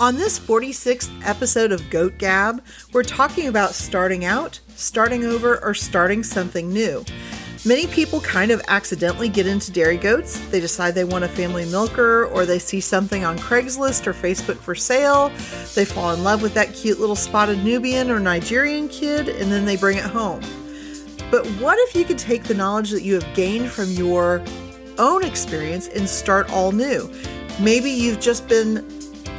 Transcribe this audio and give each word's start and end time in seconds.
On 0.00 0.14
this 0.14 0.38
46th 0.38 1.10
episode 1.26 1.72
of 1.72 1.90
Goat 1.90 2.18
Gab, 2.18 2.62
we're 2.92 3.02
talking 3.02 3.48
about 3.48 3.74
starting 3.74 4.24
out, 4.24 4.60
starting 4.76 5.24
over, 5.24 5.58
or 5.64 5.74
starting 5.74 6.22
something 6.22 6.72
new. 6.72 7.04
Many 7.66 7.88
people 7.88 8.20
kind 8.20 8.52
of 8.52 8.62
accidentally 8.68 9.28
get 9.28 9.48
into 9.48 9.72
dairy 9.72 9.96
goats. 9.96 10.38
They 10.50 10.60
decide 10.60 10.94
they 10.94 11.02
want 11.02 11.24
a 11.24 11.28
family 11.28 11.64
milker, 11.64 12.26
or 12.26 12.46
they 12.46 12.60
see 12.60 12.80
something 12.80 13.24
on 13.24 13.38
Craigslist 13.38 14.06
or 14.06 14.12
Facebook 14.12 14.58
for 14.58 14.76
sale. 14.76 15.32
They 15.74 15.84
fall 15.84 16.14
in 16.14 16.22
love 16.22 16.42
with 16.42 16.54
that 16.54 16.74
cute 16.74 17.00
little 17.00 17.16
spotted 17.16 17.64
Nubian 17.64 18.08
or 18.08 18.20
Nigerian 18.20 18.88
kid, 18.88 19.28
and 19.28 19.50
then 19.50 19.64
they 19.64 19.76
bring 19.76 19.98
it 19.98 20.04
home. 20.04 20.42
But 21.28 21.44
what 21.60 21.76
if 21.88 21.96
you 21.96 22.04
could 22.04 22.18
take 22.18 22.44
the 22.44 22.54
knowledge 22.54 22.90
that 22.90 23.02
you 23.02 23.14
have 23.14 23.34
gained 23.34 23.68
from 23.68 23.90
your 23.90 24.44
own 24.96 25.24
experience 25.24 25.88
and 25.88 26.08
start 26.08 26.48
all 26.52 26.70
new? 26.70 27.12
Maybe 27.58 27.90
you've 27.90 28.20
just 28.20 28.46
been 28.46 28.97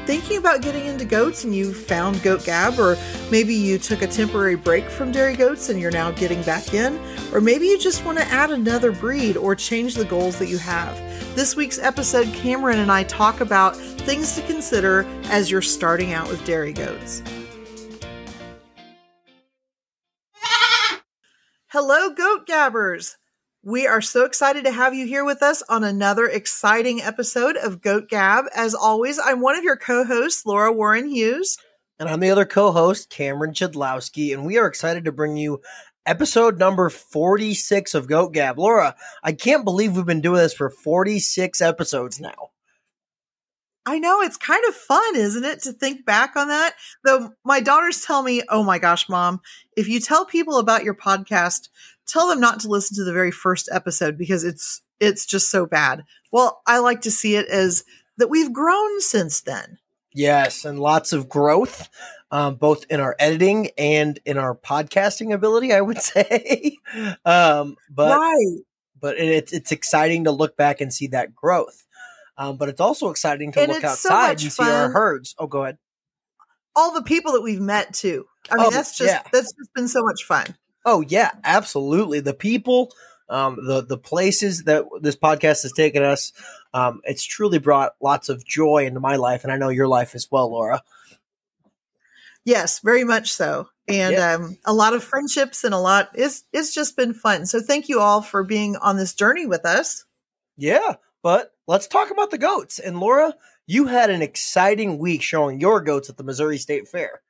thinking 0.09 0.37
about 0.37 0.63
getting 0.63 0.87
into 0.87 1.05
goats 1.05 1.43
and 1.43 1.53
you 1.53 1.71
found 1.71 2.19
Goat 2.23 2.43
Gab, 2.43 2.79
or 2.79 2.97
maybe 3.29 3.53
you 3.53 3.77
took 3.77 4.01
a 4.01 4.07
temporary 4.07 4.55
break 4.55 4.89
from 4.89 5.11
dairy 5.11 5.35
goats 5.35 5.69
and 5.69 5.79
you're 5.79 5.91
now 5.91 6.09
getting 6.09 6.41
back 6.41 6.73
in, 6.73 6.99
or 7.31 7.39
maybe 7.39 7.67
you 7.67 7.77
just 7.77 8.03
want 8.03 8.17
to 8.17 8.23
add 8.23 8.49
another 8.49 8.91
breed 8.91 9.37
or 9.37 9.53
change 9.53 9.93
the 9.93 10.05
goals 10.05 10.39
that 10.39 10.47
you 10.47 10.57
have. 10.57 10.97
This 11.35 11.55
week's 11.55 11.77
episode, 11.77 12.25
Cameron 12.33 12.79
and 12.79 12.91
I 12.91 13.03
talk 13.03 13.39
about 13.39 13.75
things 13.75 14.33
to 14.33 14.41
consider 14.47 15.05
as 15.25 15.51
you're 15.51 15.61
starting 15.61 16.11
out 16.11 16.27
with 16.27 16.43
dairy 16.43 16.73
goats. 16.73 17.21
Hello, 21.67 22.09
Goat 22.15 22.47
Gabbers! 22.47 23.15
We 23.63 23.87
are 23.87 23.99
so 23.99 24.23
excited 24.23 24.63
to 24.63 24.71
have 24.71 24.93
you 24.93 25.05
here 25.05 25.25
with 25.25 25.43
us 25.43 25.61
on 25.67 25.83
another 25.83 26.25
exciting 26.25 27.01
episode 27.01 27.57
of 27.57 27.81
Goat 27.81 28.07
Gab. 28.07 28.45
As 28.55 28.73
always, 28.73 29.19
I'm 29.19 29.41
one 29.41 29.57
of 29.57 29.65
your 29.65 29.75
co 29.75 30.05
hosts, 30.05 30.45
Laura 30.45 30.71
Warren 30.71 31.09
Hughes. 31.09 31.57
And 31.99 32.07
I'm 32.07 32.21
the 32.21 32.29
other 32.29 32.45
co 32.45 32.71
host, 32.71 33.09
Cameron 33.09 33.51
Chidlowski. 33.51 34.33
And 34.33 34.45
we 34.45 34.57
are 34.57 34.65
excited 34.65 35.03
to 35.03 35.11
bring 35.11 35.35
you 35.35 35.59
episode 36.05 36.57
number 36.57 36.89
46 36.89 37.93
of 37.95 38.07
Goat 38.07 38.31
Gab. 38.31 38.57
Laura, 38.57 38.95
I 39.23 39.33
can't 39.33 39.65
believe 39.65 39.97
we've 39.97 40.05
been 40.05 40.21
doing 40.21 40.37
this 40.37 40.53
for 40.53 40.69
46 40.69 41.59
episodes 41.59 42.17
now. 42.17 42.51
I 43.85 43.99
know 43.99 44.21
it's 44.21 44.37
kind 44.37 44.63
of 44.67 44.75
fun, 44.75 45.15
isn't 45.15 45.43
it, 45.43 45.63
to 45.63 45.73
think 45.73 46.05
back 46.05 46.35
on 46.35 46.47
that? 46.47 46.75
Though 47.03 47.31
my 47.43 47.59
daughters 47.59 48.01
tell 48.01 48.23
me, 48.23 48.43
oh 48.47 48.63
my 48.63 48.79
gosh, 48.79 49.09
mom, 49.09 49.41
if 49.75 49.89
you 49.89 49.99
tell 49.99 50.25
people 50.25 50.59
about 50.59 50.83
your 50.83 50.93
podcast, 50.93 51.69
tell 52.09 52.27
them 52.27 52.39
not 52.39 52.59
to 52.61 52.67
listen 52.67 52.95
to 52.97 53.03
the 53.03 53.13
very 53.13 53.31
first 53.31 53.69
episode 53.71 54.17
because 54.17 54.43
it's 54.43 54.81
it's 54.99 55.25
just 55.25 55.49
so 55.49 55.65
bad. 55.65 56.03
Well, 56.31 56.61
I 56.67 56.79
like 56.79 57.01
to 57.01 57.11
see 57.11 57.35
it 57.35 57.47
as 57.47 57.83
that 58.17 58.29
we've 58.29 58.51
grown 58.51 59.01
since 59.01 59.41
then. 59.41 59.77
Yes, 60.11 60.65
and 60.65 60.79
lots 60.79 61.13
of 61.13 61.29
growth, 61.29 61.87
um, 62.31 62.55
both 62.55 62.85
in 62.89 62.99
our 62.99 63.15
editing 63.19 63.69
and 63.77 64.19
in 64.25 64.37
our 64.37 64.55
podcasting 64.55 65.33
ability. 65.33 65.71
I 65.71 65.81
would 65.81 66.01
say, 66.01 66.77
um, 67.25 67.75
but 67.89 68.17
right. 68.17 68.57
but 68.99 69.17
it's 69.17 69.53
it's 69.53 69.71
exciting 69.71 70.25
to 70.25 70.31
look 70.31 70.57
back 70.57 70.81
and 70.81 70.93
see 70.93 71.07
that 71.07 71.35
growth. 71.35 71.85
Um, 72.37 72.57
but 72.57 72.69
it's 72.69 72.81
also 72.81 73.09
exciting 73.09 73.51
to 73.51 73.61
and 73.61 73.71
look 73.71 73.83
outside 73.83 74.39
so 74.39 74.45
and 74.45 74.53
fun. 74.53 74.65
see 74.65 74.71
our 74.71 74.91
herds. 74.91 75.35
Oh, 75.37 75.47
go 75.47 75.63
ahead. 75.63 75.77
All 76.75 76.93
the 76.93 77.03
people 77.03 77.33
that 77.33 77.41
we've 77.41 77.59
met 77.59 77.93
too. 77.93 78.25
I 78.49 78.55
mean, 78.55 78.65
oh, 78.67 78.69
that's 78.71 78.97
just 78.97 79.11
yeah. 79.11 79.21
that's 79.31 79.51
just 79.53 79.73
been 79.75 79.87
so 79.87 80.01
much 80.03 80.23
fun. 80.23 80.55
Oh 80.85 81.01
yeah, 81.01 81.31
absolutely. 81.43 82.19
The 82.19 82.33
people, 82.33 82.91
um, 83.29 83.57
the 83.65 83.81
the 83.81 83.97
places 83.97 84.63
that 84.63 84.85
this 85.01 85.15
podcast 85.15 85.63
has 85.63 85.73
taken 85.73 86.03
us, 86.03 86.31
um, 86.73 87.01
it's 87.03 87.23
truly 87.23 87.59
brought 87.59 87.95
lots 88.01 88.29
of 88.29 88.45
joy 88.45 88.85
into 88.85 88.99
my 88.99 89.15
life, 89.15 89.43
and 89.43 89.51
I 89.51 89.57
know 89.57 89.69
your 89.69 89.87
life 89.87 90.15
as 90.15 90.27
well, 90.31 90.51
Laura. 90.51 90.81
Yes, 92.45 92.79
very 92.79 93.03
much 93.03 93.31
so, 93.33 93.69
and 93.87 94.13
yeah. 94.13 94.33
um, 94.35 94.57
a 94.65 94.73
lot 94.73 94.93
of 94.93 95.03
friendships 95.03 95.63
and 95.63 95.73
a 95.73 95.79
lot. 95.79 96.09
It's 96.15 96.43
it's 96.53 96.73
just 96.73 96.95
been 96.95 97.13
fun. 97.13 97.45
So 97.45 97.59
thank 97.59 97.89
you 97.89 97.99
all 97.99 98.21
for 98.21 98.43
being 98.43 98.75
on 98.77 98.97
this 98.97 99.13
journey 99.13 99.45
with 99.45 99.65
us. 99.65 100.05
Yeah, 100.57 100.95
but 101.21 101.53
let's 101.67 101.87
talk 101.87 102.11
about 102.11 102.31
the 102.31 102.37
goats. 102.37 102.79
And 102.79 102.99
Laura, 102.99 103.35
you 103.67 103.85
had 103.85 104.09
an 104.09 104.21
exciting 104.21 104.97
week 104.97 105.21
showing 105.21 105.59
your 105.59 105.81
goats 105.81 106.09
at 106.09 106.17
the 106.17 106.23
Missouri 106.23 106.57
State 106.57 106.87
Fair. 106.87 107.21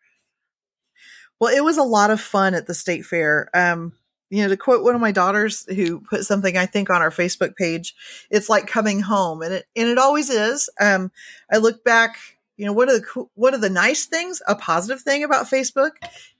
Well, 1.39 1.55
it 1.55 1.63
was 1.63 1.77
a 1.77 1.83
lot 1.83 2.11
of 2.11 2.19
fun 2.19 2.53
at 2.53 2.67
the 2.67 2.73
state 2.73 3.05
fair. 3.05 3.49
Um, 3.53 3.93
you 4.29 4.43
know, 4.43 4.49
to 4.49 4.57
quote 4.57 4.83
one 4.83 4.95
of 4.95 5.01
my 5.01 5.11
daughters 5.11 5.65
who 5.73 6.01
put 6.01 6.25
something 6.25 6.55
I 6.55 6.65
think 6.65 6.89
on 6.89 7.01
our 7.01 7.09
Facebook 7.09 7.55
page, 7.55 7.95
it's 8.29 8.49
like 8.49 8.67
coming 8.67 9.01
home, 9.01 9.41
and 9.41 9.53
it 9.53 9.65
and 9.75 9.87
it 9.87 9.97
always 9.97 10.29
is. 10.29 10.69
Um, 10.79 11.11
I 11.51 11.57
look 11.57 11.83
back, 11.83 12.17
you 12.55 12.65
know, 12.65 12.73
one 12.73 12.89
of 12.89 13.01
the 13.01 13.25
one 13.33 13.55
of 13.55 13.61
the 13.61 13.71
nice 13.71 14.05
things, 14.05 14.41
a 14.47 14.55
positive 14.55 15.01
thing 15.01 15.23
about 15.23 15.47
Facebook, 15.47 15.91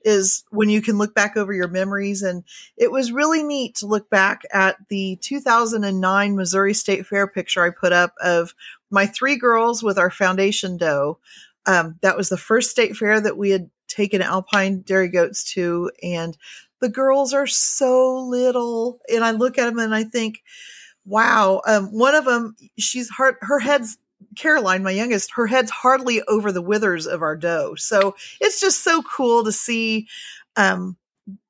is 0.04 0.44
when 0.52 0.70
you 0.70 0.84
can 0.84 1.00
look 1.00 1.16
back 1.16 1.36
over 1.36 1.52
your 1.52 1.68
memories, 1.68 2.22
and 2.22 2.44
it 2.78 2.92
was 2.92 3.12
really 3.12 3.42
neat 3.42 3.76
to 3.78 3.88
look 3.88 4.08
back 4.12 4.44
at 4.54 4.76
the 4.90 5.18
2009 5.22 6.36
Missouri 6.36 6.76
State 6.76 7.08
Fair 7.08 7.26
picture 7.26 7.64
I 7.64 7.72
put 7.72 7.92
up 7.92 8.14
of 8.22 8.54
my 8.92 9.08
three 9.08 9.36
girls 9.36 9.82
with 9.82 9.98
our 9.98 10.12
foundation 10.12 10.78
doe. 10.78 11.18
Um, 11.66 11.98
that 12.02 12.18
was 12.18 12.30
the 12.30 12.38
first 12.38 12.72
state 12.72 12.96
fair 12.96 13.20
that 13.20 13.38
we 13.38 13.50
had 13.50 13.70
taken 14.00 14.22
alpine 14.22 14.82
dairy 14.82 15.10
goats 15.10 15.44
to 15.44 15.92
and 16.02 16.38
the 16.80 16.88
girls 16.88 17.34
are 17.34 17.48
so 17.48 18.18
little 18.18 19.00
and 19.14 19.26
i 19.26 19.32
look 19.32 19.58
at 19.58 19.66
them 19.66 19.78
and 19.78 19.94
i 19.94 20.04
think 20.04 20.42
wow 21.06 21.62
um, 21.68 21.88
one 21.88 22.16
of 22.16 22.24
them 22.24 22.56
she's 22.78 23.09
hard 23.09 23.36
her 23.42 23.59
head's 23.59 23.98
caroline 24.38 24.84
my 24.84 24.92
youngest 24.92 25.32
her 25.34 25.48
head's 25.48 25.72
hardly 25.72 26.22
over 26.24 26.52
the 26.52 26.62
withers 26.62 27.06
of 27.06 27.22
our 27.22 27.36
doe 27.36 27.76
so 27.76 28.16
it's 28.40 28.62
just 28.62 28.86
so 28.86 29.02
cool 29.02 29.44
to 29.44 29.52
see 29.52 30.08
um, 30.56 30.96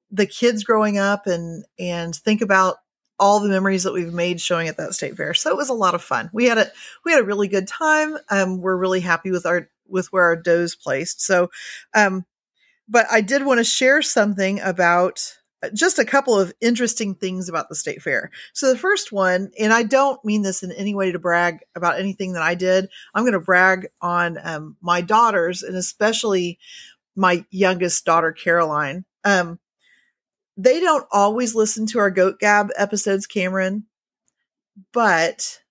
the 0.09 0.25
kids 0.25 0.63
growing 0.63 0.97
up 0.97 1.27
and 1.27 1.63
and 1.77 2.15
think 2.15 2.41
about 2.41 2.77
all 3.19 3.39
the 3.39 3.49
memories 3.49 3.83
that 3.83 3.93
we've 3.93 4.13
made 4.13 4.39
showing 4.39 4.67
at 4.67 4.77
that 4.77 4.93
state 4.93 5.15
fair. 5.17 5.33
So 5.33 5.49
it 5.49 5.57
was 5.57 5.69
a 5.69 5.73
lot 5.73 5.93
of 5.93 6.01
fun. 6.01 6.29
We 6.33 6.45
had 6.45 6.57
a 6.57 6.71
we 7.05 7.11
had 7.11 7.21
a 7.21 7.25
really 7.25 7.47
good 7.47 7.67
time. 7.67 8.17
Um, 8.29 8.61
we're 8.61 8.77
really 8.77 9.01
happy 9.01 9.31
with 9.31 9.45
our 9.45 9.69
with 9.87 10.11
where 10.13 10.23
our 10.23 10.35
doe's 10.35 10.75
placed. 10.75 11.21
So 11.21 11.49
um, 11.93 12.25
but 12.89 13.05
I 13.11 13.21
did 13.21 13.45
want 13.45 13.59
to 13.59 13.63
share 13.63 14.01
something 14.01 14.59
about 14.59 15.35
uh, 15.61 15.69
just 15.73 15.99
a 15.99 16.05
couple 16.05 16.39
of 16.39 16.53
interesting 16.61 17.15
things 17.15 17.47
about 17.47 17.69
the 17.69 17.75
state 17.75 18.01
fair. 18.01 18.31
So 18.53 18.69
the 18.69 18.77
first 18.77 19.11
one, 19.11 19.51
and 19.59 19.71
I 19.71 19.83
don't 19.83 20.23
mean 20.25 20.41
this 20.41 20.63
in 20.63 20.71
any 20.71 20.95
way 20.95 21.11
to 21.11 21.19
brag 21.19 21.59
about 21.75 21.99
anything 21.99 22.33
that 22.33 22.41
I 22.41 22.55
did. 22.55 22.89
I'm 23.13 23.23
going 23.23 23.33
to 23.33 23.39
brag 23.39 23.87
on 24.01 24.37
um, 24.41 24.77
my 24.81 25.01
daughters 25.01 25.61
and 25.61 25.75
especially 25.75 26.59
my 27.15 27.45
youngest 27.51 28.05
daughter, 28.05 28.31
Caroline. 28.31 29.05
Um, 29.23 29.59
they 30.57 30.79
don't 30.79 31.05
always 31.11 31.55
listen 31.55 31.85
to 31.87 31.99
our 31.99 32.11
Goat 32.11 32.39
Gab 32.39 32.69
episodes, 32.77 33.27
Cameron, 33.27 33.85
but 34.93 35.61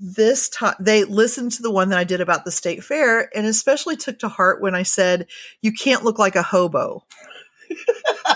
this 0.00 0.48
time 0.48 0.74
they 0.80 1.04
listened 1.04 1.52
to 1.52 1.62
the 1.62 1.70
one 1.70 1.90
that 1.90 1.98
I 1.98 2.04
did 2.04 2.20
about 2.20 2.44
the 2.44 2.50
state 2.50 2.82
fair 2.82 3.30
and 3.36 3.46
especially 3.46 3.96
took 3.96 4.18
to 4.20 4.28
heart 4.28 4.62
when 4.62 4.74
I 4.74 4.82
said, 4.82 5.26
you 5.60 5.72
can't 5.72 6.04
look 6.04 6.18
like 6.18 6.36
a 6.36 6.42
hobo. 6.42 7.04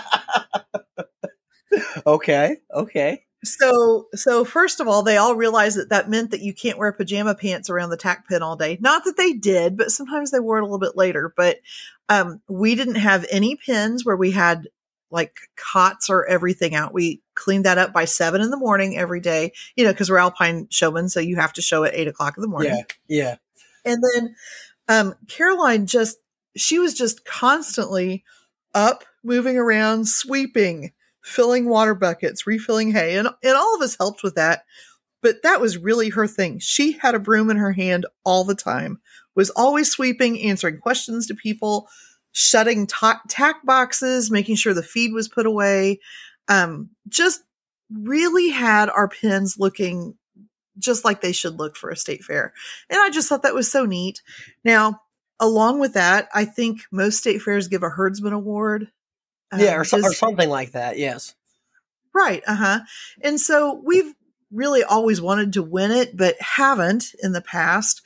okay. 2.07 2.59
Okay. 2.73 3.25
So, 3.43 4.09
so 4.15 4.45
first 4.45 4.81
of 4.81 4.89
all, 4.89 5.03
they 5.03 5.17
all 5.17 5.35
realized 5.35 5.79
that 5.79 5.91
that 5.91 6.09
meant 6.09 6.31
that 6.31 6.41
you 6.41 6.55
can't 6.55 6.79
wear 6.79 6.93
pajama 6.93 7.35
pants 7.35 7.69
around 7.69 7.91
the 7.91 7.97
tack 7.97 8.29
pen 8.29 8.43
all 8.43 8.57
day. 8.57 8.79
Not 8.81 9.05
that 9.05 9.17
they 9.17 9.33
did, 9.33 9.77
but 9.77 9.91
sometimes 9.91 10.31
they 10.31 10.41
wore 10.41 10.59
it 10.59 10.63
a 10.63 10.65
little 10.65 10.79
bit 10.79 10.97
later. 10.97 11.33
But 11.35 11.59
um, 12.09 12.41
we 12.49 12.75
didn't 12.75 12.97
have 12.97 13.27
any 13.31 13.57
pins 13.57 14.05
where 14.05 14.17
we 14.17 14.31
had 14.31 14.69
like 15.11 15.37
cots 15.57 16.11
or 16.11 16.27
everything 16.27 16.75
out. 16.75 16.93
We 16.93 17.23
cleaned 17.35 17.65
that 17.65 17.79
up 17.79 17.93
by 17.93 18.05
seven 18.05 18.41
in 18.41 18.51
the 18.51 18.57
morning 18.57 18.97
every 18.97 19.21
day, 19.21 19.53
you 19.77 19.85
know, 19.85 19.93
because 19.93 20.11
we're 20.11 20.19
alpine 20.19 20.67
showmen, 20.71 21.09
so 21.09 21.21
you 21.21 21.37
have 21.37 21.53
to 21.55 21.63
show 21.63 21.85
at 21.85 21.95
eight 21.95 22.09
o'clock 22.09 22.37
in 22.37 22.43
the 22.43 22.49
morning. 22.49 22.85
Yeah. 23.09 23.17
Yeah. 23.25 23.37
And 23.85 24.03
then 24.03 24.35
um, 24.89 25.15
Caroline 25.29 25.87
just 25.87 26.19
she 26.57 26.79
was 26.79 26.95
just 26.95 27.25
constantly 27.25 28.25
up, 28.75 29.05
moving 29.23 29.57
around, 29.57 30.09
sweeping, 30.09 30.93
filling 31.23 31.69
water 31.69 31.95
buckets, 31.95 32.47
refilling 32.47 32.93
hay, 32.93 33.17
and 33.17 33.29
and 33.43 33.57
all 33.57 33.75
of 33.75 33.83
us 33.83 33.97
helped 33.97 34.23
with 34.23 34.35
that. 34.35 34.65
But 35.23 35.43
that 35.43 35.61
was 35.61 35.79
really 35.79 36.11
her 36.11 36.27
thing. 36.27 36.59
She 36.59 36.93
had 36.93 37.15
a 37.15 37.19
broom 37.19 37.51
in 37.51 37.57
her 37.57 37.73
hand 37.73 38.05
all 38.25 38.45
the 38.45 38.55
time, 38.55 39.01
was 39.35 39.51
always 39.51 39.91
sweeping, 39.91 40.41
answering 40.43 40.79
questions 40.79 41.27
to 41.27 41.35
people, 41.35 41.89
shutting 42.35 42.87
tack 42.87 43.65
boxes, 43.65 44.31
making 44.31 44.57
sure 44.57 44.75
the 44.75 44.83
feed 44.83 45.13
was 45.13 45.29
put 45.29 45.47
away. 45.47 46.01
Um, 46.49 46.91
just 47.09 47.43
really 47.91 48.51
had 48.51 48.91
our 48.91 49.09
pins 49.09 49.57
looking 49.59 50.17
just 50.77 51.05
like 51.05 51.21
they 51.21 51.33
should 51.33 51.59
look 51.59 51.77
for 51.77 51.91
a 51.91 51.97
state 51.97 52.25
fair. 52.25 52.53
And 52.91 52.99
I 53.01 53.09
just 53.09 53.29
thought 53.29 53.45
that 53.45 53.55
was 53.55 53.71
so 53.71 53.87
neat. 53.87 54.21
Now, 54.65 55.01
along 55.39 55.79
with 55.79 55.95
that, 55.95 56.29
I 56.35 56.45
think 56.45 56.81
most 56.91 57.19
state 57.19 57.41
fairs 57.41 57.69
give 57.69 57.85
a 57.85 57.89
herdsman 57.89 58.33
award. 58.33 58.91
Um, 59.53 59.61
yeah, 59.61 59.77
or, 59.77 59.85
so, 59.85 59.99
or 59.99 60.13
something 60.13 60.49
like 60.49 60.73
that. 60.73 60.99
Yes. 60.99 61.35
Right. 62.13 62.43
Uh 62.47 62.57
huh. 62.57 62.81
And 63.23 63.41
so 63.41 63.81
we've 63.85 64.13
really 64.51 64.83
always 64.83 65.21
wanted 65.21 65.53
to 65.53 65.63
win 65.63 65.93
it, 65.93 66.17
but 66.17 66.35
haven't 66.41 67.15
in 67.23 67.33
the 67.33 67.41
past. 67.41 68.03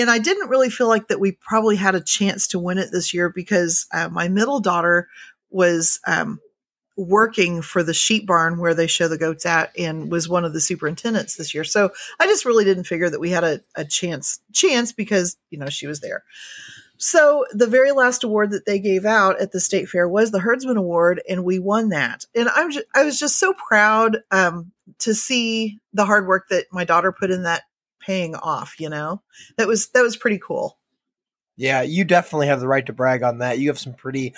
And 0.00 0.10
I 0.10 0.18
didn't 0.18 0.48
really 0.48 0.70
feel 0.70 0.88
like 0.88 1.08
that 1.08 1.20
we 1.20 1.32
probably 1.32 1.76
had 1.76 1.94
a 1.94 2.00
chance 2.00 2.48
to 2.48 2.58
win 2.58 2.78
it 2.78 2.90
this 2.92 3.12
year 3.14 3.28
because 3.28 3.86
uh, 3.92 4.08
my 4.08 4.28
middle 4.28 4.60
daughter 4.60 5.08
was 5.50 6.00
um, 6.06 6.40
working 6.96 7.62
for 7.62 7.82
the 7.82 7.94
sheep 7.94 8.26
barn 8.26 8.58
where 8.58 8.74
they 8.74 8.86
show 8.86 9.08
the 9.08 9.18
goats 9.18 9.44
at 9.46 9.70
and 9.78 10.10
was 10.10 10.28
one 10.28 10.44
of 10.44 10.52
the 10.52 10.60
superintendents 10.60 11.36
this 11.36 11.54
year. 11.54 11.64
So 11.64 11.90
I 12.18 12.26
just 12.26 12.44
really 12.44 12.64
didn't 12.64 12.84
figure 12.84 13.10
that 13.10 13.20
we 13.20 13.30
had 13.30 13.44
a, 13.44 13.60
a 13.74 13.84
chance 13.84 14.40
chance 14.52 14.92
because, 14.92 15.36
you 15.50 15.58
know, 15.58 15.68
she 15.68 15.86
was 15.86 16.00
there. 16.00 16.24
So 16.98 17.44
the 17.52 17.66
very 17.66 17.92
last 17.92 18.24
award 18.24 18.50
that 18.52 18.64
they 18.64 18.78
gave 18.78 19.04
out 19.04 19.38
at 19.40 19.52
the 19.52 19.60
state 19.60 19.88
fair 19.88 20.08
was 20.08 20.30
the 20.30 20.40
Herdsman 20.40 20.78
Award, 20.78 21.20
and 21.28 21.44
we 21.44 21.58
won 21.58 21.90
that. 21.90 22.24
And 22.34 22.48
I'm 22.48 22.70
just, 22.70 22.86
I 22.94 23.04
was 23.04 23.18
just 23.18 23.38
so 23.38 23.52
proud 23.52 24.22
um, 24.30 24.72
to 25.00 25.14
see 25.14 25.78
the 25.92 26.06
hard 26.06 26.26
work 26.26 26.46
that 26.48 26.66
my 26.72 26.84
daughter 26.84 27.12
put 27.12 27.30
in 27.30 27.42
that 27.42 27.64
paying 28.06 28.34
off. 28.36 28.78
You 28.78 28.88
know, 28.88 29.22
that 29.58 29.66
was 29.66 29.88
that 29.88 30.02
was 30.02 30.16
pretty 30.16 30.38
cool. 30.38 30.78
Yeah, 31.56 31.82
you 31.82 32.04
definitely 32.04 32.48
have 32.48 32.60
the 32.60 32.68
right 32.68 32.84
to 32.84 32.92
brag 32.92 33.22
on 33.22 33.38
that. 33.38 33.58
You 33.58 33.68
have 33.68 33.78
some 33.78 33.94
pretty 33.94 34.34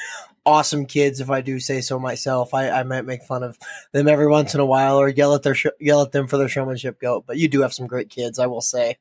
awesome 0.46 0.86
kids, 0.86 1.20
if 1.20 1.30
I 1.30 1.40
do 1.40 1.58
say 1.58 1.80
so 1.80 1.98
myself. 1.98 2.54
I, 2.54 2.70
I 2.70 2.82
might 2.84 3.04
make 3.04 3.24
fun 3.24 3.42
of 3.42 3.58
them 3.92 4.06
every 4.06 4.28
once 4.28 4.54
in 4.54 4.60
a 4.60 4.66
while 4.66 4.98
or 4.98 5.08
yell 5.08 5.34
at 5.34 5.42
their 5.42 5.54
sh- 5.54 5.66
yell 5.80 6.02
at 6.02 6.12
them 6.12 6.28
for 6.28 6.38
their 6.38 6.48
showmanship 6.48 7.00
goat, 7.00 7.24
but 7.26 7.36
you 7.36 7.48
do 7.48 7.62
have 7.62 7.74
some 7.74 7.88
great 7.88 8.08
kids, 8.08 8.38
I 8.38 8.46
will 8.46 8.60
say. 8.60 8.98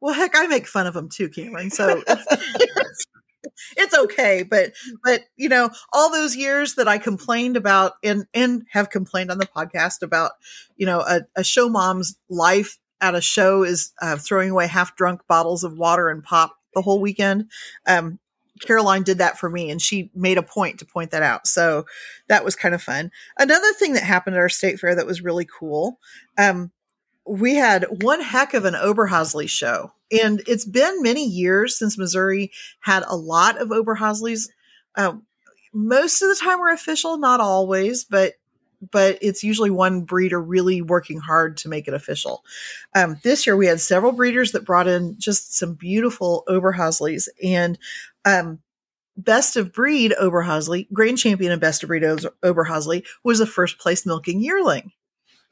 Well, 0.00 0.14
heck, 0.14 0.32
I 0.34 0.46
make 0.46 0.66
fun 0.66 0.86
of 0.86 0.94
them 0.94 1.08
too, 1.08 1.28
Cameron. 1.28 1.70
So 1.70 2.02
it's, 2.06 3.06
it's 3.76 3.94
okay, 3.94 4.42
but 4.42 4.72
but 5.04 5.22
you 5.36 5.50
know, 5.50 5.70
all 5.92 6.10
those 6.10 6.34
years 6.34 6.76
that 6.76 6.88
I 6.88 6.96
complained 6.96 7.58
about 7.58 7.92
and 8.02 8.24
and 8.32 8.64
have 8.70 8.88
complained 8.88 9.30
on 9.30 9.38
the 9.38 9.46
podcast 9.46 10.02
about, 10.02 10.32
you 10.76 10.86
know, 10.86 11.00
a, 11.00 11.20
a 11.36 11.44
show 11.44 11.68
mom's 11.68 12.16
life 12.30 12.78
at 13.00 13.14
a 13.14 13.20
show 13.20 13.62
is 13.62 13.92
uh, 14.00 14.16
throwing 14.16 14.50
away 14.50 14.66
half 14.66 14.96
drunk 14.96 15.20
bottles 15.28 15.64
of 15.64 15.78
water 15.78 16.08
and 16.08 16.22
pop 16.22 16.56
the 16.74 16.82
whole 16.82 17.00
weekend. 17.00 17.50
Um, 17.86 18.18
Caroline 18.60 19.02
did 19.02 19.18
that 19.18 19.38
for 19.38 19.48
me 19.48 19.70
and 19.70 19.80
she 19.80 20.10
made 20.14 20.38
a 20.38 20.42
point 20.42 20.78
to 20.78 20.84
point 20.84 21.12
that 21.12 21.22
out. 21.22 21.46
So 21.46 21.86
that 22.28 22.44
was 22.44 22.56
kind 22.56 22.74
of 22.74 22.82
fun. 22.82 23.10
Another 23.38 23.72
thing 23.74 23.92
that 23.92 24.02
happened 24.02 24.36
at 24.36 24.40
our 24.40 24.48
state 24.48 24.80
fair 24.80 24.94
that 24.94 25.06
was 25.06 25.22
really 25.22 25.46
cool. 25.46 25.98
Um, 26.36 26.72
we 27.26 27.54
had 27.54 28.02
one 28.02 28.20
heck 28.20 28.54
of 28.54 28.64
an 28.64 28.74
Oberhasli 28.74 29.48
show. 29.48 29.92
And 30.10 30.42
it's 30.46 30.64
been 30.64 31.02
many 31.02 31.26
years 31.26 31.78
since 31.78 31.98
Missouri 31.98 32.50
had 32.80 33.04
a 33.06 33.16
lot 33.16 33.60
of 33.60 33.68
Oberhaslis. 33.68 34.48
Um, 34.96 35.24
most 35.72 36.22
of 36.22 36.28
the 36.28 36.36
time 36.42 36.58
we're 36.60 36.72
official, 36.72 37.18
not 37.18 37.40
always, 37.40 38.04
but 38.04 38.34
but 38.80 39.18
it's 39.20 39.42
usually 39.42 39.70
one 39.70 40.02
breeder 40.02 40.40
really 40.40 40.82
working 40.82 41.18
hard 41.18 41.56
to 41.58 41.68
make 41.68 41.88
it 41.88 41.94
official. 41.94 42.44
Um, 42.94 43.16
this 43.22 43.46
year 43.46 43.56
we 43.56 43.66
had 43.66 43.80
several 43.80 44.12
breeders 44.12 44.52
that 44.52 44.64
brought 44.64 44.88
in 44.88 45.16
just 45.18 45.56
some 45.56 45.74
beautiful 45.74 46.44
Oberhaslis 46.48 47.28
and 47.42 47.78
um, 48.24 48.60
best 49.16 49.56
of 49.56 49.72
breed 49.72 50.14
Oberhasli, 50.20 50.90
grand 50.92 51.18
champion 51.18 51.52
and 51.52 51.60
best 51.60 51.82
of 51.82 51.88
breed 51.88 52.02
Oberhasli 52.02 53.04
was 53.24 53.40
a 53.40 53.46
first 53.46 53.78
place 53.78 54.06
milking 54.06 54.40
yearling. 54.40 54.92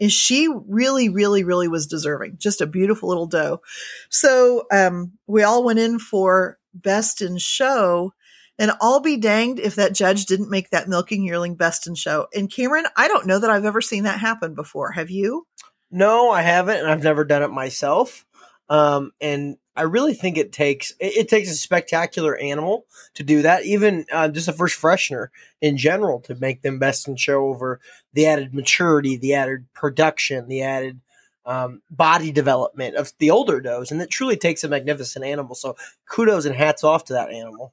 And 0.00 0.12
she 0.12 0.48
really, 0.68 1.08
really, 1.08 1.42
really 1.42 1.68
was 1.68 1.86
deserving. 1.86 2.36
Just 2.38 2.60
a 2.60 2.66
beautiful 2.66 3.08
little 3.08 3.26
doe. 3.26 3.62
So 4.10 4.66
um, 4.70 5.12
we 5.26 5.42
all 5.42 5.64
went 5.64 5.78
in 5.78 5.98
for 5.98 6.58
best 6.74 7.22
in 7.22 7.38
show 7.38 8.12
and 8.58 8.72
I'll 8.80 9.00
be 9.00 9.16
danged 9.16 9.60
if 9.60 9.74
that 9.74 9.94
judge 9.94 10.26
didn't 10.26 10.50
make 10.50 10.70
that 10.70 10.88
milking 10.88 11.24
yearling 11.24 11.54
best 11.54 11.86
in 11.86 11.94
show. 11.94 12.26
And 12.34 12.50
Cameron, 12.50 12.86
I 12.96 13.08
don't 13.08 13.26
know 13.26 13.38
that 13.38 13.50
I've 13.50 13.64
ever 13.64 13.80
seen 13.80 14.04
that 14.04 14.20
happen 14.20 14.54
before. 14.54 14.92
Have 14.92 15.10
you? 15.10 15.46
No, 15.90 16.30
I 16.30 16.42
haven't, 16.42 16.78
and 16.78 16.88
I've 16.88 17.02
never 17.02 17.24
done 17.24 17.42
it 17.42 17.50
myself. 17.50 18.24
Um, 18.68 19.12
and 19.20 19.56
I 19.76 19.82
really 19.82 20.14
think 20.14 20.36
it 20.36 20.52
takes 20.52 20.90
it, 20.98 21.16
it, 21.16 21.28
takes 21.28 21.50
a 21.50 21.54
spectacular 21.54 22.36
animal 22.36 22.86
to 23.14 23.22
do 23.22 23.42
that. 23.42 23.64
Even 23.64 24.06
uh, 24.10 24.28
just 24.28 24.48
a 24.48 24.52
first 24.52 24.80
freshener 24.80 25.28
in 25.60 25.76
general 25.76 26.20
to 26.22 26.34
make 26.34 26.62
them 26.62 26.78
best 26.78 27.06
in 27.06 27.16
show 27.16 27.46
over 27.46 27.80
the 28.12 28.26
added 28.26 28.54
maturity, 28.54 29.16
the 29.16 29.34
added 29.34 29.66
production, 29.72 30.48
the 30.48 30.62
added 30.62 31.00
um, 31.44 31.82
body 31.90 32.32
development 32.32 32.96
of 32.96 33.12
the 33.18 33.30
older 33.30 33.60
does, 33.60 33.92
and 33.92 34.02
it 34.02 34.10
truly 34.10 34.36
takes 34.36 34.64
a 34.64 34.68
magnificent 34.68 35.24
animal. 35.24 35.54
So 35.54 35.76
kudos 36.10 36.46
and 36.46 36.56
hats 36.56 36.82
off 36.82 37.04
to 37.04 37.12
that 37.12 37.30
animal 37.30 37.72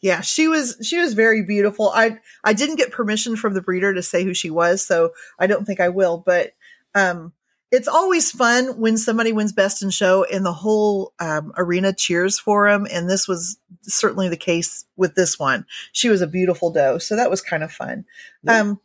yeah, 0.00 0.20
she 0.20 0.48
was 0.48 0.76
she 0.82 0.98
was 0.98 1.14
very 1.14 1.42
beautiful. 1.42 1.90
I 1.94 2.18
I 2.42 2.52
didn't 2.52 2.76
get 2.76 2.92
permission 2.92 3.36
from 3.36 3.54
the 3.54 3.62
breeder 3.62 3.94
to 3.94 4.02
say 4.02 4.24
who 4.24 4.34
she 4.34 4.50
was, 4.50 4.86
so 4.86 5.10
I 5.38 5.46
don't 5.46 5.64
think 5.64 5.80
I 5.80 5.88
will. 5.88 6.18
But 6.18 6.52
um, 6.94 7.32
it's 7.70 7.88
always 7.88 8.30
fun 8.30 8.78
when 8.78 8.96
somebody 8.96 9.32
wins 9.32 9.52
best 9.52 9.82
in 9.82 9.90
show 9.90 10.24
and 10.24 10.46
the 10.46 10.52
whole 10.52 11.12
um, 11.18 11.52
arena 11.56 11.92
cheers 11.92 12.38
for 12.38 12.68
him. 12.68 12.86
And 12.90 13.10
this 13.10 13.26
was 13.26 13.58
certainly 13.82 14.28
the 14.28 14.36
case 14.36 14.84
with 14.96 15.14
this 15.14 15.38
one. 15.38 15.66
She 15.92 16.08
was 16.08 16.22
a 16.22 16.26
beautiful 16.26 16.70
doe, 16.70 16.98
so 16.98 17.16
that 17.16 17.30
was 17.30 17.40
kind 17.40 17.62
of 17.62 17.72
fun. 17.72 18.04
Yeah. 18.42 18.60
Um, 18.60 18.80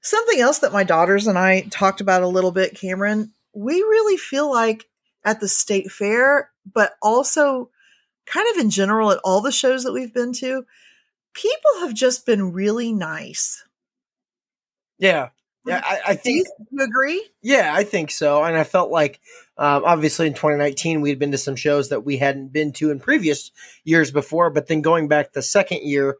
something 0.00 0.40
else 0.40 0.60
that 0.60 0.72
my 0.72 0.84
daughters 0.84 1.26
and 1.26 1.38
I 1.38 1.62
talked 1.70 2.00
about 2.00 2.22
a 2.22 2.28
little 2.28 2.52
bit, 2.52 2.74
Cameron. 2.74 3.32
We 3.54 3.74
really 3.74 4.16
feel 4.16 4.50
like 4.50 4.86
at 5.24 5.40
the 5.40 5.48
state 5.48 5.90
fair, 5.90 6.50
but 6.72 6.94
also 7.02 7.70
kind 8.26 8.46
of 8.52 8.60
in 8.60 8.70
general 8.70 9.10
at 9.10 9.20
all 9.24 9.40
the 9.40 9.52
shows 9.52 9.84
that 9.84 9.92
we've 9.92 10.14
been 10.14 10.32
to, 10.34 10.64
people 11.34 11.70
have 11.80 11.94
just 11.94 12.26
been 12.26 12.52
really 12.52 12.92
nice. 12.92 13.64
Yeah. 14.98 15.30
Yeah, 15.64 15.80
I, 15.84 16.00
I 16.08 16.14
think. 16.16 16.46
Do 16.58 16.64
you 16.72 16.84
agree? 16.84 17.24
Yeah, 17.40 17.72
I 17.72 17.84
think 17.84 18.10
so. 18.10 18.42
And 18.42 18.56
I 18.56 18.64
felt 18.64 18.90
like, 18.90 19.20
um, 19.56 19.84
obviously, 19.84 20.26
in 20.26 20.34
2019, 20.34 21.00
we 21.00 21.08
had 21.08 21.20
been 21.20 21.30
to 21.30 21.38
some 21.38 21.54
shows 21.54 21.90
that 21.90 22.04
we 22.04 22.16
hadn't 22.16 22.52
been 22.52 22.72
to 22.74 22.90
in 22.90 22.98
previous 22.98 23.52
years 23.84 24.10
before. 24.10 24.50
But 24.50 24.66
then 24.66 24.82
going 24.82 25.06
back 25.06 25.32
the 25.32 25.42
second 25.42 25.82
year, 25.82 26.16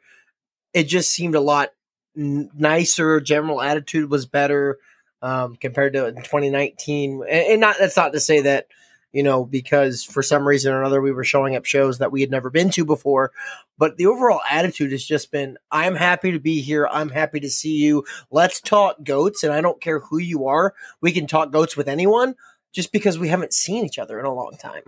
it 0.73 0.85
just 0.85 1.11
seemed 1.11 1.35
a 1.35 1.41
lot 1.41 1.71
n- 2.17 2.51
nicer. 2.55 3.21
General 3.21 3.61
attitude 3.61 4.11
was 4.11 4.27
better 4.27 4.79
um, 5.23 5.57
compared 5.57 5.95
to 5.95 6.13
2019. 6.13 7.25
And, 7.29 7.29
and 7.29 7.61
not 7.61 7.77
that's 7.81 7.97
not 7.97 8.13
to 8.13 8.21
say 8.21 8.43
that 8.43 8.69
you 9.13 9.23
know, 9.23 9.45
because 9.45 10.03
for 10.03 10.23
some 10.23 10.47
reason 10.47 10.73
or 10.73 10.81
another 10.81 11.01
we 11.01 11.13
were 11.13 11.25
showing 11.25 11.55
up 11.55 11.65
shows 11.65 11.99
that 11.99 12.13
we 12.13 12.21
had 12.21 12.31
never 12.31 12.51
been 12.51 12.71
to 12.71 12.85
before. 12.85 13.33
But 13.79 13.97
the 13.97 14.07
overall 14.07 14.41
attitude 14.51 14.93
has 14.93 15.05
just 15.05 15.31
been 15.31 15.59
I'm 15.71 15.95
happy 15.95 16.33
to 16.33 16.41
be 16.41 16.63
here. 16.63 16.89
I'm 16.91 17.11
happy 17.11 17.41
to 17.41 17.51
see 17.51 17.77
you. 17.77 18.05
Let's 18.31 18.61
talk 18.61 19.03
goats. 19.03 19.45
And 19.45 19.53
I 19.53 19.61
don't 19.61 19.81
care 19.81 20.01
who 20.01 20.19
you 20.19 20.47
are. 20.47 20.75
We 21.01 21.13
can 21.13 21.27
talk 21.27 21.53
goats 21.53 21.77
with 21.77 21.89
anyone 21.89 22.35
just 22.73 22.93
because 22.93 23.19
we 23.19 23.29
haven't 23.29 23.53
seen 23.53 23.85
each 23.85 23.99
other 23.99 24.19
in 24.19 24.25
a 24.25 24.35
long 24.35 24.57
time. 24.59 24.83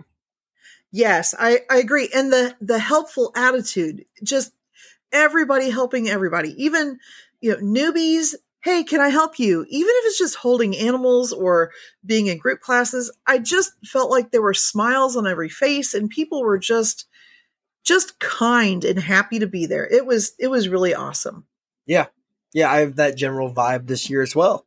Yes, 0.91 1.35
I, 1.37 1.59
I 1.69 1.77
agree. 1.77 2.09
And 2.13 2.31
the 2.31 2.55
the 2.61 2.79
helpful 2.79 3.31
attitude, 3.35 4.05
just 4.23 4.53
everybody 5.11 5.69
helping 5.69 6.09
everybody, 6.09 6.55
even 6.63 6.99
you 7.41 7.51
know, 7.51 7.57
newbies 7.57 8.33
hey, 8.65 8.83
can 8.83 8.99
I 8.99 9.09
help 9.09 9.37
you? 9.37 9.63
Even 9.69 9.91
if 9.91 10.05
it's 10.07 10.17
just 10.17 10.37
holding 10.37 10.75
animals 10.75 11.31
or 11.31 11.71
being 12.03 12.25
in 12.25 12.39
group 12.39 12.61
classes, 12.61 13.15
I 13.27 13.37
just 13.37 13.73
felt 13.85 14.09
like 14.09 14.31
there 14.31 14.41
were 14.41 14.55
smiles 14.55 15.15
on 15.15 15.27
every 15.27 15.49
face 15.49 15.93
and 15.93 16.09
people 16.09 16.41
were 16.41 16.57
just 16.57 17.05
just 17.83 18.19
kind 18.19 18.83
and 18.83 18.97
happy 18.97 19.37
to 19.37 19.45
be 19.45 19.67
there. 19.67 19.85
It 19.85 20.07
was 20.07 20.33
it 20.39 20.47
was 20.47 20.67
really 20.67 20.95
awesome. 20.95 21.45
Yeah. 21.85 22.07
Yeah, 22.55 22.71
I 22.71 22.79
have 22.79 22.95
that 22.95 23.15
general 23.15 23.53
vibe 23.53 23.85
this 23.85 24.09
year 24.09 24.23
as 24.23 24.35
well. 24.35 24.65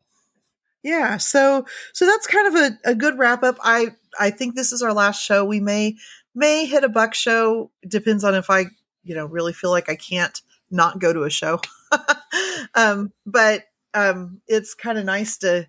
Yeah, 0.85 1.17
so 1.17 1.67
so 1.93 2.07
that's 2.07 2.29
kind 2.29 2.47
of 2.47 2.55
a, 2.55 2.91
a 2.91 2.95
good 2.95 3.19
wrap 3.19 3.43
up. 3.43 3.59
I 3.63 3.89
I 4.21 4.31
think 4.31 4.55
this 4.55 4.73
is 4.73 4.81
our 4.81 4.93
last 4.93 5.21
show. 5.21 5.45
We 5.45 5.59
may 5.59 5.97
may 6.37 6.67
hit 6.67 6.85
a 6.85 6.89
buck 6.89 7.15
show. 7.15 7.73
Depends 7.89 8.23
on 8.23 8.37
if 8.37 8.49
I, 8.49 8.67
you 9.03 9.17
know, 9.17 9.27
really 9.27 9.53
feel 9.53 9.71
like 9.71 9.89
I 9.89 9.97
can't 9.97 10.41
not 10.71 11.01
go 11.01 11.13
to 11.13 11.25
a 11.25 11.31
show. 11.31 11.61
um, 12.75 13.13
but 13.27 13.65
um, 13.95 14.41
it's 14.47 14.75
kind 14.75 14.99
of 14.99 15.05
nice 15.05 15.39
to 15.39 15.67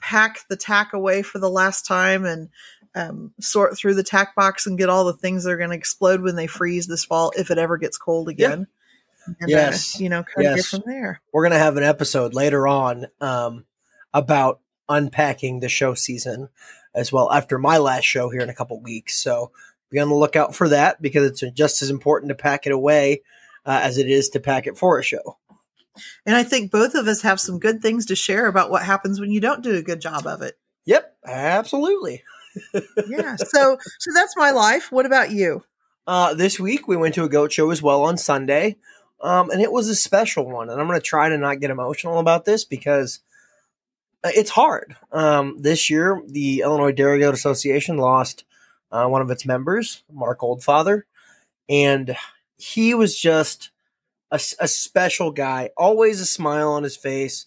pack 0.00 0.40
the 0.48 0.56
tack 0.56 0.92
away 0.92 1.22
for 1.22 1.38
the 1.38 1.50
last 1.50 1.86
time 1.86 2.24
and 2.24 2.48
um, 2.94 3.32
sort 3.40 3.76
through 3.76 3.94
the 3.94 4.02
tack 4.02 4.34
box 4.34 4.66
and 4.66 4.78
get 4.78 4.88
all 4.88 5.04
the 5.04 5.12
things 5.12 5.44
that 5.44 5.50
are 5.50 5.56
going 5.56 5.70
to 5.70 5.76
explode 5.76 6.22
when 6.22 6.36
they 6.36 6.46
freeze 6.46 6.86
this 6.86 7.04
fall 7.04 7.32
if 7.36 7.50
it 7.50 7.58
ever 7.58 7.76
gets 7.76 7.98
cold 7.98 8.28
again. 8.28 8.66
And, 9.26 9.36
uh, 9.42 9.46
yes, 9.46 9.96
uh, 9.96 10.02
you 10.02 10.08
know, 10.08 10.22
kind 10.22 10.44
yes. 10.44 10.52
of 10.52 10.56
get 10.56 10.66
from 10.66 10.92
there. 10.92 11.20
We're 11.32 11.42
going 11.42 11.52
to 11.52 11.58
have 11.58 11.76
an 11.76 11.82
episode 11.82 12.34
later 12.34 12.68
on 12.68 13.06
um, 13.20 13.64
about 14.12 14.60
unpacking 14.88 15.60
the 15.60 15.68
show 15.68 15.94
season 15.94 16.50
as 16.94 17.10
well 17.10 17.32
after 17.32 17.58
my 17.58 17.78
last 17.78 18.04
show 18.04 18.28
here 18.28 18.42
in 18.42 18.50
a 18.50 18.54
couple 18.54 18.80
weeks. 18.80 19.18
So 19.18 19.50
be 19.90 19.98
on 19.98 20.08
the 20.08 20.14
lookout 20.14 20.54
for 20.54 20.68
that 20.68 21.00
because 21.00 21.24
it's 21.24 21.56
just 21.56 21.82
as 21.82 21.90
important 21.90 22.28
to 22.28 22.34
pack 22.34 22.66
it 22.66 22.72
away 22.72 23.22
uh, 23.64 23.80
as 23.82 23.98
it 23.98 24.08
is 24.08 24.28
to 24.30 24.40
pack 24.40 24.66
it 24.66 24.76
for 24.76 24.98
a 24.98 25.02
show. 25.02 25.38
And 26.26 26.34
I 26.36 26.42
think 26.42 26.70
both 26.70 26.94
of 26.94 27.06
us 27.06 27.22
have 27.22 27.40
some 27.40 27.58
good 27.58 27.80
things 27.80 28.06
to 28.06 28.16
share 28.16 28.46
about 28.46 28.70
what 28.70 28.82
happens 28.82 29.20
when 29.20 29.30
you 29.30 29.40
don't 29.40 29.62
do 29.62 29.76
a 29.76 29.82
good 29.82 30.00
job 30.00 30.26
of 30.26 30.42
it. 30.42 30.58
Yep, 30.86 31.16
absolutely. 31.26 32.22
yeah. 33.08 33.36
So 33.36 33.78
so 33.98 34.10
that's 34.14 34.36
my 34.36 34.50
life. 34.50 34.92
What 34.92 35.06
about 35.06 35.30
you? 35.30 35.64
Uh, 36.06 36.34
this 36.34 36.60
week 36.60 36.86
we 36.86 36.96
went 36.96 37.14
to 37.14 37.24
a 37.24 37.28
goat 37.28 37.52
show 37.52 37.70
as 37.70 37.82
well 37.82 38.02
on 38.02 38.16
Sunday. 38.16 38.76
Um, 39.20 39.50
and 39.50 39.62
it 39.62 39.72
was 39.72 39.88
a 39.88 39.94
special 39.94 40.44
one. 40.50 40.68
And 40.68 40.78
I'm 40.78 40.86
going 40.86 41.00
to 41.00 41.04
try 41.04 41.28
to 41.30 41.38
not 41.38 41.60
get 41.60 41.70
emotional 41.70 42.18
about 42.18 42.44
this 42.44 42.64
because 42.64 43.20
uh, 44.22 44.30
it's 44.34 44.50
hard. 44.50 44.96
Um, 45.12 45.56
this 45.58 45.88
year, 45.88 46.22
the 46.26 46.60
Illinois 46.60 46.92
Dairy 46.92 47.20
Goat 47.20 47.34
Association 47.34 47.96
lost 47.96 48.44
uh, 48.92 49.06
one 49.06 49.22
of 49.22 49.30
its 49.30 49.46
members, 49.46 50.02
Mark 50.12 50.40
Oldfather, 50.40 51.02
and 51.68 52.16
he 52.58 52.94
was 52.94 53.18
just 53.18 53.70
a, 54.30 54.40
a 54.60 54.68
special 54.68 55.30
guy. 55.30 55.70
Always 55.76 56.20
a 56.20 56.26
smile 56.26 56.72
on 56.72 56.82
his 56.82 56.96
face, 56.96 57.46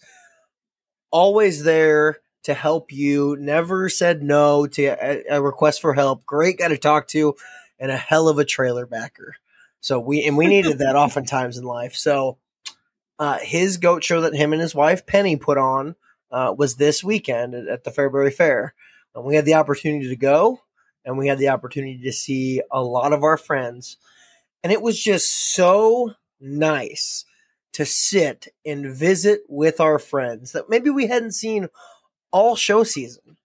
always 1.12 1.64
there 1.64 2.20
to 2.44 2.54
help 2.54 2.92
you. 2.92 3.36
Never 3.40 3.90
said 3.90 4.24
no 4.24 4.68
to 4.68 4.86
a, 4.86 5.24
a 5.30 5.42
request 5.42 5.82
for 5.82 5.94
help. 5.94 6.26
Great 6.26 6.60
guy 6.60 6.70
to 6.70 6.78
talk 6.78 7.08
to, 7.10 7.36
and 7.80 7.92
a 7.92 7.98
hell 7.98 8.28
of 8.28 8.40
a 8.40 8.46
trailer 8.46 8.86
backer. 8.86 9.36
So 9.80 10.00
we 10.00 10.24
and 10.26 10.38
we 10.38 10.48
needed 10.48 10.80
that 10.80 10.96
oftentimes 10.96 11.58
in 11.58 11.64
life. 11.64 11.96
So 11.96 12.38
uh, 13.20 13.40
his 13.40 13.78
goat 13.78 14.04
show 14.04 14.22
that 14.22 14.36
him 14.36 14.54
and 14.54 14.62
his 14.62 14.76
wife 14.76 15.06
Penny 15.06 15.36
put 15.36 15.58
on 15.58 15.96
uh, 16.32 16.54
was 16.58 16.76
this 16.76 17.04
weekend 17.04 17.54
at, 17.54 17.68
at 17.68 17.84
the 17.84 17.92
Fairbury 17.92 18.34
Fair. 18.34 18.74
And 19.16 19.26
we 19.26 19.36
had 19.36 19.46
the 19.46 19.56
opportunity 19.56 20.10
to 20.10 20.16
go, 20.16 20.62
and 21.04 21.18
we 21.18 21.28
had 21.28 21.40
the 21.40 21.50
opportunity 21.50 22.00
to 22.04 22.12
see 22.12 22.62
a 22.72 22.84
lot 22.84 23.14
of 23.14 23.24
our 23.24 23.38
friends, 23.38 23.98
and 24.64 24.72
it 24.72 24.82
was 24.82 25.02
just 25.02 25.54
so 25.54 26.14
nice 26.40 27.26
to 27.74 27.86
sit 27.86 28.48
and 28.66 28.92
visit 28.92 29.42
with 29.48 29.80
our 29.80 30.00
friends 30.00 30.52
that 30.52 30.70
maybe 30.70 30.90
we 30.90 31.08
hadn't 31.08 31.34
seen 31.34 31.68
all 32.32 32.56
show 32.56 32.84
season. 32.84 33.38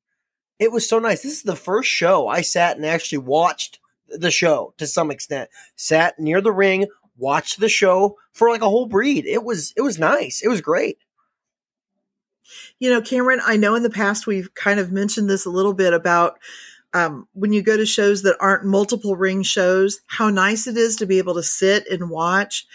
It 0.59 0.73
was 0.73 0.89
so 0.89 0.99
nice. 0.99 1.23
This 1.23 1.33
is 1.33 1.43
the 1.43 1.57
first 1.57 1.91
show 1.91 2.29
I 2.29 2.41
sat 2.41 2.77
and 2.77 2.87
actually 2.87 3.19
watched 3.19 3.79
the 4.09 4.31
show 4.31 4.75
to 4.79 4.87
some 4.87 5.11
extent. 5.11 5.51
Sat 5.77 6.19
near 6.19 6.41
the 6.41 6.53
ring, 6.53 6.87
watched 7.17 7.61
the 7.61 7.69
show 7.69 8.17
for 8.33 8.49
like 8.49 8.63
a 8.63 8.69
whole 8.69 8.87
breed. 8.87 9.27
It 9.27 9.45
was 9.45 9.73
it 9.77 9.83
was 9.83 9.99
nice. 9.99 10.43
It 10.43 10.49
was 10.49 10.61
great. 10.61 10.99
You 12.79 12.91
know, 12.91 13.01
Cameron, 13.01 13.41
I 13.45 13.57
know 13.57 13.75
in 13.75 13.83
the 13.83 13.91
past 13.91 14.27
we've 14.27 14.55
kind 14.55 14.79
of 14.79 14.93
mentioned 14.93 15.29
this 15.29 15.47
a 15.47 15.51
little 15.51 15.75
bit 15.75 15.93
about 15.93 16.39
um, 16.95 17.27
when 17.33 17.53
you 17.53 17.63
go 17.63 17.77
to 17.77 17.87
shows 17.87 18.23
that 18.23 18.37
aren't 18.41 18.65
multiple 18.65 19.17
ring 19.17 19.43
shows, 19.43 20.01
how 20.07 20.29
nice 20.29 20.67
it 20.67 20.77
is 20.77 20.97
to 20.97 21.07
be 21.07 21.19
able 21.19 21.35
to 21.35 21.43
sit 21.43 21.87
and 21.89 22.11
watch. 22.11 22.67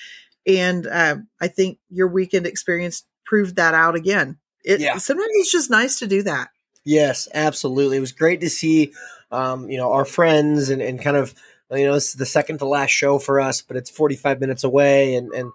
And 0.46 0.88
uh, 0.88 1.18
I 1.42 1.48
think 1.48 1.80
your 1.90 2.08
weekend 2.08 2.48
experience 2.48 3.04
proved 3.26 3.58
that 3.58 3.74
out 3.74 3.96
again. 3.96 4.38
It, 4.64 4.80
yeah. 4.80 4.98
Sometimes 4.98 5.30
it's 5.34 5.52
just 5.52 5.70
nice 5.70 6.00
to 6.00 6.08
do 6.08 6.24
that. 6.24 6.50
Yes, 6.84 7.28
absolutely. 7.34 7.98
It 7.98 8.02
was 8.02 8.14
great 8.14 8.42
to 8.42 8.50
see, 8.50 8.94
um, 9.32 9.70
you 9.70 9.78
know, 9.78 9.92
our 9.92 10.06
friends 10.06 10.70
and, 10.70 10.82
and 10.82 11.02
kind 11.02 11.18
of, 11.18 11.36
you 11.70 11.86
know, 11.86 11.94
this 11.94 12.10
is 12.10 12.16
the 12.16 12.26
second 12.26 12.60
to 12.60 12.66
last 12.66 12.92
show 12.92 13.20
for 13.20 13.42
us, 13.42 13.62
but 13.62 13.76
it's 13.76 13.90
45 13.90 14.40
minutes 14.40 14.64
away. 14.64 15.16
And, 15.16 15.32
and 15.34 15.52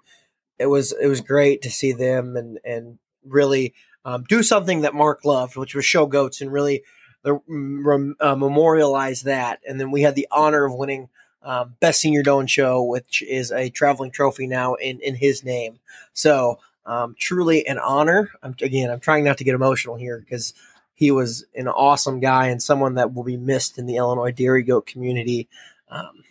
it 0.59 0.67
was, 0.67 0.93
it 0.93 1.07
was 1.07 1.21
great 1.21 1.63
to 1.63 1.71
see 1.71 1.91
them 1.91 2.37
and, 2.37 2.59
and 2.63 2.99
really 3.25 3.73
um, 4.05 4.23
do 4.29 4.43
something 4.43 4.81
that 4.81 4.93
Mark 4.93 5.25
loved, 5.25 5.55
which 5.55 5.73
was 5.73 5.85
show 5.85 6.05
goats 6.05 6.39
and 6.39 6.51
really 6.51 6.83
uh, 7.25 8.35
memorialize 8.35 9.23
that. 9.23 9.59
And 9.67 9.79
then 9.79 9.91
we 9.91 10.01
had 10.01 10.15
the 10.15 10.27
honor 10.31 10.65
of 10.65 10.73
winning 10.73 11.09
um, 11.41 11.75
best 11.79 12.01
senior 12.01 12.23
doan 12.23 12.47
show, 12.47 12.83
which 12.83 13.21
is 13.21 13.51
a 13.51 13.69
traveling 13.69 14.11
trophy 14.11 14.47
now 14.47 14.75
in, 14.75 14.99
in 15.01 15.15
his 15.15 15.43
name. 15.43 15.79
So, 16.13 16.59
um, 16.85 17.15
truly 17.17 17.65
an 17.65 17.79
honor. 17.79 18.29
I'm, 18.41 18.55
again, 18.61 18.89
I'm 18.89 18.99
trying 18.99 19.23
not 19.23 19.37
to 19.37 19.43
get 19.43 19.55
emotional 19.55 19.95
here 19.95 20.19
because 20.19 20.53
he 20.93 21.11
was 21.11 21.45
an 21.55 21.67
awesome 21.67 22.19
guy 22.19 22.47
and 22.47 22.61
someone 22.61 22.95
that 22.95 23.13
will 23.13 23.23
be 23.23 23.37
missed 23.37 23.77
in 23.77 23.85
the 23.85 23.97
Illinois 23.97 24.31
dairy 24.31 24.63
goat 24.63 24.85
community 24.85 25.47
um, 25.89 26.23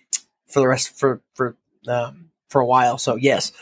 for 0.46 0.61
the 0.61 0.68
rest 0.68 0.99
for 0.99 1.20
for 1.34 1.56
um, 1.88 2.30
for 2.49 2.61
a 2.61 2.66
while. 2.66 2.99
So 2.99 3.16
yes, 3.16 3.52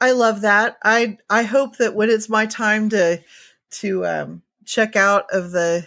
I 0.00 0.12
love 0.12 0.42
that. 0.42 0.78
I 0.82 1.18
I 1.28 1.42
hope 1.42 1.76
that 1.78 1.94
when 1.94 2.10
it's 2.10 2.28
my 2.28 2.46
time 2.46 2.88
to 2.90 3.20
to 3.72 4.06
um, 4.06 4.42
check 4.64 4.96
out 4.96 5.26
of 5.32 5.50
the 5.50 5.86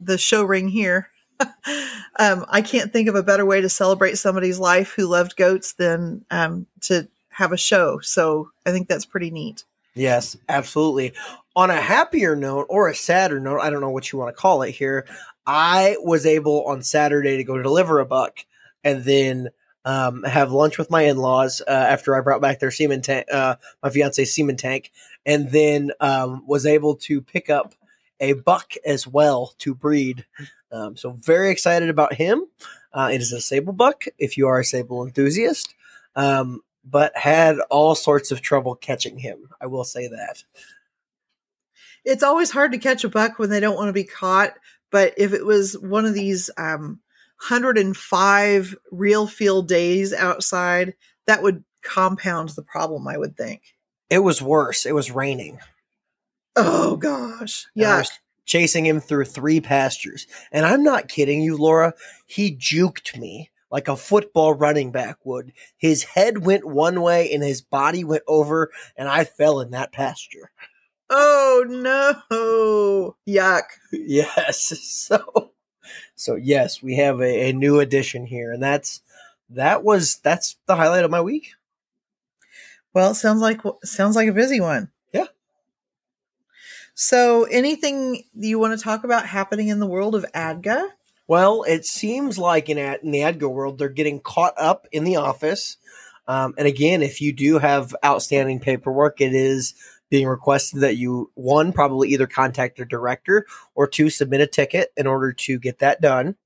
the 0.00 0.18
show 0.18 0.42
ring 0.42 0.68
here, 0.68 1.08
um, 2.18 2.44
I 2.48 2.62
can't 2.62 2.92
think 2.92 3.08
of 3.08 3.14
a 3.14 3.22
better 3.22 3.46
way 3.46 3.60
to 3.60 3.68
celebrate 3.68 4.18
somebody's 4.18 4.58
life 4.58 4.92
who 4.92 5.06
loved 5.06 5.36
goats 5.36 5.74
than 5.74 6.24
um, 6.30 6.66
to 6.82 7.08
have 7.30 7.52
a 7.52 7.56
show. 7.56 8.00
So 8.00 8.50
I 8.66 8.72
think 8.72 8.88
that's 8.88 9.06
pretty 9.06 9.30
neat. 9.30 9.64
Yes, 9.94 10.36
absolutely. 10.48 11.12
On 11.54 11.70
a 11.70 11.80
happier 11.80 12.34
note 12.34 12.66
or 12.68 12.88
a 12.88 12.94
sadder 12.94 13.38
note, 13.38 13.60
I 13.60 13.70
don't 13.70 13.80
know 13.80 13.90
what 13.90 14.10
you 14.10 14.18
want 14.18 14.34
to 14.34 14.40
call 14.40 14.62
it 14.62 14.72
here. 14.72 15.06
I 15.46 15.96
was 16.00 16.24
able 16.24 16.64
on 16.66 16.82
Saturday 16.82 17.36
to 17.36 17.44
go 17.44 17.60
deliver 17.60 18.00
a 18.00 18.06
buck 18.06 18.38
and 18.84 19.04
then 19.04 19.50
um, 19.84 20.22
have 20.22 20.52
lunch 20.52 20.78
with 20.78 20.90
my 20.90 21.02
in-laws 21.02 21.60
uh, 21.66 21.70
after 21.70 22.16
I 22.16 22.20
brought 22.20 22.40
back 22.40 22.60
their 22.60 22.70
semen 22.70 23.02
tank, 23.02 23.26
uh, 23.32 23.56
my 23.82 23.90
fiance's 23.90 24.34
semen 24.34 24.56
tank, 24.56 24.92
and 25.26 25.50
then 25.50 25.90
um, 26.00 26.44
was 26.46 26.64
able 26.64 26.94
to 26.96 27.20
pick 27.20 27.50
up 27.50 27.74
a 28.22 28.32
buck 28.32 28.72
as 28.86 29.06
well 29.06 29.52
to 29.58 29.74
breed. 29.74 30.24
Um, 30.70 30.96
so 30.96 31.10
very 31.10 31.50
excited 31.50 31.90
about 31.90 32.14
him. 32.14 32.46
Uh, 32.94 33.10
it 33.12 33.20
is 33.20 33.32
a 33.32 33.40
sable 33.40 33.74
buck. 33.74 34.04
If 34.16 34.38
you 34.38 34.46
are 34.48 34.60
a 34.60 34.64
sable 34.64 35.04
enthusiast, 35.04 35.74
um, 36.16 36.60
but 36.84 37.16
had 37.16 37.58
all 37.68 37.94
sorts 37.94 38.30
of 38.30 38.40
trouble 38.40 38.74
catching 38.76 39.18
him. 39.18 39.50
I 39.60 39.66
will 39.66 39.84
say 39.84 40.08
that. 40.08 40.44
It's 42.04 42.22
always 42.22 42.50
hard 42.50 42.72
to 42.72 42.78
catch 42.78 43.04
a 43.04 43.08
buck 43.08 43.38
when 43.38 43.50
they 43.50 43.60
don't 43.60 43.76
want 43.76 43.88
to 43.88 43.92
be 43.92 44.04
caught. 44.04 44.54
But 44.90 45.14
if 45.16 45.32
it 45.32 45.44
was 45.44 45.78
one 45.78 46.04
of 46.04 46.14
these 46.14 46.50
um, 46.56 47.00
105 47.48 48.76
real 48.90 49.26
field 49.26 49.68
days 49.68 50.12
outside, 50.12 50.94
that 51.26 51.42
would 51.42 51.64
compound 51.82 52.50
the 52.50 52.62
problem, 52.62 53.08
I 53.08 53.16
would 53.16 53.36
think. 53.36 53.62
It 54.10 54.20
was 54.20 54.42
worse. 54.42 54.86
It 54.86 54.94
was 54.94 55.10
raining. 55.10 55.58
Oh 56.56 56.96
gosh. 56.96 57.66
Yeah. 57.74 58.02
Chasing 58.44 58.84
him 58.84 59.00
through 59.00 59.26
three 59.26 59.60
pastures. 59.60 60.26
And 60.50 60.66
I'm 60.66 60.82
not 60.82 61.08
kidding 61.08 61.42
you, 61.42 61.56
Laura. 61.56 61.94
He 62.26 62.54
juked 62.54 63.18
me 63.18 63.50
like 63.70 63.88
a 63.88 63.96
football 63.96 64.52
running 64.52 64.92
back 64.92 65.16
would. 65.24 65.52
His 65.76 66.04
head 66.04 66.44
went 66.44 66.66
one 66.66 67.00
way 67.00 67.32
and 67.32 67.42
his 67.42 67.62
body 67.62 68.04
went 68.04 68.22
over, 68.28 68.70
and 68.96 69.08
I 69.08 69.24
fell 69.24 69.60
in 69.60 69.70
that 69.70 69.92
pasture. 69.92 70.50
Oh 71.08 71.64
no. 71.66 73.16
Yuck. 73.26 73.62
Yes. 73.92 74.78
So 74.82 75.52
so 76.14 76.36
yes, 76.36 76.82
we 76.82 76.96
have 76.96 77.20
a, 77.20 77.48
a 77.48 77.52
new 77.52 77.80
addition 77.80 78.26
here, 78.26 78.52
and 78.52 78.62
that's 78.62 79.00
that 79.50 79.82
was 79.82 80.16
that's 80.22 80.56
the 80.66 80.76
highlight 80.76 81.04
of 81.04 81.10
my 81.10 81.20
week. 81.20 81.54
Well, 82.94 83.14
sounds 83.14 83.40
like 83.40 83.60
sounds 83.84 84.14
like 84.16 84.28
a 84.28 84.32
busy 84.32 84.60
one. 84.60 84.91
So, 86.94 87.44
anything 87.44 88.24
you 88.34 88.58
want 88.58 88.78
to 88.78 88.82
talk 88.82 89.04
about 89.04 89.26
happening 89.26 89.68
in 89.68 89.80
the 89.80 89.86
world 89.86 90.14
of 90.14 90.26
ADGA? 90.34 90.88
Well, 91.26 91.62
it 91.62 91.86
seems 91.86 92.38
like 92.38 92.68
in, 92.68 92.78
in 92.78 93.10
the 93.10 93.22
ADGA 93.22 93.48
world, 93.48 93.78
they're 93.78 93.88
getting 93.88 94.20
caught 94.20 94.54
up 94.58 94.86
in 94.92 95.04
the 95.04 95.16
office. 95.16 95.78
Um, 96.28 96.54
and 96.58 96.68
again, 96.68 97.02
if 97.02 97.20
you 97.20 97.32
do 97.32 97.58
have 97.58 97.94
outstanding 98.04 98.60
paperwork, 98.60 99.20
it 99.20 99.34
is 99.34 99.74
being 100.10 100.26
requested 100.28 100.82
that 100.82 100.96
you 100.96 101.30
one 101.34 101.72
probably 101.72 102.10
either 102.10 102.26
contact 102.26 102.78
your 102.78 102.86
director 102.86 103.46
or 103.74 103.86
two 103.86 104.10
submit 104.10 104.42
a 104.42 104.46
ticket 104.46 104.92
in 104.96 105.06
order 105.06 105.32
to 105.32 105.58
get 105.58 105.78
that 105.78 106.02
done. 106.02 106.36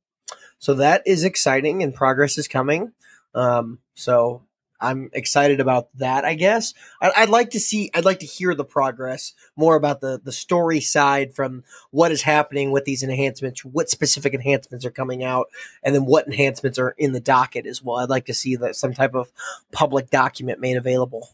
So 0.58 0.74
that 0.74 1.02
is 1.04 1.24
exciting 1.24 1.82
and 1.82 1.92
progress 1.92 2.38
is 2.38 2.48
coming. 2.48 2.92
Um, 3.34 3.80
so 3.94 4.42
I'm 4.80 5.11
excited 5.12 5.61
about 5.61 5.88
that. 5.99 6.25
I 6.25 6.35
guess 6.35 6.75
I, 7.00 7.12
would 7.21 7.30
like 7.30 7.50
to 7.50 7.61
see. 7.61 7.90
I'd 7.95 8.04
like 8.04 8.21
to 8.21 8.26
hear 8.26 8.54
the 8.54 8.64
progress 8.64 9.33
more 9.56 9.76
about 9.76 10.00
the 10.00 10.21
the 10.23 10.33
story 10.33 10.80
side 10.80 11.35
from 11.35 11.64
what 11.90 12.12
is 12.12 12.23
happening 12.23 12.71
with 12.71 12.85
these 12.85 13.02
enhancements, 13.02 13.64
what 13.64 13.88
specific 13.88 14.35
enhancements 14.35 14.85
are 14.85 14.90
coming 14.90 15.25
out, 15.25 15.49
and 15.83 15.95
then 15.95 16.04
what 16.04 16.26
enhancements 16.26 16.78
are 16.78 16.95
in 16.99 17.12
the 17.12 17.21
docket 17.21 17.66
as 17.66 17.83
well. 17.83 17.99
I'd 17.99 18.11
like 18.11 18.26
to 18.26 18.35
see 18.35 18.56
that 18.56 18.76
some 18.76 18.92
type 18.92 19.14
of 19.14 19.30
public 19.73 20.11
document 20.11 20.61
made 20.61 20.76
available. 20.76 21.30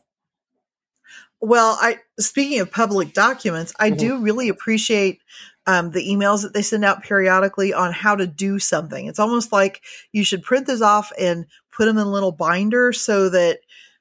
Well, 1.40 1.76
I 1.80 1.98
speaking 2.20 2.60
of 2.60 2.70
public 2.70 3.12
documents, 3.12 3.74
I 3.78 3.90
mm-hmm. 3.90 3.98
do 3.98 4.18
really 4.20 4.48
appreciate 4.48 5.20
um, 5.66 5.90
the 5.90 6.06
emails 6.06 6.42
that 6.42 6.54
they 6.54 6.62
send 6.62 6.84
out 6.84 7.02
periodically 7.02 7.72
on 7.72 7.92
how 7.92 8.16
to 8.16 8.26
do 8.26 8.58
something. 8.58 9.06
It's 9.06 9.18
almost 9.18 9.52
like 9.52 9.82
you 10.12 10.24
should 10.24 10.42
print 10.42 10.66
those 10.66 10.82
off 10.82 11.12
and 11.18 11.46
put 11.70 11.86
them 11.86 11.98
in 11.98 12.06
a 12.06 12.10
little 12.10 12.32
binder 12.32 12.92
so 12.92 13.28
that 13.28 13.60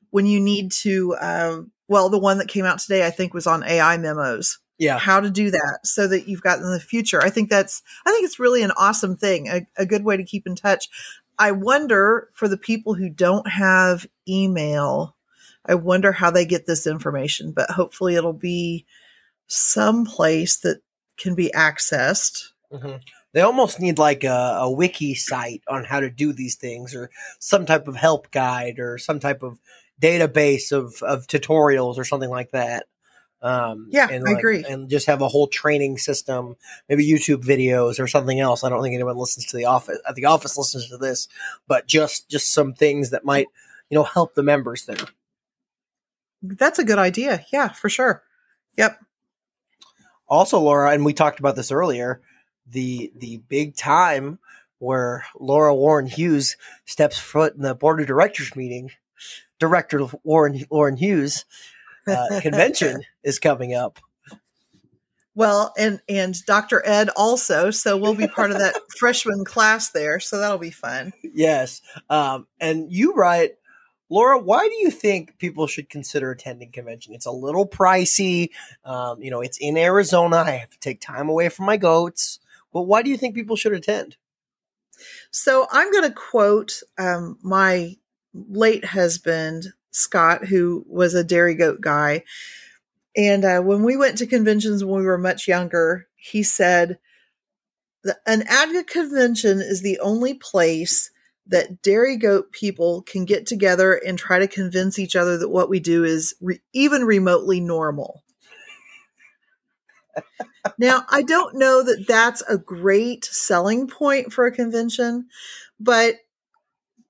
when 0.09 0.25
you 0.25 0.39
need 0.39 0.71
to, 0.71 1.15
um, 1.21 1.71
well, 1.87 2.09
the 2.09 2.19
one 2.19 2.39
that 2.39 2.47
came 2.47 2.65
out 2.65 2.79
today, 2.79 3.05
I 3.05 3.11
think, 3.11 3.33
was 3.33 3.47
on 3.47 3.63
AI 3.63 3.97
memos. 3.97 4.59
Yeah, 4.77 4.97
how 4.97 5.19
to 5.19 5.29
do 5.29 5.51
that 5.51 5.79
so 5.83 6.07
that 6.07 6.27
you've 6.27 6.41
got 6.41 6.57
in 6.57 6.71
the 6.71 6.79
future. 6.79 7.21
I 7.21 7.29
think 7.29 7.51
that's, 7.51 7.83
I 8.03 8.11
think 8.11 8.25
it's 8.25 8.39
really 8.39 8.63
an 8.63 8.71
awesome 8.71 9.15
thing, 9.15 9.47
a, 9.47 9.67
a 9.77 9.85
good 9.85 10.03
way 10.03 10.17
to 10.17 10.23
keep 10.23 10.47
in 10.47 10.55
touch. 10.55 10.89
I 11.37 11.51
wonder 11.51 12.29
for 12.33 12.47
the 12.47 12.57
people 12.57 12.95
who 12.95 13.07
don't 13.07 13.47
have 13.47 14.07
email 14.27 15.15
I 15.65 15.75
wonder 15.75 16.11
how 16.11 16.31
they 16.31 16.45
get 16.45 16.65
this 16.65 16.87
information, 16.87 17.51
but 17.51 17.69
hopefully 17.69 18.15
it'll 18.15 18.33
be 18.33 18.85
some 19.47 20.05
place 20.05 20.57
that 20.57 20.81
can 21.21 21.35
be 21.35 21.51
accessed. 21.55 22.49
Mm-hmm. 22.71 22.97
They 23.33 23.41
almost 23.41 23.79
need 23.79 23.97
like 23.97 24.23
a, 24.23 24.57
a, 24.61 24.71
wiki 24.71 25.15
site 25.15 25.61
on 25.67 25.85
how 25.85 25.99
to 25.99 26.09
do 26.09 26.33
these 26.33 26.55
things, 26.55 26.95
or 26.95 27.09
some 27.39 27.65
type 27.65 27.87
of 27.87 27.95
help 27.95 28.31
guide, 28.31 28.79
or 28.79 28.97
some 28.97 29.19
type 29.19 29.43
of 29.43 29.59
database 30.01 30.71
of, 30.71 31.01
of 31.03 31.27
tutorials, 31.27 31.97
or 31.97 32.03
something 32.03 32.29
like 32.29 32.51
that. 32.51 32.87
Um, 33.41 33.87
yeah, 33.89 34.07
and 34.09 34.23
like, 34.23 34.35
I 34.35 34.39
agree. 34.39 34.63
And 34.67 34.89
just 34.89 35.07
have 35.07 35.21
a 35.21 35.27
whole 35.27 35.47
training 35.47 35.97
system, 35.97 36.55
maybe 36.89 37.07
YouTube 37.07 37.43
videos 37.43 37.99
or 37.99 38.07
something 38.07 38.39
else. 38.39 38.63
I 38.63 38.69
don't 38.69 38.83
think 38.83 38.93
anyone 38.93 39.17
listens 39.17 39.47
to 39.47 39.57
the 39.57 39.65
office. 39.65 39.99
At 40.07 40.15
the 40.15 40.25
office 40.25 40.57
listens 40.57 40.89
to 40.89 40.97
this, 40.97 41.27
but 41.67 41.87
just 41.87 42.29
just 42.29 42.53
some 42.53 42.73
things 42.73 43.09
that 43.11 43.25
might 43.25 43.47
you 43.89 43.95
know 43.95 44.03
help 44.03 44.35
the 44.35 44.43
members 44.43 44.85
there. 44.85 45.07
That's 46.43 46.79
a 46.79 46.83
good 46.83 46.99
idea. 46.99 47.45
Yeah, 47.51 47.69
for 47.69 47.89
sure. 47.89 48.23
Yep. 48.77 48.99
Also, 50.31 50.57
Laura, 50.59 50.91
and 50.91 51.03
we 51.03 51.13
talked 51.13 51.39
about 51.39 51.57
this 51.57 51.73
earlier. 51.73 52.21
The 52.65 53.11
the 53.17 53.37
big 53.49 53.75
time 53.75 54.39
where 54.79 55.25
Laura 55.37 55.75
Warren 55.75 56.07
Hughes 56.07 56.55
steps 56.85 57.19
foot 57.19 57.53
in 57.53 57.61
the 57.61 57.75
board 57.75 57.99
of 57.99 58.07
directors 58.07 58.55
meeting. 58.55 58.91
Director 59.59 60.07
Warren 60.23 60.63
Warren 60.69 60.95
Hughes 60.95 61.43
uh, 62.07 62.27
convention 62.41 63.03
is 63.23 63.39
coming 63.39 63.75
up. 63.75 63.99
Well, 65.35 65.73
and 65.77 66.01
and 66.07 66.33
Dr. 66.45 66.81
Ed 66.85 67.09
also, 67.15 67.69
so 67.69 67.97
we'll 67.97 68.15
be 68.15 68.27
part 68.27 68.51
of 68.51 68.59
that 68.59 68.75
freshman 68.97 69.43
class 69.43 69.89
there, 69.89 70.21
so 70.21 70.37
that'll 70.39 70.57
be 70.57 70.71
fun. 70.71 71.11
Yes, 71.23 71.81
um, 72.09 72.47
and 72.59 72.89
you 72.89 73.13
write, 73.13 73.51
Laura. 74.11 74.37
Why 74.37 74.67
do 74.67 74.75
you 74.75 74.91
think 74.91 75.37
people 75.37 75.67
should 75.67 75.89
consider 75.89 76.31
attending 76.31 76.71
convention? 76.71 77.13
It's 77.13 77.25
a 77.25 77.31
little 77.31 77.65
pricey. 77.65 78.49
Um, 78.83 79.23
you 79.23 79.31
know, 79.31 79.39
it's 79.39 79.57
in 79.57 79.77
Arizona. 79.77 80.43
I 80.45 80.51
have 80.51 80.69
to 80.71 80.79
take 80.79 80.99
time 80.99 81.29
away 81.29 81.47
from 81.47 81.65
my 81.65 81.77
goats. 81.77 82.39
But 82.73 82.83
why 82.83 83.03
do 83.03 83.09
you 83.09 83.17
think 83.17 83.35
people 83.35 83.55
should 83.55 83.73
attend? 83.73 84.17
So 85.31 85.65
I'm 85.71 85.91
going 85.91 86.03
to 86.03 86.13
quote 86.13 86.81
um, 86.99 87.39
my 87.41 87.95
late 88.33 88.83
husband, 88.83 89.67
Scott, 89.91 90.45
who 90.45 90.85
was 90.87 91.13
a 91.13 91.23
dairy 91.23 91.55
goat 91.55 91.79
guy. 91.79 92.23
And 93.15 93.45
uh, 93.45 93.61
when 93.61 93.83
we 93.83 93.95
went 93.95 94.17
to 94.17 94.27
conventions 94.27 94.83
when 94.83 94.99
we 94.99 95.05
were 95.05 95.17
much 95.17 95.47
younger, 95.47 96.07
he 96.17 96.43
said, 96.43 96.99
an 98.25 98.41
ADGA 98.41 98.87
convention 98.87 99.61
is 99.61 99.81
the 99.81 99.99
only 99.99 100.33
place 100.33 101.11
that 101.47 101.81
dairy 101.81 102.17
goat 102.17 102.51
people 102.51 103.01
can 103.01 103.25
get 103.25 103.45
together 103.45 103.93
and 103.93 104.17
try 104.17 104.39
to 104.39 104.47
convince 104.47 104.99
each 104.99 105.15
other 105.15 105.37
that 105.37 105.49
what 105.49 105.69
we 105.69 105.79
do 105.79 106.03
is 106.03 106.35
re- 106.39 106.61
even 106.73 107.03
remotely 107.03 107.59
normal. 107.59 108.23
now, 110.77 111.03
I 111.09 111.21
don't 111.21 111.55
know 111.55 111.83
that 111.83 112.05
that's 112.07 112.41
a 112.43 112.57
great 112.57 113.25
selling 113.25 113.87
point 113.87 114.31
for 114.31 114.45
a 114.45 114.51
convention, 114.51 115.27
but 115.79 116.15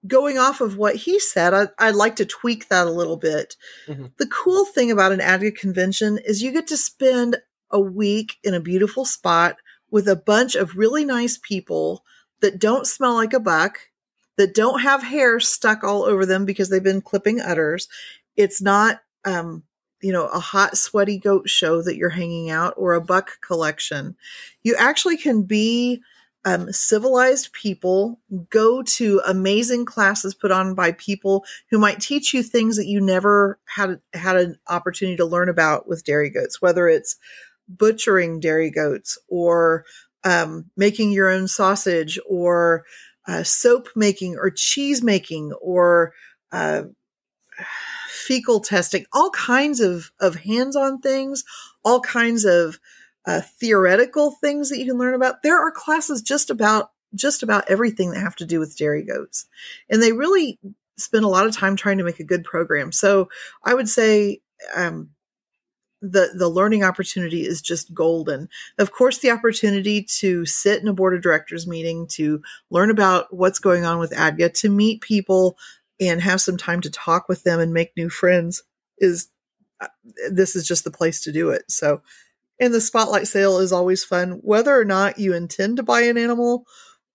going 0.08 0.38
off 0.38 0.62
of 0.62 0.78
what 0.78 0.96
he 0.96 1.20
said, 1.20 1.54
I, 1.54 1.88
would 1.88 1.96
like 1.96 2.16
to 2.18 2.26
tweak 2.26 2.70
that 2.70 2.88
a 2.88 2.92
little 2.92 3.18
bit. 3.18 3.56
Mm-hmm. 3.88 4.08
The 4.18 4.28
cool 4.28 4.66
thing 4.66 4.92
about 4.92 5.12
an 5.12 5.22
ADGA 5.22 5.56
convention 5.56 6.18
is 6.26 6.42
you 6.42 6.52
get 6.52 6.68
to 6.68 6.78
spend 6.78 7.38
a 7.70 7.80
week 7.80 8.38
in 8.44 8.54
a 8.54 8.60
beautiful 8.60 9.06
spot 9.06 9.58
with 9.90 10.08
a 10.08 10.16
bunch 10.16 10.56
of 10.56 10.78
really 10.78 11.06
nice 11.06 11.38
people 11.38 12.04
that 12.42 12.60
don't 12.60 12.88
smell 12.88 13.14
like 13.14 13.34
a 13.34 13.40
buck, 13.40 13.78
that 14.42 14.56
don't 14.56 14.82
have 14.82 15.04
hair 15.04 15.40
stuck 15.40 15.84
all 15.84 16.04
over 16.04 16.26
them 16.26 16.46
because 16.46 16.70
they've 16.70 16.84
been 16.84 17.00
clipping 17.00 17.40
udders. 17.40 17.88
It's 18.36 18.60
not, 18.60 19.02
um, 19.24 19.62
you 20.02 20.12
know, 20.12 20.26
a 20.26 20.40
hot, 20.40 20.80
sweaty 20.80 21.20
goat 21.20 21.48
show 21.48 21.84
that 21.84 21.96
you're 21.96 22.10
hanging 22.10 22.50
out 22.50 22.74
or 22.76 22.96
a 22.96 23.02
buck 23.02 23.40
collection. 23.42 24.16
You 24.64 24.76
actually 24.80 25.18
can 25.18 25.44
be 25.44 26.02
um, 26.44 26.74
civilized 26.74 27.54
people 27.54 28.20
go 28.50 28.82
to 28.82 29.22
amazing 29.28 29.86
classes 29.86 30.34
put 30.34 30.50
on 30.50 30.74
by 30.74 30.94
people 30.94 31.46
who 31.70 31.78
might 31.78 32.00
teach 32.00 32.34
you 32.34 32.42
things 32.42 32.78
that 32.78 32.88
you 32.88 33.00
never 33.00 33.60
had 33.66 34.00
had 34.14 34.38
an 34.38 34.58
opportunity 34.68 35.18
to 35.18 35.26
learn 35.26 35.50
about 35.50 35.88
with 35.88 36.04
dairy 36.04 36.32
goats, 36.32 36.60
whether 36.60 36.88
it's 36.88 37.16
butchering 37.70 38.40
dairy 38.40 38.72
goats 38.72 39.20
or 39.28 39.86
um, 40.24 40.72
making 40.76 41.12
your 41.12 41.30
own 41.30 41.48
sausage 41.48 42.18
or 42.28 42.86
uh, 43.28 43.44
soap 43.44 43.90
making 43.96 44.38
or 44.38 44.50
cheese 44.50 45.04
making 45.04 45.54
or 45.62 46.14
uh, 46.52 46.84
fecal 48.08 48.60
testing, 48.60 49.06
all 49.14 49.30
kinds 49.32 49.80
of, 49.80 50.12
of 50.20 50.36
hands-on 50.36 51.00
things, 51.00 51.44
all 51.84 52.00
kinds 52.02 52.46
of 52.46 52.80
uh, 53.26 53.42
theoretical 53.60 54.32
things 54.32 54.70
that 54.70 54.80
you 54.80 54.86
can 54.86 54.98
learn 54.98 55.14
about. 55.14 55.44
There 55.44 55.60
are 55.60 55.72
classes 55.72 56.22
just 56.22 56.50
about 56.50 56.92
just 57.14 57.44
about 57.44 57.70
everything 57.70 58.12
that 58.12 58.22
have 58.22 58.38
to 58.38 58.46
do 58.46 58.58
with 58.60 58.78
dairy 58.78 59.04
goats, 59.04 59.46
and 59.90 60.02
they 60.02 60.14
really 60.14 60.60
spend 60.98 61.26
a 61.26 61.28
lot 61.28 61.46
of 61.46 61.56
time 61.56 61.76
trying 61.76 61.98
to 61.98 62.04
make 62.04 62.20
a 62.20 62.24
good 62.24 62.44
program. 62.44 62.92
So 62.92 63.30
I 63.64 63.74
would 63.74 63.90
say 63.90 64.42
um, 64.74 65.10
the 66.02 66.32
the 66.36 66.50
learning 66.50 66.84
opportunity 66.84 67.46
is 67.46 67.62
just 67.62 67.94
golden. 67.94 68.50
Of 68.78 68.92
course, 68.92 69.20
the 69.20 69.32
opportunity 69.32 70.04
to 70.20 70.46
sit 70.46 70.82
in 70.82 70.88
a 70.88 70.94
board 70.94 71.14
of 71.14 71.22
directors 71.22 71.68
meeting 71.68 72.08
to 72.12 72.42
learn 72.70 72.90
about 72.90 73.34
what's 73.34 73.60
going 73.60 73.86
on 73.86 74.00
with 74.00 74.12
ADGA, 74.12 74.50
to 74.56 74.70
meet 74.70 75.02
people 75.02 75.58
and 76.00 76.22
have 76.22 76.42
some 76.42 76.58
time 76.58 76.82
to 76.82 76.90
talk 76.90 77.30
with 77.30 77.44
them 77.44 77.60
and 77.60 77.74
make 77.74 77.96
new 77.96 78.10
friends 78.10 78.64
is 78.98 79.30
uh, 79.80 79.88
this 80.32 80.56
is 80.56 80.68
just 80.68 80.84
the 80.84 80.92
place 80.92 81.22
to 81.22 81.32
do 81.32 81.50
it. 81.52 81.64
So 81.70 82.02
and 82.60 82.74
the 82.74 82.82
spotlight 82.82 83.28
sale 83.28 83.58
is 83.58 83.72
always 83.72 84.04
fun, 84.04 84.40
whether 84.44 84.80
or 84.80 84.86
not 84.86 85.20
you 85.20 85.34
intend 85.34 85.78
to 85.78 85.84
buy 85.84 86.02
an 86.02 86.18
animal 86.18 86.66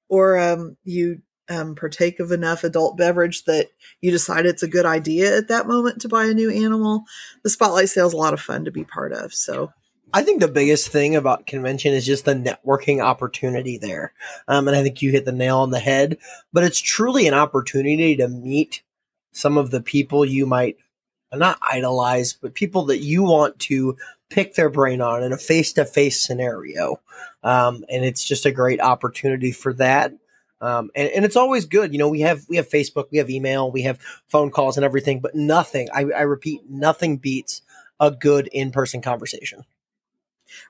or 0.09 0.39
um, 0.39 0.77
you 0.85 1.23
um, 1.49 1.75
partake 1.75 2.21
of 2.21 2.33
enough 2.33 2.65
adult 2.65 2.97
beverage 2.97 3.45
that 3.45 3.71
you 4.01 4.11
decide 4.11 4.47
it's 4.47 4.63
a 4.63 4.69
good 4.69 4.87
idea 4.87 5.37
at 5.37 5.49
that 5.49 5.67
moment 5.67 6.01
to 6.01 6.09
buy 6.09 6.25
a 6.25 6.35
new 6.35 6.51
animal. 6.51 7.05
The 7.43 7.51
spotlight 7.51 7.89
sale 7.89 8.07
is 8.07 8.13
a 8.13 8.17
lot 8.17 8.35
of 8.35 8.41
fun 8.41 8.65
to 8.65 8.71
be 8.71 8.85
part 8.85 9.13
of. 9.13 9.33
So. 9.33 9.73
I 10.13 10.23
think 10.23 10.41
the 10.41 10.49
biggest 10.49 10.89
thing 10.89 11.17
about 11.17 11.49
convention 11.49 11.93
is 11.93 12.07
just 12.07 12.25
the 12.25 12.35
networking 12.35 13.03
opportunity 13.03 13.77
there. 13.77 14.13
Um, 14.47 14.69
and 14.69 14.77
I 14.77 14.83
think 14.83 15.03
you 15.03 15.11
hit 15.11 15.25
the 15.25 15.33
nail 15.33 15.59
on 15.59 15.71
the 15.71 15.81
head, 15.81 16.19
but 16.53 16.63
it's 16.63 16.81
truly 16.81 17.27
an 17.27 17.35
opportunity 17.35 18.17
to 18.17 18.29
meet 18.29 18.83
some 19.33 19.59
of 19.59 19.71
the 19.73 19.83
people 19.83 20.25
you 20.25 20.47
might 20.47 20.77
not 21.35 21.59
idolize, 21.61 22.33
but 22.33 22.55
people 22.55 22.87
that 22.87 22.99
you 22.99 23.25
want 23.25 23.59
to 23.59 23.97
pick 24.31 24.55
their 24.55 24.71
brain 24.71 25.01
on 25.01 25.23
in 25.23 25.33
a 25.33 25.39
face 25.39 25.73
to 25.75 25.85
face 25.85 26.21
scenario. 26.21 27.01
Um, 27.43 27.85
and 27.91 28.05
it's 28.05 28.25
just 28.25 28.47
a 28.47 28.53
great 28.53 28.81
opportunity 28.81 29.53
for 29.53 29.73
that. 29.75 30.13
Um, 30.61 30.91
and, 30.95 31.11
and, 31.11 31.25
it's 31.25 31.37
always 31.37 31.67
good. 31.67 31.93
You 31.93 31.99
know, 31.99 32.09
we 32.09 32.21
have 32.21 32.47
we 32.49 32.57
have 32.57 32.69
Facebook, 32.69 33.09
we 33.11 33.19
have 33.19 33.29
email, 33.29 33.71
we 33.71 33.83
have 33.83 33.99
phone 34.29 34.51
calls 34.51 34.79
and 34.79 34.85
everything, 34.85 35.21
but 35.21 35.35
nothing. 35.35 35.89
I, 35.93 36.05
I 36.05 36.23
repeat, 36.23 36.63
nothing 36.69 37.19
beats 37.19 37.61
a 38.01 38.11
good 38.11 38.49
in 38.53 38.71
person 38.71 39.03
conversation. 39.03 39.65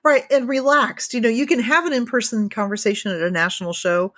Right, 0.03 0.25
and 0.31 0.49
relaxed. 0.49 1.14
You 1.14 1.20
know, 1.20 1.29
you 1.29 1.46
can 1.46 1.61
have 1.61 1.87
an 1.87 1.92
in 1.92 2.07
person 2.07 2.49
conversation 2.49 3.12
at 3.12 3.20
a 3.20 3.31
national 3.31 3.72
show, 3.72 4.12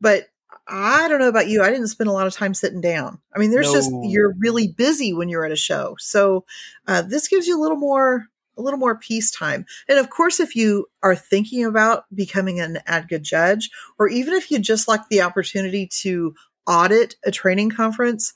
but 0.00 0.28
I 0.66 1.06
don't 1.08 1.20
know 1.20 1.28
about 1.28 1.48
you. 1.48 1.62
I 1.62 1.70
didn't 1.70 1.88
spend 1.88 2.08
a 2.08 2.12
lot 2.12 2.26
of 2.26 2.34
time 2.34 2.54
sitting 2.54 2.80
down. 2.80 3.20
I 3.34 3.38
mean, 3.38 3.50
there's 3.50 3.72
no. 3.72 3.74
just 3.74 3.90
you're 4.02 4.34
really 4.38 4.68
busy 4.68 5.12
when 5.12 5.28
you're 5.28 5.44
at 5.44 5.52
a 5.52 5.56
show, 5.56 5.96
so 5.98 6.44
uh, 6.88 7.02
this 7.02 7.28
gives 7.28 7.46
you 7.46 7.58
a 7.58 7.62
little 7.62 7.76
more 7.76 8.28
a 8.56 8.62
little 8.62 8.78
more 8.78 8.96
peacetime. 8.96 9.64
And 9.88 9.98
of 9.98 10.10
course, 10.10 10.40
if 10.40 10.54
you 10.54 10.86
are 11.02 11.16
thinking 11.16 11.64
about 11.64 12.04
becoming 12.14 12.60
an 12.60 12.78
ADGA 12.86 13.20
judge, 13.22 13.70
or 13.98 14.08
even 14.08 14.34
if 14.34 14.50
you 14.50 14.58
just 14.58 14.88
like 14.88 15.08
the 15.08 15.22
opportunity 15.22 15.88
to 16.00 16.34
audit 16.66 17.16
a 17.24 17.30
training 17.30 17.70
conference, 17.70 18.34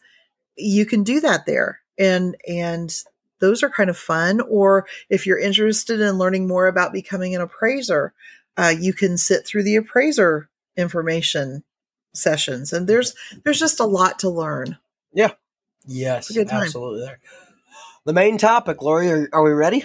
you 0.57 0.87
can 0.87 1.02
do 1.02 1.20
that 1.20 1.46
there. 1.46 1.81
And, 1.98 2.37
and 2.48 2.94
those 3.40 3.62
are 3.62 3.70
kind 3.70 3.90
of 3.90 3.96
fun. 3.96 4.40
Or 4.40 4.87
if 5.11 5.26
you're 5.26 5.38
interested 5.38 6.00
in 6.00 6.18
learning 6.18 6.48
more 6.48 6.66
about 6.66 6.92
becoming 6.92 7.35
an 7.35 7.40
appraiser, 7.40 8.14
uh, 8.57 8.74
you 8.79 8.92
can 8.92 9.18
sit 9.18 9.46
through 9.46 9.64
the 9.64 9.76
appraiser 9.76 10.48
information 10.76 11.62
sessions. 12.14 12.72
And 12.72 12.88
there's, 12.88 13.14
there's 13.44 13.61
just 13.61 13.81
a 13.81 13.85
lot 13.85 14.18
to 14.20 14.31
learn. 14.31 14.79
Yeah. 15.12 15.33
Yes, 15.87 16.37
absolutely. 16.37 17.00
There. 17.05 17.20
The 18.07 18.12
main 18.12 18.38
topic, 18.38 18.83
Lori, 18.83 19.11
are, 19.11 19.29
are 19.33 19.42
we 19.42 19.50
ready? 19.50 19.85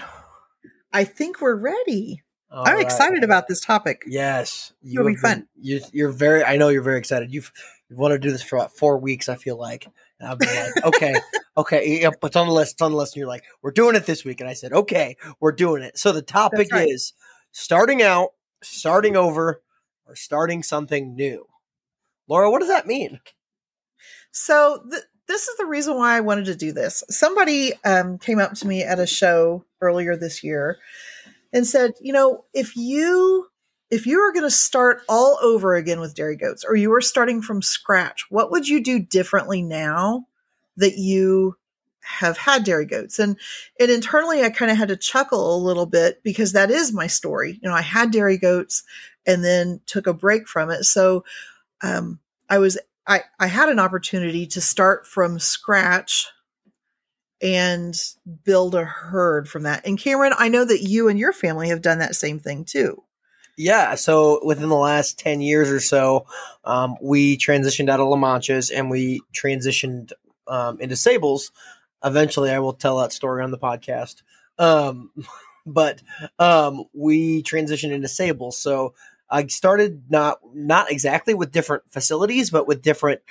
I 0.93 1.03
think 1.03 1.41
we're 1.41 1.55
ready. 1.55 2.23
All 2.51 2.67
I'm 2.67 2.75
right. 2.75 2.85
excited 2.85 3.23
about 3.23 3.47
this 3.47 3.61
topic. 3.61 4.03
Yes, 4.05 4.73
it'll 4.83 5.07
be 5.07 5.15
fun. 5.15 5.47
you, 5.55 5.81
are 6.05 6.11
very. 6.11 6.43
I 6.43 6.57
know 6.57 6.67
you're 6.67 6.81
very 6.81 6.99
excited. 6.99 7.33
You've 7.33 7.51
you 7.89 7.95
want 7.95 8.11
to 8.11 8.19
do 8.19 8.29
this 8.29 8.43
for 8.43 8.57
about 8.57 8.75
four 8.75 8.97
weeks. 8.97 9.29
I 9.29 9.35
feel 9.35 9.57
like. 9.57 9.87
And 10.19 10.29
I've 10.29 10.37
been 10.37 10.53
like, 10.53 10.85
okay, 10.85 11.15
okay, 11.57 12.01
yep, 12.01 12.15
it's 12.21 12.35
on 12.35 12.47
the 12.47 12.53
list. 12.53 12.73
It's 12.73 12.81
on 12.81 12.91
the 12.91 12.97
list. 12.97 13.15
And 13.15 13.21
you're 13.21 13.27
like, 13.27 13.45
we're 13.61 13.71
doing 13.71 13.95
it 13.95 14.05
this 14.05 14.25
week, 14.25 14.41
and 14.41 14.49
I 14.49 14.53
said, 14.53 14.73
okay, 14.73 15.15
we're 15.39 15.53
doing 15.53 15.81
it. 15.81 15.97
So 15.97 16.11
the 16.11 16.21
topic 16.21 16.71
right. 16.71 16.89
is 16.89 17.13
starting 17.51 18.01
out, 18.01 18.31
starting 18.61 19.15
over, 19.15 19.61
or 20.05 20.15
starting 20.15 20.61
something 20.61 21.15
new. 21.15 21.47
Laura, 22.27 22.51
what 22.51 22.59
does 22.59 22.69
that 22.69 22.87
mean? 22.87 23.19
So 24.31 24.83
the, 24.87 25.01
this 25.31 25.47
is 25.47 25.55
the 25.55 25.65
reason 25.65 25.95
why 25.95 26.17
I 26.17 26.19
wanted 26.19 26.45
to 26.45 26.55
do 26.55 26.73
this. 26.73 27.03
Somebody 27.09 27.71
um, 27.85 28.17
came 28.17 28.37
up 28.37 28.53
to 28.55 28.67
me 28.67 28.83
at 28.83 28.99
a 28.99 29.07
show 29.07 29.63
earlier 29.79 30.17
this 30.17 30.43
year 30.43 30.77
and 31.53 31.65
said, 31.65 31.93
you 32.01 32.11
know, 32.11 32.43
if 32.53 32.75
you 32.75 33.47
if 33.89 34.05
you 34.05 34.19
were 34.19 34.33
going 34.33 34.43
to 34.43 34.51
start 34.51 35.03
all 35.07 35.37
over 35.41 35.75
again 35.75 35.99
with 35.99 36.15
dairy 36.15 36.35
goats 36.35 36.65
or 36.67 36.75
you 36.75 36.89
were 36.89 37.01
starting 37.01 37.41
from 37.41 37.61
scratch, 37.61 38.25
what 38.29 38.51
would 38.51 38.67
you 38.67 38.83
do 38.83 38.99
differently 38.99 39.61
now 39.61 40.27
that 40.77 40.97
you 40.97 41.55
have 42.01 42.37
had 42.37 42.63
dairy 42.63 42.85
goats 42.85 43.19
and 43.19 43.37
and 43.79 43.91
internally 43.91 44.43
I 44.43 44.49
kind 44.49 44.71
of 44.71 44.77
had 44.77 44.87
to 44.89 44.97
chuckle 44.97 45.55
a 45.55 45.63
little 45.63 45.85
bit 45.85 46.21
because 46.23 46.51
that 46.53 46.71
is 46.71 46.91
my 46.91 47.07
story. 47.07 47.57
You 47.61 47.69
know, 47.69 47.75
I 47.75 47.81
had 47.81 48.11
dairy 48.11 48.37
goats 48.37 48.83
and 49.25 49.45
then 49.45 49.79
took 49.85 50.07
a 50.07 50.13
break 50.13 50.47
from 50.47 50.71
it. 50.71 50.83
So 50.83 51.23
um, 51.81 52.19
I 52.49 52.57
was 52.57 52.77
I 53.07 53.21
I 53.39 53.47
had 53.47 53.69
an 53.69 53.79
opportunity 53.79 54.45
to 54.47 54.61
start 54.61 55.07
from 55.07 55.39
scratch 55.39 56.27
and 57.41 57.95
build 58.43 58.75
a 58.75 58.83
herd 58.83 59.49
from 59.49 59.63
that. 59.63 59.85
And 59.85 59.99
Cameron, 59.99 60.33
I 60.37 60.47
know 60.49 60.63
that 60.63 60.83
you 60.83 61.07
and 61.07 61.17
your 61.17 61.33
family 61.33 61.69
have 61.69 61.81
done 61.81 61.99
that 61.99 62.15
same 62.15 62.39
thing 62.39 62.65
too. 62.65 63.03
Yeah, 63.57 63.95
so 63.95 64.39
within 64.45 64.69
the 64.69 64.75
last 64.75 65.19
10 65.19 65.41
years 65.41 65.69
or 65.69 65.79
so, 65.79 66.25
um, 66.63 66.95
we 67.01 67.37
transitioned 67.37 67.89
out 67.89 67.99
of 67.99 68.07
LaManchas 68.07 68.71
and 68.75 68.89
we 68.89 69.21
transitioned 69.33 70.11
um, 70.47 70.79
into 70.79 70.95
Sables. 70.95 71.51
Eventually, 72.03 72.51
I 72.51 72.59
will 72.59 72.73
tell 72.73 72.99
that 72.99 73.11
story 73.11 73.43
on 73.43 73.51
the 73.51 73.57
podcast. 73.57 74.21
Um, 74.57 75.11
but 75.65 76.01
um, 76.39 76.85
we 76.93 77.43
transitioned 77.43 77.91
into 77.91 78.07
Sables. 78.07 78.57
So 78.57 78.93
I 79.31 79.47
started 79.47 80.03
not 80.09 80.39
not 80.53 80.91
exactly 80.91 81.33
with 81.33 81.51
different 81.51 81.83
facilities, 81.89 82.49
but 82.49 82.67
with 82.67 82.81
different 82.81 83.21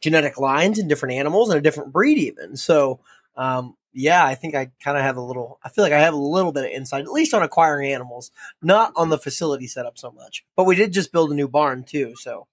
genetic 0.00 0.38
lines 0.38 0.78
and 0.78 0.88
different 0.88 1.14
animals 1.14 1.48
and 1.48 1.58
a 1.58 1.62
different 1.62 1.92
breed 1.92 2.18
even. 2.18 2.56
So 2.56 3.00
um, 3.36 3.76
yeah, 3.98 4.24
I 4.24 4.34
think 4.34 4.54
I 4.54 4.70
kind 4.84 4.98
of 4.98 5.02
have 5.02 5.16
a 5.16 5.22
little. 5.22 5.58
I 5.64 5.70
feel 5.70 5.82
like 5.82 5.94
I 5.94 6.00
have 6.00 6.12
a 6.12 6.18
little 6.18 6.52
bit 6.52 6.64
of 6.64 6.70
insight, 6.70 7.04
at 7.04 7.10
least 7.10 7.32
on 7.32 7.42
acquiring 7.42 7.90
animals, 7.90 8.30
not 8.60 8.92
on 8.94 9.08
the 9.08 9.18
facility 9.18 9.66
setup 9.66 9.96
so 9.96 10.10
much. 10.10 10.44
But 10.54 10.64
we 10.64 10.76
did 10.76 10.92
just 10.92 11.12
build 11.12 11.32
a 11.32 11.34
new 11.34 11.48
barn 11.48 11.82
too, 11.82 12.14
so 12.16 12.46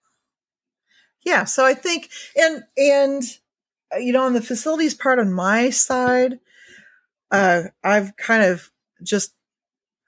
yeah. 1.26 1.44
So 1.44 1.66
I 1.66 1.74
think, 1.74 2.10
and 2.38 2.64
and 2.78 3.24
uh, 3.94 3.98
you 3.98 4.14
know, 4.14 4.24
on 4.24 4.34
the 4.34 4.42
facilities 4.42 4.94
part 4.94 5.20
on 5.20 5.34
my 5.34 5.70
side, 5.70 6.40
uh, 7.30 7.64
I've 7.84 8.16
kind 8.16 8.44
of 8.44 8.72
just 9.02 9.34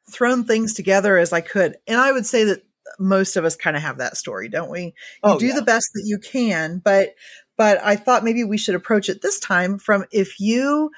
thrown 0.09 0.45
things 0.45 0.73
together 0.73 1.17
as 1.17 1.33
I 1.33 1.41
could, 1.41 1.75
and 1.85 1.99
I 1.99 2.13
would 2.13 2.25
say 2.25 2.45
that 2.45 2.63
most 2.99 3.35
of 3.35 3.45
us 3.45 3.55
kind 3.55 3.75
of 3.75 3.81
have 3.81 3.97
that 3.97 4.17
story, 4.17 4.49
don't 4.49 4.69
we? 4.69 4.83
You 4.83 4.93
oh, 5.23 5.39
do 5.39 5.47
yeah. 5.47 5.55
the 5.55 5.61
best 5.61 5.89
that 5.93 6.03
you 6.05 6.17
can, 6.19 6.81
but 6.83 7.15
but 7.57 7.79
I 7.83 7.95
thought 7.95 8.23
maybe 8.23 8.43
we 8.43 8.57
should 8.57 8.75
approach 8.75 9.09
it 9.09 9.21
this 9.21 9.39
time 9.39 9.77
from 9.79 10.05
if 10.11 10.39
you 10.39 10.91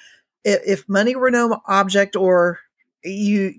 if, 0.44 0.62
if 0.66 0.90
money 0.90 1.16
were 1.16 1.32
no 1.32 1.62
object 1.68 2.16
or 2.16 2.60
you 3.04 3.54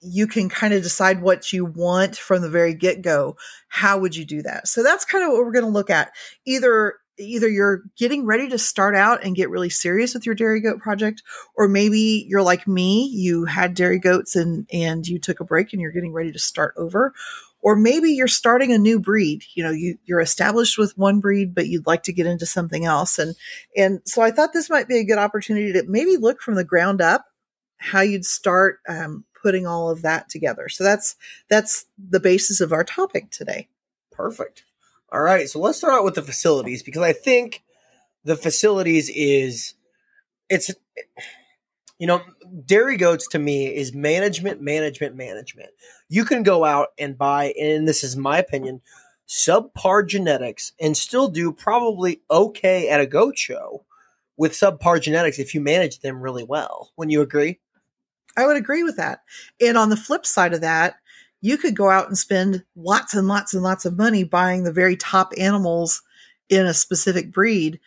you 0.00 0.26
can 0.26 0.48
kind 0.48 0.74
of 0.74 0.82
decide 0.82 1.22
what 1.22 1.52
you 1.52 1.64
want 1.64 2.16
from 2.16 2.42
the 2.42 2.50
very 2.50 2.74
get-go 2.74 3.36
how 3.68 3.98
would 3.98 4.14
you 4.14 4.24
do 4.24 4.42
that 4.42 4.68
so 4.68 4.82
that's 4.82 5.04
kind 5.04 5.24
of 5.24 5.30
what 5.30 5.44
we're 5.44 5.52
going 5.52 5.64
to 5.64 5.70
look 5.70 5.90
at 5.90 6.12
either 6.44 6.94
either 7.18 7.48
you're 7.48 7.82
getting 7.96 8.26
ready 8.26 8.48
to 8.48 8.58
start 8.58 8.94
out 8.94 9.24
and 9.24 9.36
get 9.36 9.48
really 9.48 9.70
serious 9.70 10.14
with 10.14 10.26
your 10.26 10.34
dairy 10.34 10.60
goat 10.60 10.78
project 10.80 11.22
or 11.56 11.68
maybe 11.68 12.26
you're 12.28 12.42
like 12.42 12.66
me 12.66 13.06
you 13.06 13.44
had 13.44 13.74
dairy 13.74 13.98
goats 13.98 14.36
and 14.36 14.66
and 14.72 15.06
you 15.06 15.18
took 15.18 15.40
a 15.40 15.44
break 15.44 15.72
and 15.72 15.80
you're 15.80 15.92
getting 15.92 16.12
ready 16.12 16.32
to 16.32 16.38
start 16.38 16.74
over 16.76 17.12
or 17.64 17.74
maybe 17.74 18.10
you're 18.10 18.28
starting 18.28 18.72
a 18.72 18.78
new 18.78 19.00
breed. 19.00 19.42
You 19.54 19.64
know 19.64 19.70
you, 19.70 19.98
you're 20.04 20.20
established 20.20 20.78
with 20.78 20.96
one 20.96 21.18
breed 21.18 21.54
but 21.54 21.66
you'd 21.66 21.86
like 21.86 22.04
to 22.04 22.12
get 22.12 22.26
into 22.26 22.46
something 22.46 22.84
else. 22.84 23.18
And 23.18 23.34
and 23.76 24.00
so 24.04 24.22
i 24.22 24.30
thought 24.30 24.52
this 24.52 24.70
might 24.70 24.86
be 24.86 24.98
a 24.98 25.04
good 25.04 25.18
opportunity 25.18 25.72
to 25.72 25.82
maybe 25.88 26.16
look 26.16 26.40
from 26.40 26.54
the 26.54 26.64
ground 26.64 27.00
up 27.00 27.24
how 27.78 28.02
you'd 28.02 28.24
start 28.24 28.78
um, 28.88 29.24
putting 29.42 29.66
all 29.66 29.90
of 29.90 30.02
that 30.02 30.28
together. 30.28 30.68
So 30.68 30.84
that's 30.84 31.16
that's 31.48 31.86
the 31.98 32.20
basis 32.20 32.60
of 32.60 32.72
our 32.72 32.84
topic 32.84 33.30
today. 33.30 33.68
Perfect. 34.12 34.64
All 35.12 35.20
right. 35.20 35.48
So 35.48 35.58
let's 35.58 35.78
start 35.78 35.94
out 35.94 36.04
with 36.04 36.14
the 36.14 36.22
facilities 36.22 36.82
because 36.82 37.02
i 37.02 37.12
think 37.12 37.62
the 38.24 38.36
facilities 38.36 39.10
is 39.10 39.74
it's 40.48 40.70
you 41.98 42.06
know, 42.06 42.22
dairy 42.64 42.96
goats 42.96 43.28
to 43.28 43.38
me 43.38 43.66
is 43.66 43.94
management, 43.94 44.60
management, 44.60 45.16
management. 45.16 45.70
You 46.08 46.24
can 46.24 46.42
go 46.42 46.64
out 46.64 46.88
and 46.98 47.16
buy, 47.16 47.54
and 47.60 47.86
this 47.86 48.02
is 48.02 48.16
my 48.16 48.38
opinion, 48.38 48.80
subpar 49.28 50.06
genetics 50.06 50.72
and 50.80 50.96
still 50.96 51.28
do 51.28 51.52
probably 51.52 52.20
okay 52.30 52.88
at 52.88 53.00
a 53.00 53.06
goat 53.06 53.38
show 53.38 53.84
with 54.36 54.52
subpar 54.52 55.00
genetics 55.00 55.38
if 55.38 55.54
you 55.54 55.60
manage 55.60 56.00
them 56.00 56.20
really 56.20 56.44
well. 56.44 56.90
Wouldn't 56.96 57.12
you 57.12 57.22
agree? 57.22 57.60
I 58.36 58.46
would 58.46 58.56
agree 58.56 58.82
with 58.82 58.96
that. 58.96 59.20
And 59.60 59.78
on 59.78 59.90
the 59.90 59.96
flip 59.96 60.26
side 60.26 60.54
of 60.54 60.60
that, 60.60 60.96
you 61.40 61.56
could 61.56 61.76
go 61.76 61.90
out 61.90 62.08
and 62.08 62.18
spend 62.18 62.64
lots 62.74 63.14
and 63.14 63.28
lots 63.28 63.54
and 63.54 63.62
lots 63.62 63.84
of 63.84 63.96
money 63.96 64.24
buying 64.24 64.64
the 64.64 64.72
very 64.72 64.96
top 64.96 65.32
animals 65.38 66.02
in 66.48 66.66
a 66.66 66.74
specific 66.74 67.32
breed 67.32 67.80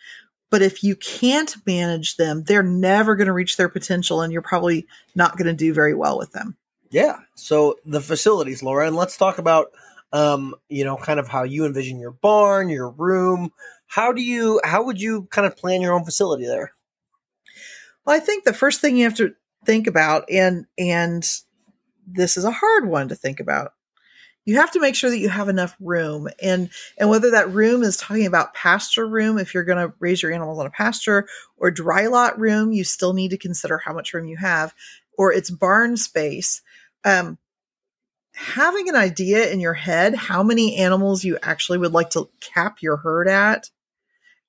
but 0.50 0.62
if 0.62 0.82
you 0.82 0.96
can't 0.96 1.54
manage 1.66 2.16
them, 2.16 2.44
they're 2.44 2.62
never 2.62 3.16
going 3.16 3.26
to 3.26 3.32
reach 3.32 3.56
their 3.56 3.68
potential 3.68 4.22
and 4.22 4.32
you're 4.32 4.42
probably 4.42 4.86
not 5.14 5.36
going 5.36 5.46
to 5.46 5.52
do 5.52 5.72
very 5.72 5.94
well 5.94 6.18
with 6.18 6.32
them. 6.32 6.56
Yeah. 6.90 7.18
So 7.34 7.76
the 7.84 8.00
facilities, 8.00 8.62
Laura, 8.62 8.86
and 8.86 8.96
let's 8.96 9.16
talk 9.16 9.38
about 9.38 9.72
um, 10.12 10.54
you 10.68 10.84
know, 10.84 10.96
kind 10.96 11.20
of 11.20 11.28
how 11.28 11.42
you 11.42 11.66
envision 11.66 11.98
your 11.98 12.12
barn, 12.12 12.68
your 12.68 12.90
room. 12.90 13.52
How 13.86 14.12
do 14.12 14.22
you 14.22 14.60
how 14.64 14.84
would 14.84 15.00
you 15.00 15.24
kind 15.30 15.46
of 15.46 15.56
plan 15.56 15.80
your 15.80 15.92
own 15.92 16.04
facility 16.04 16.46
there? 16.46 16.72
Well, 18.04 18.16
I 18.16 18.20
think 18.20 18.44
the 18.44 18.54
first 18.54 18.80
thing 18.80 18.96
you 18.96 19.04
have 19.04 19.16
to 19.16 19.34
think 19.64 19.86
about 19.86 20.24
and 20.30 20.66
and 20.78 21.28
this 22.06 22.36
is 22.36 22.44
a 22.44 22.50
hard 22.50 22.88
one 22.88 23.08
to 23.08 23.14
think 23.14 23.40
about 23.40 23.72
you 24.48 24.56
have 24.56 24.70
to 24.70 24.80
make 24.80 24.94
sure 24.94 25.10
that 25.10 25.18
you 25.18 25.28
have 25.28 25.50
enough 25.50 25.76
room. 25.78 26.26
And 26.42 26.70
and 26.96 27.10
whether 27.10 27.32
that 27.32 27.50
room 27.50 27.82
is 27.82 27.98
talking 27.98 28.24
about 28.24 28.54
pasture 28.54 29.06
room 29.06 29.36
if 29.36 29.52
you're 29.52 29.62
going 29.62 29.86
to 29.86 29.92
raise 30.00 30.22
your 30.22 30.32
animals 30.32 30.58
on 30.58 30.64
a 30.64 30.70
pasture 30.70 31.28
or 31.58 31.70
dry 31.70 32.06
lot 32.06 32.40
room 32.40 32.72
you 32.72 32.82
still 32.82 33.12
need 33.12 33.28
to 33.28 33.36
consider 33.36 33.76
how 33.76 33.92
much 33.92 34.14
room 34.14 34.24
you 34.26 34.38
have 34.38 34.74
or 35.18 35.34
it's 35.34 35.50
barn 35.50 35.98
space. 35.98 36.62
Um, 37.04 37.36
having 38.32 38.88
an 38.88 38.96
idea 38.96 39.52
in 39.52 39.60
your 39.60 39.74
head 39.74 40.14
how 40.14 40.42
many 40.42 40.76
animals 40.76 41.24
you 41.24 41.36
actually 41.42 41.76
would 41.76 41.92
like 41.92 42.08
to 42.10 42.30
cap 42.40 42.78
your 42.80 42.96
herd 42.96 43.28
at 43.28 43.68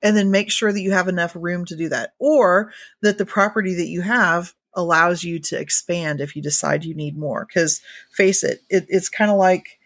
and 0.01 0.15
then 0.15 0.31
make 0.31 0.49
sure 0.49 0.71
that 0.71 0.81
you 0.81 0.93
have 0.93 1.09
enough 1.09 1.35
room 1.35 1.65
to 1.65 1.75
do 1.75 1.89
that 1.89 2.13
or 2.19 2.71
that 3.01 3.17
the 3.17 3.25
property 3.25 3.75
that 3.75 3.89
you 3.89 3.99
have 3.99 4.53
allows 4.75 5.25
you 5.25 5.39
to 5.39 5.59
expand 5.59 6.21
if 6.21 6.38
you 6.38 6.41
decide 6.41 6.85
you 6.85 6.95
need 6.95 7.17
more. 7.17 7.45
Because 7.45 7.81
face 8.12 8.45
it, 8.45 8.62
it 8.69 8.85
it's 8.88 9.09
kind 9.09 9.29
of 9.29 9.35
like 9.35 9.78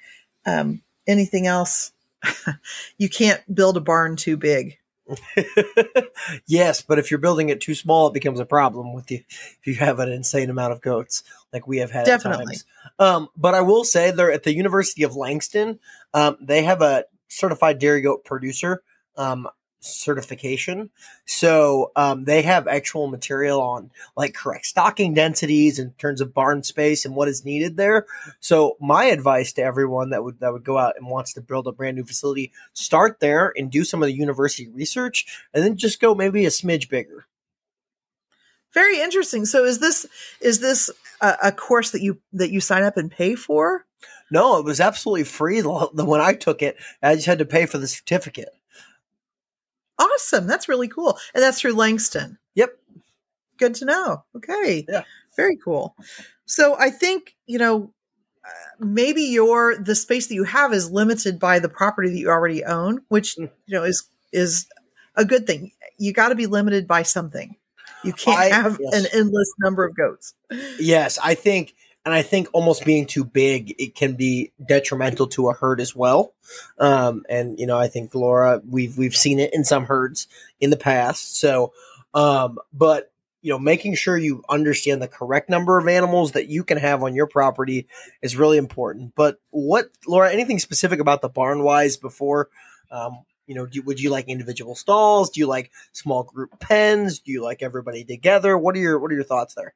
um, 0.46 0.82
anything 1.08 1.48
else, 1.48 1.92
you 2.98 3.10
can't 3.10 3.42
build 3.54 3.78
a 3.78 3.82
barn 3.82 4.16
too 4.16 4.38
big. 4.38 4.78
yes, 6.48 6.82
but 6.82 6.98
if 6.98 7.12
you're 7.12 7.20
building 7.20 7.50
it 7.50 7.62
too 7.62 7.76
small, 7.76 8.08
it 8.08 8.14
becomes 8.14 8.40
a 8.40 8.46
problem 8.46 8.94
with 8.94 9.12
you 9.12 9.20
if 9.28 9.68
you 9.68 9.76
have 9.76 10.00
an 10.00 10.10
insane 10.10 10.50
amount 10.50 10.72
of 10.72 10.82
goats 10.82 11.24
like 11.52 11.68
we 11.68 11.78
have 11.78 11.92
had 11.92 12.06
Definitely. 12.06 12.56
Um, 13.00 13.30
but 13.36 13.54
I 13.54 13.62
will 13.62 13.84
say 13.84 14.12
they're 14.12 14.32
at 14.32 14.44
the 14.44 14.56
University 14.56 15.04
of 15.04 15.16
Langston. 15.16 15.80
Um, 16.14 16.38
they 16.40 16.64
have 16.64 16.82
a 16.82 17.06
certified 17.28 17.80
dairy 17.80 18.02
goat 18.02 18.24
producer. 18.24 18.82
Um, 19.18 19.48
certification. 19.84 20.90
So 21.26 21.92
um, 21.96 22.26
they 22.26 22.42
have 22.44 22.68
actual 22.68 23.08
material 23.08 23.62
on 23.62 23.92
like 24.16 24.34
correct 24.34 24.66
stocking 24.66 25.14
densities 25.14 25.80
in 25.80 25.92
terms 25.94 26.22
of 26.22 26.34
barn 26.34 26.64
space 26.64 27.06
and 27.06 27.16
what 27.16 27.28
is 27.28 27.46
needed 27.46 27.78
there. 27.78 28.06
So 28.40 28.78
my 28.80 29.06
advice 29.06 29.54
to 29.54 29.64
everyone 29.64 30.12
that 30.12 30.24
would 30.24 30.40
that 30.40 30.54
would 30.54 30.64
go 30.64 30.78
out 30.78 30.96
and 30.98 31.08
wants 31.08 31.34
to 31.34 31.42
build 31.42 31.68
a 31.68 31.72
brand 31.72 31.98
new 31.98 32.04
facility, 32.04 32.52
start 32.74 33.20
there 33.20 33.54
and 33.56 33.72
do 33.72 33.84
some 33.84 34.02
of 34.02 34.08
the 34.08 34.16
university 34.16 34.68
research, 34.68 35.26
and 35.54 35.64
then 35.64 35.76
just 35.76 36.00
go 36.00 36.16
maybe 36.16 36.46
a 36.46 36.50
smidge 36.50 36.90
bigger. 36.90 37.26
Very 38.74 39.00
interesting. 39.00 39.46
So 39.46 39.66
is 39.66 39.80
this 39.80 40.06
is 40.42 40.60
this 40.60 40.90
a, 41.22 41.38
a 41.44 41.52
course 41.52 41.92
that 41.92 42.02
you 42.02 42.20
that 42.34 42.52
you 42.52 42.60
sign 42.60 42.84
up 42.84 42.98
and 42.98 43.12
pay 43.12 43.36
for? 43.36 43.86
No, 44.32 44.58
it 44.58 44.66
was 44.66 44.80
absolutely 44.80 45.26
free. 45.26 45.62
The, 45.62 45.90
the 45.94 46.06
when 46.06 46.22
I 46.22 46.34
took 46.34 46.62
it, 46.62 46.78
I 47.02 47.14
just 47.16 47.28
had 47.28 47.40
to 47.40 47.46
pay 47.46 47.68
for 47.68 47.78
the 47.78 47.88
certificate. 47.88 48.50
Awesome. 50.00 50.48
That's 50.48 50.68
really 50.68 50.88
cool. 50.88 51.18
And 51.34 51.44
that's 51.44 51.60
through 51.60 51.74
Langston. 51.74 52.38
Yep. 52.56 52.78
Good 53.58 53.76
to 53.76 53.86
know. 53.86 54.24
Okay. 54.36 54.86
Yeah. 54.88 55.04
Very 55.36 55.58
cool. 55.64 55.96
So 56.46 56.76
I 56.80 56.90
think, 56.90 57.36
you 57.46 57.58
know, 57.58 57.94
uh, 58.46 58.86
maybe 58.86 59.24
your 59.24 59.78
the 59.78 59.96
space 59.96 60.28
that 60.28 60.34
you 60.36 60.44
have 60.44 60.74
is 60.74 60.92
limited 60.92 61.40
by 61.40 61.60
the 61.60 61.70
property 61.70 62.10
that 62.10 62.18
you 62.18 62.30
already 62.30 62.64
own, 62.64 63.02
which 63.08 63.36
mm. 63.38 63.50
you 63.66 63.78
know 63.78 63.84
is 63.84 64.04
is 64.34 64.68
a 65.16 65.24
good 65.24 65.48
thing. 65.48 65.72
You 65.98 66.12
got 66.12 66.30
to 66.30 66.36
be 66.36 66.46
limited 66.46 66.88
by 66.88 67.04
something. 67.04 67.56
You 68.04 68.12
can't 68.12 68.38
I, 68.38 68.46
have 68.46 68.80
yes. 68.82 68.94
an 68.94 69.06
endless 69.18 69.50
number 69.60 69.86
of 69.86 69.96
goats. 69.96 70.34
Yes, 70.78 71.18
I 71.24 71.36
think 71.36 71.74
and 72.06 72.14
I 72.14 72.22
think 72.22 72.50
almost 72.54 72.86
being 72.86 73.06
too 73.06 73.24
big 73.24 73.76
it 73.80 73.96
can 73.96 74.16
be 74.16 74.52
detrimental 74.66 75.28
to 75.28 75.50
a 75.50 75.54
herd 75.54 75.80
as 75.80 75.96
well. 75.96 76.34
Um, 76.78 77.24
and 77.30 77.60
you 77.60 77.66
know, 77.66 77.78
I 77.78 77.88
think 77.88 78.14
Laura, 78.14 78.62
we've 78.68 78.98
we've 78.98 79.16
seen 79.16 79.40
it 79.40 79.54
in 79.54 79.64
some 79.64 79.86
herds 79.86 80.28
in 80.60 80.70
the 80.70 80.78
past. 80.78 81.40
So, 81.40 81.74
um, 82.14 82.60
but 82.74 83.12
you 83.42 83.52
know, 83.52 83.60
making 83.60 83.96
sure 83.96 84.18
you 84.18 84.44
understand 84.50 85.02
the 85.02 85.08
correct 85.08 85.50
number 85.50 85.78
of 85.78 85.88
animals 85.88 86.32
that 86.32 86.48
you 86.48 86.64
can 86.64 86.78
have 86.78 87.04
on 87.04 87.14
your 87.14 87.28
property 87.28 87.88
is 88.22 88.38
really 88.38 88.58
important. 88.58 89.14
But 89.16 89.42
what, 89.50 89.90
Laura, 90.08 90.32
anything 90.32 90.60
specific 90.60 91.00
about 91.02 91.22
the 91.22 91.28
barn 91.28 91.62
wise 91.62 91.98
before 91.98 92.50
um, 92.90 93.26
you 93.48 93.56
know, 93.56 93.66
do, 93.66 93.82
would 93.82 94.00
you 94.00 94.10
like 94.10 94.30
individual 94.30 94.76
stalls? 94.76 95.32
Do 95.32 95.40
you 95.40 95.48
like 95.48 95.72
small 95.92 96.24
group 96.24 96.60
pens? 96.60 97.20
Do 97.20 97.32
you 97.32 97.44
like 97.44 97.62
everybody 97.62 98.06
together? 98.06 98.58
What 98.58 98.76
are 98.76 98.80
your 98.80 99.00
What 99.00 99.12
are 99.12 99.16
your 99.16 99.24
thoughts 99.24 99.56
there? 99.56 99.74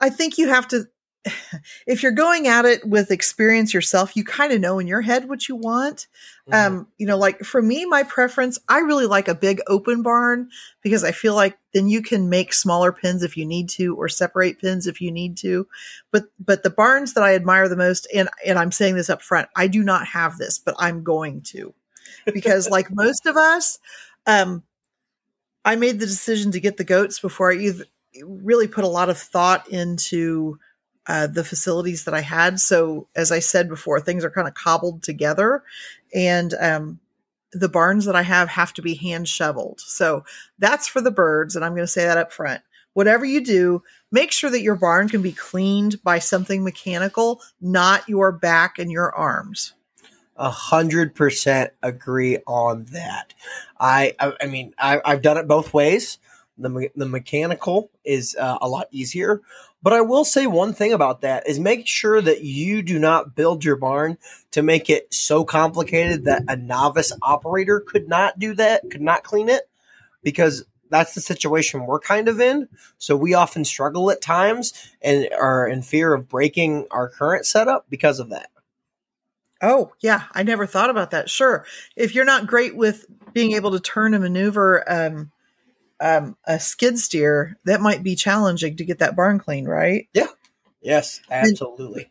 I 0.00 0.08
think 0.08 0.38
you 0.38 0.48
have 0.48 0.68
to 0.68 0.86
if 1.86 2.02
you're 2.02 2.12
going 2.12 2.48
at 2.48 2.64
it 2.64 2.86
with 2.86 3.10
experience 3.10 3.74
yourself, 3.74 4.16
you 4.16 4.24
kind 4.24 4.52
of 4.52 4.60
know 4.60 4.78
in 4.78 4.86
your 4.86 5.02
head 5.02 5.28
what 5.28 5.48
you 5.48 5.56
want. 5.56 6.06
Mm-hmm. 6.48 6.74
Um, 6.74 6.88
you 6.98 7.06
know, 7.06 7.18
like 7.18 7.40
for 7.40 7.60
me, 7.60 7.84
my 7.84 8.02
preference, 8.02 8.58
I 8.68 8.78
really 8.78 9.06
like 9.06 9.28
a 9.28 9.34
big 9.34 9.60
open 9.66 10.02
barn 10.02 10.48
because 10.82 11.04
I 11.04 11.12
feel 11.12 11.34
like 11.34 11.58
then 11.74 11.88
you 11.88 12.02
can 12.02 12.28
make 12.28 12.52
smaller 12.52 12.90
pins 12.90 13.22
if 13.22 13.36
you 13.36 13.44
need 13.44 13.68
to 13.70 13.94
or 13.96 14.08
separate 14.08 14.60
pins 14.60 14.86
if 14.86 15.00
you 15.00 15.12
need 15.12 15.36
to. 15.38 15.66
But 16.10 16.24
but 16.38 16.62
the 16.62 16.70
barns 16.70 17.14
that 17.14 17.24
I 17.24 17.34
admire 17.34 17.68
the 17.68 17.76
most, 17.76 18.06
and 18.14 18.28
and 18.46 18.58
I'm 18.58 18.72
saying 18.72 18.96
this 18.96 19.10
up 19.10 19.22
front, 19.22 19.48
I 19.54 19.66
do 19.66 19.82
not 19.82 20.06
have 20.06 20.38
this, 20.38 20.58
but 20.58 20.74
I'm 20.78 21.04
going 21.04 21.42
to. 21.42 21.74
Because 22.32 22.68
like 22.70 22.90
most 22.90 23.26
of 23.26 23.36
us, 23.36 23.78
um, 24.26 24.62
I 25.64 25.76
made 25.76 26.00
the 26.00 26.06
decision 26.06 26.52
to 26.52 26.60
get 26.60 26.78
the 26.78 26.84
goats 26.84 27.18
before 27.18 27.52
I 27.52 27.56
either 27.56 27.84
really 28.24 28.66
put 28.66 28.84
a 28.84 28.88
lot 28.88 29.10
of 29.10 29.18
thought 29.18 29.68
into 29.68 30.58
uh, 31.10 31.26
the 31.26 31.42
facilities 31.42 32.04
that 32.04 32.14
I 32.14 32.20
had. 32.20 32.60
So, 32.60 33.08
as 33.16 33.32
I 33.32 33.40
said 33.40 33.68
before, 33.68 34.00
things 34.00 34.24
are 34.24 34.30
kind 34.30 34.46
of 34.46 34.54
cobbled 34.54 35.02
together, 35.02 35.64
and 36.14 36.54
um, 36.60 37.00
the 37.52 37.68
barns 37.68 38.04
that 38.04 38.14
I 38.14 38.22
have 38.22 38.48
have 38.48 38.72
to 38.74 38.82
be 38.82 38.94
hand 38.94 39.26
shoveled. 39.26 39.80
So 39.80 40.22
that's 40.60 40.86
for 40.86 41.00
the 41.00 41.10
birds, 41.10 41.56
and 41.56 41.64
I'm 41.64 41.72
going 41.72 41.82
to 41.82 41.88
say 41.88 42.04
that 42.04 42.16
up 42.16 42.32
front. 42.32 42.62
Whatever 42.92 43.24
you 43.24 43.44
do, 43.44 43.82
make 44.12 44.30
sure 44.30 44.50
that 44.50 44.62
your 44.62 44.76
barn 44.76 45.08
can 45.08 45.20
be 45.20 45.32
cleaned 45.32 46.00
by 46.04 46.20
something 46.20 46.62
mechanical, 46.62 47.40
not 47.60 48.08
your 48.08 48.30
back 48.30 48.78
and 48.78 48.92
your 48.92 49.12
arms. 49.12 49.74
A 50.36 50.48
hundred 50.48 51.16
percent 51.16 51.72
agree 51.82 52.38
on 52.46 52.84
that. 52.92 53.34
I, 53.80 54.14
I, 54.20 54.32
I 54.42 54.46
mean, 54.46 54.74
I, 54.78 55.00
have 55.04 55.22
done 55.22 55.38
it 55.38 55.48
both 55.48 55.74
ways. 55.74 56.18
The, 56.56 56.88
the 56.94 57.06
mechanical 57.06 57.90
is 58.04 58.36
uh, 58.38 58.58
a 58.62 58.68
lot 58.68 58.86
easier, 58.92 59.40
but 59.82 59.92
I 59.92 60.00
will 60.00 60.24
say 60.24 60.46
one 60.46 60.74
thing 60.74 60.92
about 60.92 61.22
that 61.22 61.48
is 61.48 61.58
make 61.58 61.86
sure 61.86 62.20
that 62.20 62.42
you 62.42 62.82
do 62.82 62.98
not 62.98 63.34
build 63.34 63.64
your 63.64 63.76
barn 63.76 64.18
to 64.52 64.62
make 64.62 64.90
it 64.90 65.12
so 65.12 65.44
complicated 65.44 66.24
that 66.24 66.44
a 66.48 66.56
novice 66.56 67.12
operator 67.22 67.80
could 67.80 68.08
not 68.08 68.38
do 68.38 68.54
that, 68.54 68.90
could 68.90 69.00
not 69.00 69.24
clean 69.24 69.48
it, 69.48 69.68
because 70.22 70.64
that's 70.90 71.14
the 71.14 71.20
situation 71.20 71.86
we're 71.86 72.00
kind 72.00 72.28
of 72.28 72.40
in. 72.40 72.68
So 72.98 73.16
we 73.16 73.34
often 73.34 73.64
struggle 73.64 74.10
at 74.10 74.20
times 74.20 74.72
and 75.00 75.28
are 75.40 75.66
in 75.66 75.82
fear 75.82 76.12
of 76.12 76.28
breaking 76.28 76.86
our 76.90 77.08
current 77.08 77.46
setup 77.46 77.86
because 77.88 78.18
of 78.18 78.30
that. 78.30 78.50
Oh, 79.62 79.92
yeah. 80.00 80.24
I 80.32 80.42
never 80.42 80.66
thought 80.66 80.90
about 80.90 81.10
that. 81.12 81.30
Sure. 81.30 81.64
If 81.94 82.14
you're 82.14 82.24
not 82.24 82.46
great 82.46 82.74
with 82.74 83.06
being 83.32 83.52
able 83.52 83.70
to 83.72 83.80
turn 83.80 84.14
and 84.14 84.22
maneuver 84.22 84.84
um, 84.90 85.30
um, 86.00 86.36
a 86.44 86.58
skid 86.58 86.98
steer, 86.98 87.58
that 87.64 87.80
might 87.80 88.02
be 88.02 88.16
challenging 88.16 88.76
to 88.76 88.84
get 88.84 88.98
that 88.98 89.16
barn 89.16 89.38
clean, 89.38 89.66
right? 89.66 90.08
Yeah. 90.12 90.28
Yes, 90.80 91.20
absolutely. 91.30 92.02
And 92.02 92.10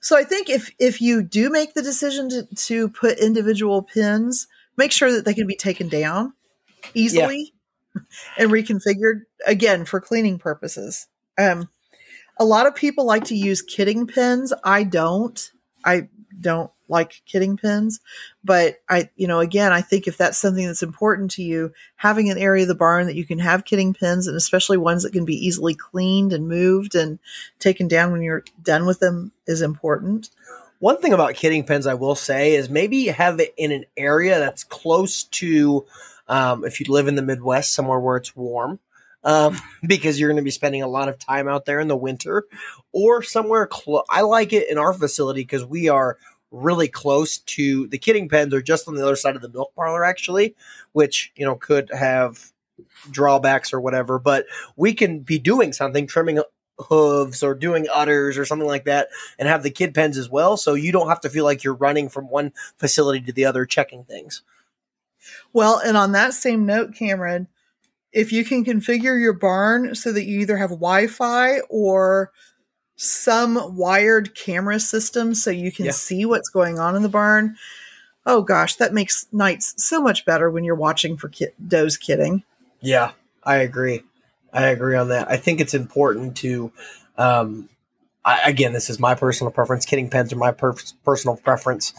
so 0.00 0.16
I 0.16 0.24
think 0.24 0.48
if 0.48 0.72
if 0.78 1.00
you 1.00 1.22
do 1.22 1.50
make 1.50 1.74
the 1.74 1.82
decision 1.82 2.28
to, 2.30 2.46
to 2.54 2.88
put 2.88 3.18
individual 3.18 3.82
pins, 3.82 4.48
make 4.76 4.92
sure 4.92 5.12
that 5.12 5.24
they 5.24 5.34
can 5.34 5.46
be 5.46 5.56
taken 5.56 5.88
down 5.88 6.32
easily 6.94 7.52
yeah. 7.94 8.02
and 8.38 8.50
reconfigured 8.50 9.22
again 9.46 9.84
for 9.84 10.00
cleaning 10.00 10.38
purposes. 10.38 11.06
Um, 11.36 11.68
a 12.38 12.44
lot 12.44 12.66
of 12.66 12.74
people 12.74 13.04
like 13.04 13.24
to 13.24 13.36
use 13.36 13.62
kidding 13.62 14.06
pins. 14.06 14.52
I 14.64 14.84
don't. 14.84 15.50
I 15.84 16.08
don't 16.40 16.70
like 16.88 17.22
kidding 17.26 17.56
pins. 17.56 18.00
But 18.42 18.76
I, 18.88 19.10
you 19.16 19.26
know, 19.26 19.40
again, 19.40 19.72
I 19.72 19.80
think 19.80 20.06
if 20.06 20.16
that's 20.16 20.38
something 20.38 20.66
that's 20.66 20.82
important 20.82 21.30
to 21.32 21.42
you, 21.42 21.72
having 21.96 22.30
an 22.30 22.38
area 22.38 22.62
of 22.62 22.68
the 22.68 22.74
barn 22.74 23.06
that 23.06 23.16
you 23.16 23.24
can 23.24 23.38
have 23.38 23.64
kidding 23.64 23.94
pins 23.94 24.26
and 24.26 24.36
especially 24.36 24.76
ones 24.76 25.02
that 25.02 25.12
can 25.12 25.24
be 25.24 25.34
easily 25.34 25.74
cleaned 25.74 26.32
and 26.32 26.48
moved 26.48 26.94
and 26.94 27.18
taken 27.58 27.88
down 27.88 28.12
when 28.12 28.22
you're 28.22 28.44
done 28.62 28.86
with 28.86 29.00
them 29.00 29.32
is 29.46 29.62
important. 29.62 30.30
One 30.80 31.00
thing 31.00 31.12
about 31.12 31.34
kidding 31.34 31.64
pins 31.64 31.86
I 31.86 31.94
will 31.94 32.14
say 32.14 32.54
is 32.54 32.70
maybe 32.70 33.06
have 33.06 33.40
it 33.40 33.52
in 33.56 33.72
an 33.72 33.84
area 33.96 34.38
that's 34.38 34.62
close 34.62 35.24
to, 35.24 35.86
um, 36.28 36.64
if 36.64 36.78
you 36.78 36.86
live 36.88 37.08
in 37.08 37.16
the 37.16 37.22
Midwest, 37.22 37.74
somewhere 37.74 37.98
where 37.98 38.16
it's 38.16 38.36
warm. 38.36 38.78
Um, 39.24 39.58
because 39.86 40.18
you're 40.20 40.28
going 40.28 40.36
to 40.36 40.42
be 40.42 40.52
spending 40.52 40.82
a 40.82 40.88
lot 40.88 41.08
of 41.08 41.18
time 41.18 41.48
out 41.48 41.64
there 41.64 41.80
in 41.80 41.88
the 41.88 41.96
winter, 41.96 42.44
or 42.92 43.22
somewhere 43.22 43.66
close. 43.66 44.04
I 44.08 44.20
like 44.20 44.52
it 44.52 44.70
in 44.70 44.78
our 44.78 44.92
facility 44.92 45.40
because 45.40 45.64
we 45.64 45.88
are 45.88 46.18
really 46.50 46.88
close 46.88 47.38
to 47.38 47.86
the 47.88 47.98
kidding 47.98 48.28
pens 48.28 48.54
or 48.54 48.62
just 48.62 48.88
on 48.88 48.94
the 48.94 49.02
other 49.02 49.16
side 49.16 49.36
of 49.36 49.42
the 49.42 49.48
milk 49.50 49.72
parlor 49.74 50.04
actually 50.04 50.54
which 50.92 51.30
you 51.36 51.44
know 51.44 51.54
could 51.54 51.90
have 51.92 52.52
drawbacks 53.10 53.72
or 53.72 53.80
whatever 53.80 54.18
but 54.18 54.46
we 54.76 54.94
can 54.94 55.20
be 55.20 55.38
doing 55.38 55.72
something 55.72 56.06
trimming 56.06 56.40
hooves 56.78 57.42
or 57.42 57.54
doing 57.54 57.86
udders 57.92 58.38
or 58.38 58.44
something 58.44 58.68
like 58.68 58.84
that 58.84 59.08
and 59.38 59.48
have 59.48 59.62
the 59.62 59.70
kid 59.70 59.94
pens 59.94 60.16
as 60.16 60.30
well 60.30 60.56
so 60.56 60.74
you 60.74 60.92
don't 60.92 61.08
have 61.08 61.20
to 61.20 61.28
feel 61.28 61.44
like 61.44 61.64
you're 61.64 61.74
running 61.74 62.08
from 62.08 62.30
one 62.30 62.52
facility 62.76 63.20
to 63.20 63.32
the 63.32 63.44
other 63.44 63.66
checking 63.66 64.04
things. 64.04 64.42
Well 65.52 65.80
and 65.84 65.96
on 65.96 66.12
that 66.12 66.34
same 66.34 66.66
note 66.66 66.94
cameron 66.94 67.48
if 68.12 68.32
you 68.32 68.44
can 68.44 68.64
configure 68.64 69.20
your 69.20 69.32
barn 69.32 69.94
so 69.94 70.12
that 70.12 70.24
you 70.24 70.40
either 70.40 70.56
have 70.56 70.70
wi-fi 70.70 71.60
or 71.68 72.32
some 73.00 73.76
wired 73.76 74.34
camera 74.34 74.80
system 74.80 75.32
so 75.32 75.50
you 75.50 75.70
can 75.70 75.86
yeah. 75.86 75.92
see 75.92 76.26
what's 76.26 76.48
going 76.48 76.80
on 76.80 76.96
in 76.96 77.02
the 77.02 77.08
barn. 77.08 77.56
Oh 78.26 78.42
gosh, 78.42 78.74
that 78.74 78.92
makes 78.92 79.26
nights 79.32 79.72
so 79.82 80.02
much 80.02 80.24
better 80.24 80.50
when 80.50 80.64
you're 80.64 80.74
watching 80.74 81.16
for 81.16 81.28
ki- 81.28 81.46
does 81.66 81.96
kidding. 81.96 82.42
Yeah, 82.80 83.12
I 83.44 83.58
agree. 83.58 84.02
I 84.52 84.66
agree 84.66 84.96
on 84.96 85.08
that. 85.08 85.30
I 85.30 85.36
think 85.36 85.60
it's 85.60 85.74
important 85.74 86.36
to, 86.38 86.72
um, 87.16 87.68
I, 88.24 88.40
again, 88.44 88.72
this 88.72 88.90
is 88.90 88.98
my 88.98 89.14
personal 89.14 89.52
preference. 89.52 89.86
Kidding 89.86 90.10
pens 90.10 90.32
are 90.32 90.36
my 90.36 90.50
per- 90.50 90.74
personal 91.04 91.36
preference 91.36 91.94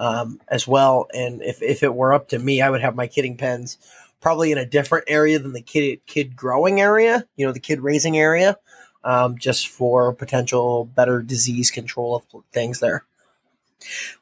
um, 0.00 0.40
as 0.48 0.66
well. 0.66 1.06
And 1.14 1.42
if, 1.42 1.62
if 1.62 1.84
it 1.84 1.94
were 1.94 2.12
up 2.12 2.28
to 2.30 2.40
me, 2.40 2.60
I 2.60 2.70
would 2.70 2.80
have 2.80 2.96
my 2.96 3.06
kidding 3.06 3.36
pens 3.36 3.78
probably 4.20 4.50
in 4.50 4.58
a 4.58 4.66
different 4.66 5.04
area 5.06 5.38
than 5.38 5.52
the 5.52 5.62
kid 5.62 6.04
kid 6.06 6.34
growing 6.34 6.80
area. 6.80 7.24
You 7.36 7.46
know, 7.46 7.52
the 7.52 7.60
kid 7.60 7.80
raising 7.80 8.18
area 8.18 8.58
um, 9.04 9.38
just 9.38 9.68
for 9.68 10.12
potential 10.12 10.84
better 10.84 11.22
disease 11.22 11.70
control 11.70 12.16
of 12.16 12.44
things 12.52 12.80
there. 12.80 13.04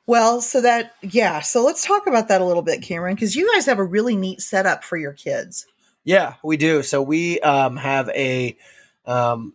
Well, 0.06 0.40
so 0.40 0.60
that, 0.60 0.94
yeah. 1.02 1.40
So 1.40 1.64
let's 1.64 1.84
talk 1.84 2.06
about 2.06 2.28
that 2.28 2.40
a 2.40 2.44
little 2.44 2.62
bit, 2.62 2.82
Cameron, 2.82 3.14
because 3.14 3.34
you 3.34 3.52
guys 3.52 3.66
have 3.66 3.78
a 3.78 3.84
really 3.84 4.16
neat 4.16 4.40
setup 4.40 4.84
for 4.84 4.96
your 4.96 5.12
kids. 5.12 5.66
Yeah, 6.04 6.34
we 6.42 6.56
do. 6.56 6.82
So 6.82 7.02
we 7.02 7.40
um, 7.40 7.76
have 7.76 8.08
a 8.10 8.56
um, 9.04 9.52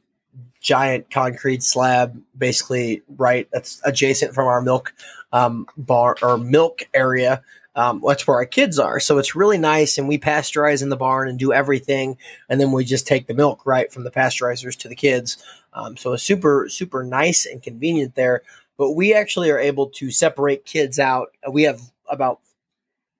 giant 0.59 1.09
concrete 1.09 1.63
slab, 1.63 2.21
basically 2.37 3.01
right 3.17 3.47
that's 3.51 3.81
adjacent 3.85 4.33
from 4.33 4.47
our 4.47 4.61
milk 4.61 4.93
um, 5.31 5.67
bar 5.77 6.15
or 6.21 6.37
milk 6.37 6.83
area 6.93 7.41
um, 7.75 8.03
that's 8.05 8.27
where 8.27 8.37
our 8.37 8.45
kids 8.45 8.77
are. 8.79 8.99
So 8.99 9.17
it's 9.17 9.35
really 9.35 9.57
nice. 9.57 9.97
And 9.97 10.07
we 10.07 10.17
pasteurize 10.17 10.83
in 10.83 10.89
the 10.89 10.95
barn 10.95 11.27
and 11.27 11.39
do 11.39 11.53
everything. 11.53 12.17
And 12.49 12.61
then 12.61 12.71
we 12.71 12.85
just 12.85 13.07
take 13.07 13.27
the 13.27 13.33
milk 13.33 13.65
right 13.65 13.91
from 13.91 14.03
the 14.03 14.11
pasteurizers 14.11 14.77
to 14.79 14.87
the 14.87 14.95
kids. 14.95 15.43
Um, 15.73 15.97
so 15.97 16.13
it's 16.13 16.23
super, 16.23 16.67
super 16.69 17.03
nice 17.03 17.45
and 17.45 17.63
convenient 17.63 18.15
there. 18.15 18.43
But 18.77 18.91
we 18.91 19.13
actually 19.13 19.49
are 19.51 19.59
able 19.59 19.87
to 19.91 20.11
separate 20.11 20.65
kids 20.65 20.99
out. 20.99 21.29
We 21.49 21.63
have 21.63 21.81
about, 22.09 22.39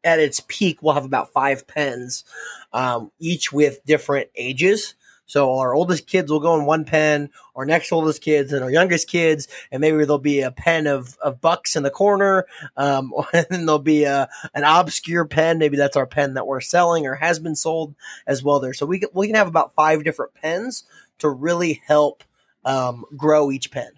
at 0.04 0.20
its 0.20 0.42
peak, 0.48 0.82
we'll 0.82 0.96
have 0.96 1.06
about 1.06 1.32
five 1.32 1.66
pens, 1.66 2.26
um, 2.74 3.12
each 3.20 3.54
with 3.54 3.84
different 3.86 4.30
ages. 4.36 4.96
So 5.26 5.58
our 5.58 5.74
oldest 5.74 6.08
kids 6.08 6.32
will 6.32 6.40
go 6.40 6.56
in 6.56 6.66
one 6.66 6.86
pen, 6.86 7.30
our 7.56 7.66
next 7.66 7.92
oldest 7.92 8.22
kids 8.22 8.52
and 8.52 8.64
our 8.64 8.72
youngest 8.72 9.08
kids, 9.08 9.48
and 9.72 9.82
maybe 9.82 9.98
there'll 9.98 10.20
be 10.20 10.42
a 10.42 10.52
pen 10.52 10.86
of, 10.86 11.18
of 11.24 11.42
bucks 11.42 11.76
in 11.76 11.84
the 11.84 11.90
corner, 11.90 12.46
um, 12.78 13.14
and 13.34 13.46
then 13.50 13.66
there'll 13.66 13.80
be 13.80 14.04
a, 14.04 14.30
an 14.54 14.64
obscure 14.64 15.26
pen. 15.26 15.58
Maybe 15.58 15.78
that's 15.78 15.98
our 15.98 16.08
pen 16.08 16.34
that 16.34 16.48
we're 16.48 16.62
selling 16.62 17.08
or 17.08 17.16
has 17.16 17.40
been 17.40 17.56
sold 17.56 17.96
as 18.28 18.44
well 18.44 18.60
there. 18.60 18.74
So 18.74 18.86
we 18.86 19.00
can, 19.00 19.10
we 19.14 19.28
can 19.28 19.36
have 19.36 19.48
about 19.48 19.74
five 19.76 20.04
different 20.04 20.34
pens 20.34 20.84
to 21.20 21.30
really 21.30 21.82
help 21.86 22.24
um, 22.66 23.06
grow 23.16 23.52
each 23.52 23.72
pen. 23.72 23.92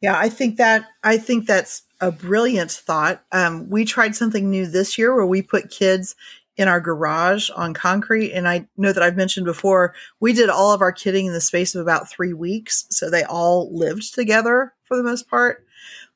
Yeah, 0.00 0.18
I 0.18 0.28
think 0.28 0.58
that 0.58 0.86
I 1.02 1.16
think 1.16 1.46
that's 1.46 1.82
a 2.00 2.12
brilliant 2.12 2.70
thought. 2.70 3.24
Um, 3.32 3.70
we 3.70 3.84
tried 3.84 4.14
something 4.14 4.50
new 4.50 4.66
this 4.66 4.98
year 4.98 5.14
where 5.14 5.26
we 5.26 5.40
put 5.40 5.70
kids 5.70 6.14
in 6.56 6.68
our 6.68 6.80
garage 6.80 7.50
on 7.50 7.74
concrete. 7.74 8.32
And 8.32 8.48
I 8.48 8.66
know 8.76 8.92
that 8.92 9.02
I've 9.02 9.16
mentioned 9.16 9.44
before, 9.44 9.94
we 10.20 10.32
did 10.32 10.48
all 10.48 10.72
of 10.72 10.80
our 10.80 10.92
kidding 10.92 11.26
in 11.26 11.32
the 11.32 11.40
space 11.40 11.74
of 11.74 11.82
about 11.82 12.08
three 12.08 12.32
weeks. 12.32 12.86
So 12.90 13.10
they 13.10 13.24
all 13.24 13.68
lived 13.76 14.14
together 14.14 14.72
for 14.84 14.96
the 14.96 15.02
most 15.02 15.28
part. 15.28 15.66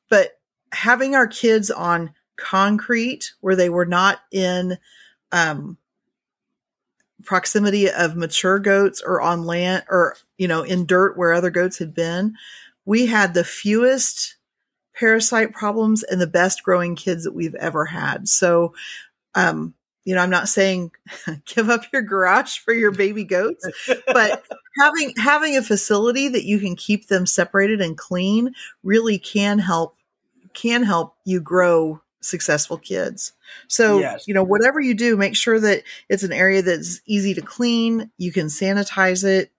But 0.09 0.39
having 0.73 1.15
our 1.15 1.27
kids 1.27 1.71
on 1.71 2.15
concrete 2.37 3.35
where 3.41 3.55
they 3.55 3.69
were 3.69 3.85
not 3.85 4.21
in 4.33 4.79
um, 5.31 5.77
proximity 7.23 7.91
of 7.91 8.17
mature 8.17 8.59
goats 8.59 9.03
or 9.05 9.21
on 9.21 9.45
land 9.45 9.85
or, 9.91 10.17
you 10.39 10.49
know, 10.49 10.63
in 10.63 10.87
dirt 10.87 11.19
where 11.19 11.35
other 11.35 11.51
goats 11.51 11.79
had 11.79 11.95
been, 11.95 12.35
we 12.87 13.07
had 13.07 13.35
the 13.35 13.45
fewest 13.45 14.37
parasite 14.95 15.53
problems 15.53 16.03
and 16.03 16.21
the 16.21 16.27
best 16.27 16.63
growing 16.63 16.97
kids 16.97 17.25
that 17.25 17.35
we've 17.35 17.55
ever 17.57 17.85
had. 17.85 18.27
So 18.27 18.73
Um, 19.35 19.75
you 20.05 20.15
know, 20.15 20.23
I'm 20.23 20.31
not 20.31 20.49
saying 20.49 20.93
give 21.45 21.69
up 21.69 21.85
your 21.93 22.03
garage 22.03 22.59
for 22.59 22.73
your 22.73 22.91
baby 22.91 23.25
goats, 23.25 23.67
but 24.07 24.45
having 24.79 25.13
having 25.17 25.57
a 25.57 25.63
facility 25.63 26.29
that 26.29 26.45
you 26.45 26.59
can 26.59 26.77
keep 26.77 27.09
them 27.09 27.27
separated 27.27 27.81
and 27.81 27.97
clean 27.97 28.55
really 28.83 29.19
can 29.19 29.59
help 29.59 29.97
can 30.55 30.83
help 30.83 31.17
you 31.25 31.41
grow 31.41 32.01
successful 32.21 32.77
kids. 32.77 33.33
So, 33.69 33.99
yes. 33.99 34.29
you 34.29 34.35
know, 34.35 34.43
whatever 34.45 34.81
you 34.81 34.95
do, 34.95 35.17
make 35.17 35.37
sure 35.37 35.59
that 35.61 35.83
it's 36.09 36.23
an 36.23 36.33
area 36.33 36.63
that's 36.63 37.01
easy 37.07 37.35
to 37.35 37.43
clean, 37.43 38.11
you 38.19 38.33
can 38.33 38.47
sanitize 38.47 39.25
it, 39.25 39.51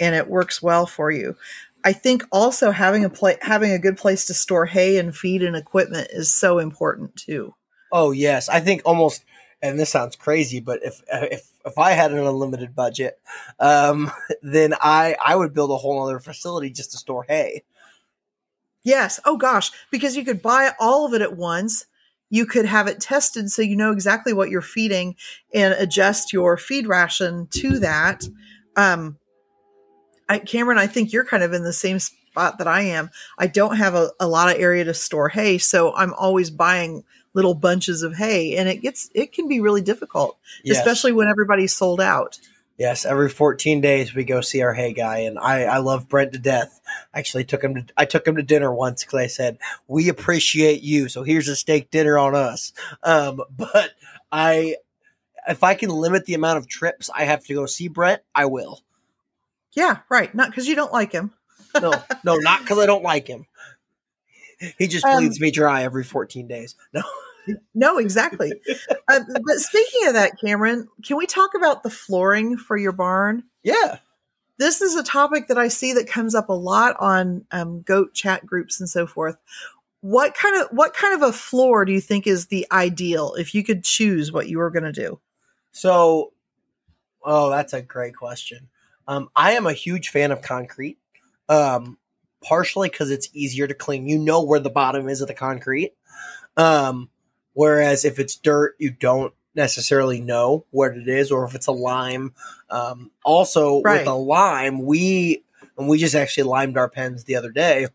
and 0.00 0.14
it 0.14 0.28
works 0.28 0.62
well 0.62 0.86
for 0.86 1.10
you. 1.10 1.36
I 1.84 1.92
think 1.92 2.24
also 2.32 2.70
having 2.70 3.04
a 3.04 3.10
play 3.10 3.36
having 3.40 3.72
a 3.72 3.78
good 3.78 3.96
place 3.96 4.26
to 4.26 4.34
store 4.34 4.66
hay 4.66 4.98
and 4.98 5.16
feed 5.16 5.42
and 5.42 5.56
equipment 5.56 6.08
is 6.10 6.34
so 6.34 6.58
important 6.58 7.16
too. 7.16 7.54
Oh 7.92 8.10
yes, 8.10 8.48
I 8.48 8.60
think 8.60 8.82
almost 8.84 9.24
and 9.62 9.78
this 9.78 9.90
sounds 9.90 10.16
crazy, 10.16 10.60
but 10.60 10.80
if 10.82 11.02
if 11.10 11.50
if 11.64 11.78
I 11.78 11.92
had 11.92 12.12
an 12.12 12.18
unlimited 12.18 12.74
budget, 12.74 13.18
um, 13.58 14.10
then 14.42 14.74
I 14.80 15.16
I 15.24 15.36
would 15.36 15.54
build 15.54 15.70
a 15.70 15.76
whole 15.76 16.02
other 16.02 16.20
facility 16.20 16.70
just 16.70 16.92
to 16.92 16.98
store 16.98 17.24
hay. 17.28 17.64
Yes. 18.84 19.20
Oh 19.24 19.36
gosh, 19.36 19.70
because 19.90 20.16
you 20.16 20.24
could 20.24 20.40
buy 20.40 20.72
all 20.78 21.04
of 21.04 21.14
it 21.14 21.22
at 21.22 21.36
once. 21.36 21.86
You 22.30 22.46
could 22.46 22.66
have 22.66 22.86
it 22.86 23.00
tested 23.00 23.50
so 23.50 23.62
you 23.62 23.74
know 23.74 23.90
exactly 23.90 24.32
what 24.32 24.50
you're 24.50 24.60
feeding 24.60 25.16
and 25.52 25.74
adjust 25.74 26.32
your 26.32 26.56
feed 26.56 26.86
ration 26.86 27.48
to 27.52 27.78
that. 27.80 28.24
Um, 28.76 29.18
I, 30.28 30.38
Cameron, 30.38 30.78
I 30.78 30.86
think 30.86 31.12
you're 31.12 31.24
kind 31.24 31.42
of 31.42 31.54
in 31.54 31.64
the 31.64 31.72
same 31.72 31.98
spot 31.98 32.58
that 32.58 32.68
I 32.68 32.82
am. 32.82 33.10
I 33.38 33.46
don't 33.46 33.76
have 33.76 33.94
a, 33.94 34.10
a 34.20 34.28
lot 34.28 34.54
of 34.54 34.60
area 34.60 34.84
to 34.84 34.94
store 34.94 35.30
hay, 35.30 35.58
so 35.58 35.94
I'm 35.94 36.12
always 36.14 36.50
buying 36.50 37.02
little 37.34 37.54
bunches 37.54 38.02
of 38.02 38.16
hay 38.16 38.56
and 38.56 38.68
it 38.68 38.76
gets 38.76 39.10
it 39.14 39.32
can 39.32 39.48
be 39.48 39.60
really 39.60 39.80
difficult 39.80 40.38
yes. 40.64 40.78
especially 40.78 41.12
when 41.12 41.28
everybody's 41.28 41.74
sold 41.74 42.00
out. 42.00 42.38
Yes 42.76 43.04
every 43.04 43.28
14 43.28 43.80
days 43.80 44.14
we 44.14 44.24
go 44.24 44.40
see 44.40 44.62
our 44.62 44.72
hay 44.72 44.92
guy 44.92 45.18
and 45.18 45.38
i 45.38 45.64
i 45.64 45.78
love 45.78 46.08
brent 46.08 46.32
to 46.32 46.38
death. 46.38 46.80
I 47.12 47.18
actually 47.18 47.44
took 47.44 47.62
him 47.62 47.74
to 47.74 47.84
i 47.96 48.04
took 48.04 48.26
him 48.26 48.36
to 48.36 48.42
dinner 48.42 48.72
once 48.72 49.04
because 49.04 49.20
i 49.20 49.26
said 49.26 49.58
we 49.86 50.08
appreciate 50.08 50.82
you 50.82 51.08
so 51.08 51.22
here's 51.22 51.48
a 51.48 51.56
steak 51.56 51.90
dinner 51.90 52.18
on 52.18 52.34
us. 52.34 52.72
Um 53.02 53.42
but 53.56 53.92
i 54.32 54.76
if 55.46 55.62
i 55.62 55.74
can 55.74 55.90
limit 55.90 56.24
the 56.26 56.34
amount 56.34 56.58
of 56.58 56.68
trips 56.68 57.10
i 57.14 57.24
have 57.24 57.44
to 57.44 57.54
go 57.54 57.66
see 57.66 57.88
brent 57.88 58.22
i 58.34 58.46
will. 58.46 58.82
Yeah 59.72 59.98
right 60.08 60.34
not 60.34 60.50
because 60.50 60.68
you 60.68 60.76
don't 60.76 60.92
like 60.92 61.12
him. 61.12 61.32
No 61.80 61.92
no 62.24 62.36
not 62.36 62.60
because 62.60 62.78
i 62.78 62.86
don't 62.86 63.04
like 63.04 63.26
him 63.26 63.46
he 64.78 64.86
just 64.86 65.04
bleeds 65.04 65.38
um, 65.38 65.42
me 65.42 65.50
dry 65.50 65.82
every 65.82 66.04
14 66.04 66.46
days 66.46 66.74
no 66.92 67.02
no, 67.74 67.98
exactly. 67.98 68.52
uh, 69.08 69.20
but 69.44 69.56
speaking 69.56 70.08
of 70.08 70.14
that, 70.14 70.38
Cameron, 70.40 70.88
can 71.04 71.16
we 71.16 71.26
talk 71.26 71.54
about 71.54 71.82
the 71.82 71.90
flooring 71.90 72.56
for 72.56 72.76
your 72.76 72.92
barn? 72.92 73.44
Yeah. 73.62 73.98
This 74.58 74.82
is 74.82 74.96
a 74.96 75.02
topic 75.02 75.48
that 75.48 75.58
I 75.58 75.68
see 75.68 75.92
that 75.94 76.08
comes 76.08 76.34
up 76.34 76.48
a 76.48 76.54
lot 76.54 76.96
on 76.98 77.44
um, 77.52 77.82
goat 77.82 78.12
chat 78.12 78.44
groups 78.44 78.80
and 78.80 78.88
so 78.88 79.06
forth. 79.06 79.36
What 80.00 80.34
kind 80.34 80.60
of 80.60 80.68
what 80.70 80.94
kind 80.94 81.14
of 81.14 81.28
a 81.28 81.32
floor 81.32 81.84
do 81.84 81.92
you 81.92 82.00
think 82.00 82.26
is 82.26 82.46
the 82.46 82.66
ideal 82.70 83.34
if 83.34 83.54
you 83.54 83.64
could 83.64 83.84
choose 83.84 84.32
what 84.32 84.48
you 84.48 84.58
were 84.58 84.70
going 84.70 84.84
to 84.84 84.92
do? 84.92 85.20
So, 85.72 86.32
oh, 87.24 87.50
that's 87.50 87.72
a 87.72 87.82
great 87.82 88.16
question. 88.16 88.68
Um, 89.06 89.28
I 89.34 89.52
am 89.52 89.66
a 89.66 89.72
huge 89.72 90.10
fan 90.10 90.32
of 90.32 90.42
concrete, 90.42 90.98
um, 91.48 91.98
partially 92.42 92.88
because 92.88 93.10
it's 93.10 93.28
easier 93.32 93.66
to 93.66 93.74
clean. 93.74 94.08
You 94.08 94.18
know 94.18 94.42
where 94.42 94.60
the 94.60 94.70
bottom 94.70 95.08
is 95.08 95.20
of 95.20 95.28
the 95.28 95.34
concrete. 95.34 95.94
Um, 96.56 97.10
Whereas 97.58 98.04
if 98.04 98.20
it's 98.20 98.36
dirt, 98.36 98.76
you 98.78 98.90
don't 98.90 99.34
necessarily 99.56 100.20
know 100.20 100.64
what 100.70 100.96
it 100.96 101.08
is, 101.08 101.32
or 101.32 101.44
if 101.44 101.56
it's 101.56 101.66
a 101.66 101.72
lime. 101.72 102.32
Um, 102.70 103.10
also, 103.24 103.82
right. 103.82 103.98
with 103.98 104.06
a 104.06 104.14
lime, 104.14 104.86
we 104.86 105.42
and 105.76 105.88
we 105.88 105.98
just 105.98 106.14
actually 106.14 106.44
limed 106.44 106.78
our 106.78 106.88
pens 106.88 107.24
the 107.24 107.34
other 107.34 107.50
day. 107.50 107.88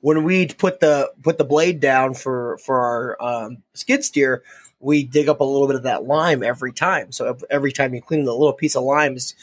When 0.00 0.24
we 0.24 0.46
put 0.46 0.80
the 0.80 1.12
put 1.20 1.36
the 1.36 1.44
blade 1.44 1.80
down 1.80 2.14
for 2.14 2.56
for 2.64 2.80
our 2.80 3.22
um, 3.22 3.58
skid 3.74 4.02
steer, 4.02 4.44
we 4.78 5.04
dig 5.04 5.28
up 5.28 5.40
a 5.40 5.44
little 5.44 5.66
bit 5.66 5.76
of 5.76 5.82
that 5.82 6.04
lime 6.04 6.42
every 6.42 6.72
time. 6.72 7.12
So 7.12 7.36
every 7.50 7.70
time 7.70 7.92
you 7.92 8.00
clean 8.00 8.24
the 8.24 8.32
little 8.32 8.54
piece 8.54 8.76
of 8.76 8.84
lime 8.84 9.14
is 9.14 9.34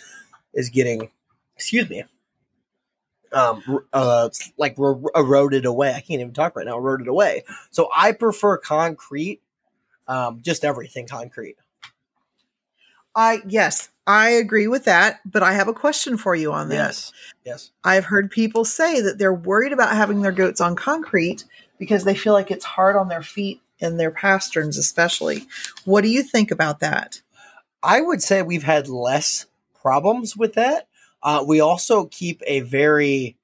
is 0.56 0.72
getting, 0.72 1.12
excuse 1.56 1.88
me, 1.92 2.06
um, 3.34 3.86
uh, 3.94 4.30
like 4.58 4.78
eroded 4.78 5.66
away. 5.66 5.90
I 5.90 6.02
can't 6.02 6.22
even 6.22 6.34
talk 6.34 6.56
right 6.56 6.66
now. 6.66 6.78
Eroded 6.78 7.08
away. 7.08 7.44
So 7.72 7.90
I 7.96 8.12
prefer 8.12 8.58
concrete. 8.58 9.42
Um, 10.08 10.40
just 10.42 10.64
everything 10.64 11.08
concrete. 11.08 11.58
I 13.14 13.42
yes, 13.48 13.90
I 14.06 14.30
agree 14.30 14.68
with 14.68 14.86
that, 14.86 15.20
but 15.26 15.44
I 15.44 15.54
have 15.54 15.68
a 15.68 15.74
question 15.74 16.18
for 16.18 16.36
you 16.36 16.54
on 16.54 16.70
this. 16.70 16.78
Yes. 16.78 17.14
Yes. 17.46 17.72
I've 17.84 18.06
heard 18.06 18.32
people 18.32 18.64
say 18.64 19.02
that 19.02 19.18
they're 19.18 19.34
worried 19.34 19.74
about 19.74 19.96
having 19.96 20.22
their 20.22 20.32
goats 20.32 20.62
on 20.62 20.76
concrete 20.76 21.44
because 21.78 22.04
they 22.04 22.16
feel 22.16 22.34
like 22.34 22.52
it's 22.52 22.64
hard 22.64 22.96
on 22.96 23.10
their 23.10 23.24
feet 23.24 23.62
and 23.82 24.00
their 24.00 24.12
pasterns 24.12 24.78
especially. 24.78 25.46
What 25.84 26.02
do 26.02 26.10
you 26.10 26.24
think 26.24 26.52
about 26.52 26.80
that? 26.80 27.22
I 27.84 28.02
would 28.02 28.22
say 28.24 28.42
we've 28.42 28.64
had 28.64 28.88
less 28.88 29.46
problems 29.82 30.36
with 30.38 30.54
that 30.54 30.87
uh, 31.24 31.44
we 31.48 31.60
also 31.60 32.06
keep 32.06 32.42
a 32.46 32.62
very 32.62 33.38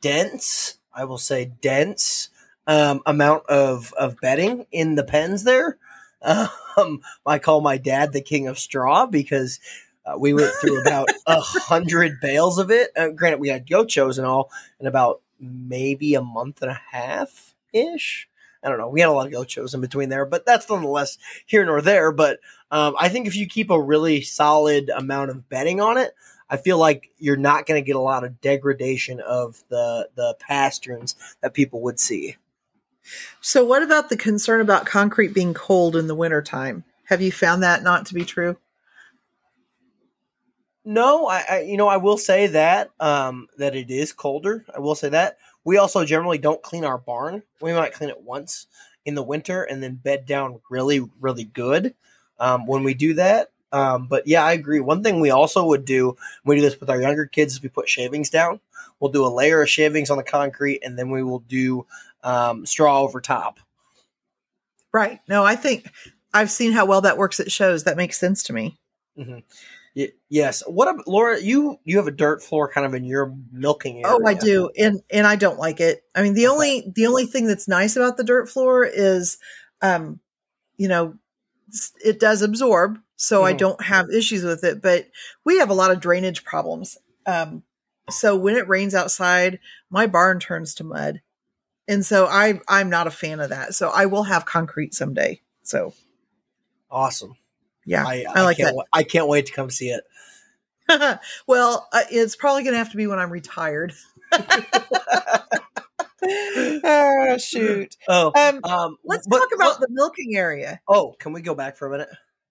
dense, 0.00 0.78
I 0.92 1.04
will 1.04 1.18
say 1.18 1.52
dense, 1.60 2.28
um, 2.66 3.00
amount 3.06 3.46
of, 3.48 3.92
of 3.94 4.20
bedding 4.20 4.66
in 4.70 4.94
the 4.94 5.04
pens 5.04 5.44
there. 5.44 5.78
Um, 6.76 7.00
I 7.26 7.40
call 7.40 7.60
my 7.60 7.78
dad 7.78 8.12
the 8.12 8.20
king 8.20 8.46
of 8.46 8.56
straw 8.56 9.04
because 9.04 9.58
uh, 10.06 10.16
we 10.16 10.32
went 10.32 10.52
through 10.60 10.80
about 10.80 11.08
a 11.26 11.40
hundred 11.40 12.20
bales 12.20 12.58
of 12.58 12.70
it. 12.70 12.90
Uh, 12.96 13.08
granted, 13.08 13.40
we 13.40 13.48
had 13.48 13.68
goat 13.68 13.90
shows 13.90 14.18
and 14.18 14.26
all 14.26 14.50
in 14.78 14.86
about 14.86 15.20
maybe 15.40 16.14
a 16.14 16.22
month 16.22 16.62
and 16.62 16.70
a 16.70 16.80
half 16.92 17.54
ish. 17.72 18.28
I 18.62 18.68
don't 18.68 18.78
know. 18.78 18.88
We 18.88 19.00
had 19.00 19.08
a 19.08 19.12
lot 19.12 19.26
of 19.26 19.32
goat 19.32 19.50
shows 19.50 19.74
in 19.74 19.80
between 19.80 20.10
there, 20.10 20.26
but 20.26 20.44
that's 20.44 20.68
nonetheless 20.68 21.16
here 21.46 21.64
nor 21.64 21.80
there. 21.80 22.12
But 22.12 22.40
um, 22.70 22.94
I 22.98 23.08
think 23.08 23.26
if 23.26 23.34
you 23.34 23.46
keep 23.46 23.70
a 23.70 23.80
really 23.80 24.20
solid 24.20 24.90
amount 24.90 25.30
of 25.30 25.48
bedding 25.48 25.80
on 25.80 25.96
it, 25.96 26.14
I 26.50 26.56
feel 26.56 26.78
like 26.78 27.10
you're 27.18 27.36
not 27.36 27.64
going 27.64 27.80
to 27.80 27.86
get 27.86 27.96
a 27.96 28.00
lot 28.00 28.24
of 28.24 28.40
degradation 28.40 29.20
of 29.20 29.62
the 29.68 30.08
the 30.16 30.36
pasterns 30.40 31.14
that 31.40 31.54
people 31.54 31.80
would 31.82 32.00
see. 32.00 32.36
So, 33.40 33.64
what 33.64 33.82
about 33.82 34.08
the 34.08 34.16
concern 34.16 34.60
about 34.60 34.84
concrete 34.84 35.32
being 35.32 35.54
cold 35.54 35.96
in 35.96 36.08
the 36.08 36.14
wintertime? 36.14 36.84
Have 37.04 37.22
you 37.22 37.32
found 37.32 37.62
that 37.62 37.82
not 37.82 38.06
to 38.06 38.14
be 38.14 38.24
true? 38.24 38.58
No, 40.84 41.26
I, 41.26 41.44
I 41.48 41.60
you 41.60 41.76
know 41.76 41.88
I 41.88 41.98
will 41.98 42.18
say 42.18 42.48
that 42.48 42.90
um, 42.98 43.48
that 43.58 43.76
it 43.76 43.90
is 43.90 44.12
colder. 44.12 44.64
I 44.74 44.80
will 44.80 44.94
say 44.94 45.08
that 45.10 45.38
we 45.64 45.78
also 45.78 46.04
generally 46.04 46.38
don't 46.38 46.62
clean 46.62 46.84
our 46.84 46.98
barn. 46.98 47.42
We 47.60 47.72
might 47.72 47.92
clean 47.92 48.10
it 48.10 48.22
once 48.22 48.66
in 49.04 49.14
the 49.14 49.22
winter 49.22 49.62
and 49.62 49.82
then 49.82 49.94
bed 49.94 50.26
down 50.26 50.60
really 50.68 51.00
really 51.20 51.44
good. 51.44 51.94
Um, 52.38 52.66
when 52.66 52.82
we 52.84 52.94
do 52.94 53.14
that, 53.14 53.50
um, 53.72 54.06
but 54.06 54.26
yeah, 54.26 54.44
I 54.44 54.52
agree. 54.52 54.80
One 54.80 55.02
thing 55.02 55.20
we 55.20 55.30
also 55.30 55.66
would 55.66 55.84
do, 55.84 56.16
we 56.44 56.56
do 56.56 56.62
this 56.62 56.78
with 56.80 56.90
our 56.90 57.00
younger 57.00 57.26
kids, 57.26 57.54
is 57.54 57.62
we 57.62 57.68
put 57.68 57.88
shavings 57.88 58.30
down. 58.30 58.60
We'll 58.98 59.12
do 59.12 59.24
a 59.24 59.28
layer 59.28 59.62
of 59.62 59.70
shavings 59.70 60.10
on 60.10 60.16
the 60.16 60.22
concrete, 60.22 60.80
and 60.82 60.98
then 60.98 61.10
we 61.10 61.22
will 61.22 61.40
do 61.40 61.86
um, 62.22 62.66
straw 62.66 63.00
over 63.00 63.20
top. 63.20 63.60
Right. 64.92 65.20
No, 65.28 65.44
I 65.44 65.56
think 65.56 65.90
I've 66.34 66.50
seen 66.50 66.72
how 66.72 66.84
well 66.84 67.02
that 67.02 67.18
works 67.18 67.40
at 67.40 67.52
shows. 67.52 67.84
That 67.84 67.96
makes 67.96 68.18
sense 68.18 68.42
to 68.44 68.52
me. 68.52 68.78
Mm-hmm. 69.16 69.38
Y- 69.96 70.12
yes. 70.28 70.62
What 70.66 70.88
about 70.88 71.08
Laura? 71.08 71.40
You 71.40 71.78
you 71.84 71.96
have 71.96 72.06
a 72.06 72.12
dirt 72.12 72.42
floor 72.42 72.70
kind 72.70 72.86
of 72.86 72.94
in 72.94 73.04
your 73.04 73.34
milking 73.52 74.04
area. 74.04 74.16
Oh, 74.20 74.26
I 74.26 74.34
do, 74.34 74.70
and 74.78 75.00
and 75.10 75.26
I 75.26 75.36
don't 75.36 75.58
like 75.58 75.80
it. 75.80 76.04
I 76.14 76.22
mean, 76.22 76.34
the 76.34 76.46
okay. 76.46 76.54
only 76.54 76.92
the 76.94 77.06
only 77.06 77.26
thing 77.26 77.46
that's 77.46 77.68
nice 77.68 77.96
about 77.96 78.16
the 78.16 78.24
dirt 78.24 78.48
floor 78.48 78.84
is, 78.84 79.38
um, 79.80 80.20
you 80.76 80.88
know, 80.88 81.14
it 82.04 82.20
does 82.20 82.42
absorb 82.42 82.98
so 83.22 83.42
mm. 83.42 83.44
I 83.44 83.52
don't 83.52 83.84
have 83.84 84.08
issues 84.08 84.42
with 84.42 84.64
it. 84.64 84.80
But 84.80 85.08
we 85.44 85.58
have 85.58 85.68
a 85.68 85.74
lot 85.74 85.90
of 85.90 86.00
drainage 86.00 86.42
problems. 86.42 86.96
Um, 87.26 87.64
so 88.08 88.34
when 88.34 88.56
it 88.56 88.66
rains 88.66 88.94
outside, 88.94 89.60
my 89.90 90.06
barn 90.06 90.40
turns 90.40 90.74
to 90.76 90.84
mud, 90.84 91.20
and 91.86 92.04
so 92.04 92.24
I 92.24 92.60
I'm 92.66 92.88
not 92.88 93.06
a 93.06 93.10
fan 93.10 93.40
of 93.40 93.50
that. 93.50 93.74
So 93.74 93.90
I 93.90 94.06
will 94.06 94.22
have 94.22 94.46
concrete 94.46 94.94
someday. 94.94 95.42
So 95.62 95.92
awesome. 96.90 97.36
Yeah, 97.84 98.06
I, 98.06 98.24
I, 98.26 98.40
I 98.40 98.42
like 98.42 98.56
that. 98.56 98.74
I 98.90 99.02
can't 99.02 99.28
wait 99.28 99.46
to 99.46 99.52
come 99.52 99.68
see 99.68 99.90
it. 99.90 100.02
well, 101.46 101.88
uh, 101.92 102.02
it's 102.10 102.36
probably 102.36 102.62
going 102.62 102.72
to 102.72 102.78
have 102.78 102.90
to 102.92 102.96
be 102.96 103.06
when 103.06 103.18
I'm 103.18 103.30
retired. 103.30 103.92
oh 106.22 107.38
shoot! 107.38 107.96
Oh, 108.08 108.32
um, 108.34 108.60
um, 108.64 108.96
let's 109.04 109.26
but, 109.26 109.38
talk 109.38 109.50
about 109.54 109.80
the 109.80 109.88
milking 109.90 110.36
area. 110.36 110.80
Oh, 110.88 111.14
can 111.18 111.34
we 111.34 111.42
go 111.42 111.54
back 111.54 111.76
for 111.76 111.86
a 111.86 111.90
minute? 111.90 112.08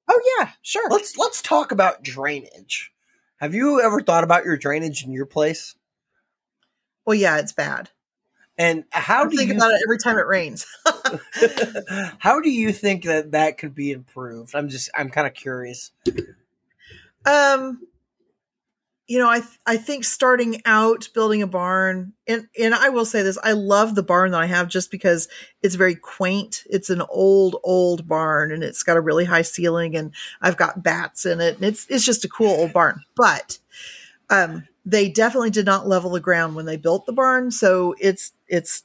Oh 0.10 0.38
yeah, 0.40 0.50
sure. 0.64 0.90
Let's 0.90 1.18
let's 1.18 1.42
talk 1.42 1.72
about 1.72 2.04
drainage. 2.04 2.92
Have 3.38 3.54
you 3.54 3.80
ever 3.80 4.02
thought 4.02 4.24
about 4.24 4.44
your 4.44 4.58
drainage 4.58 5.06
in 5.06 5.12
your 5.12 5.28
place? 5.28 5.76
Well, 7.06 7.16
yeah, 7.16 7.38
it's 7.38 7.54
bad. 7.54 7.92
And 8.58 8.84
how 8.92 9.24
I 9.24 9.30
do 9.30 9.38
think 9.38 9.52
you 9.52 9.56
about 9.56 9.72
it 9.72 9.82
every 9.86 10.00
time 10.00 10.18
it 10.18 10.28
rains? 10.28 10.66
how 12.20 12.42
do 12.42 12.50
you 12.50 12.74
think 12.74 13.06
that 13.06 13.32
that 13.32 13.58
could 13.58 13.74
be 13.74 13.92
improved? 13.92 14.56
I'm 14.56 14.68
just 14.68 14.90
I'm 14.98 15.10
kind 15.10 15.28
of 15.28 15.34
curious. 15.34 15.92
Um, 17.26 17.88
you 19.10 19.18
know, 19.18 19.28
I 19.28 19.40
th- 19.40 19.60
I 19.66 19.76
think 19.76 20.06
starting 20.06 20.62
out 20.66 21.10
building 21.16 21.42
a 21.42 21.48
barn, 21.48 22.14
and 22.28 22.48
and 22.60 22.76
I 22.76 22.90
will 22.90 23.06
say 23.06 23.24
this, 23.24 23.40
I 23.44 23.54
love 23.54 23.96
the 23.96 24.04
barn 24.04 24.30
that 24.32 24.42
I 24.42 24.46
have 24.46 24.68
just 24.68 24.92
because 24.92 25.28
it's 25.64 25.74
very 25.74 25.96
quaint. 25.96 26.64
It's 26.70 26.92
an 26.92 27.02
old 27.10 27.56
old 27.64 28.08
barn, 28.08 28.52
and 28.52 28.64
it's 28.64 28.84
got 28.84 28.98
a 28.98 29.02
really 29.02 29.26
high 29.26 29.42
ceiling, 29.42 29.98
and 29.98 30.14
I've 30.44 30.58
got 30.58 30.84
bats 30.84 31.26
in 31.26 31.42
it, 31.42 31.56
and 31.56 31.66
it's 31.66 31.88
it's 31.90 32.06
just 32.06 32.24
a 32.24 32.30
cool 32.30 32.52
old 32.52 32.72
barn. 32.72 33.02
But 33.16 33.58
um, 34.30 34.68
they 34.86 35.10
definitely 35.10 35.50
did 35.50 35.66
not 35.66 35.88
level 35.88 36.12
the 36.12 36.20
ground 36.20 36.56
when 36.56 36.66
they 36.66 36.78
built 36.78 37.08
the 37.08 37.12
barn, 37.12 37.50
so 37.50 37.96
it's 38.00 38.34
it's 38.48 38.84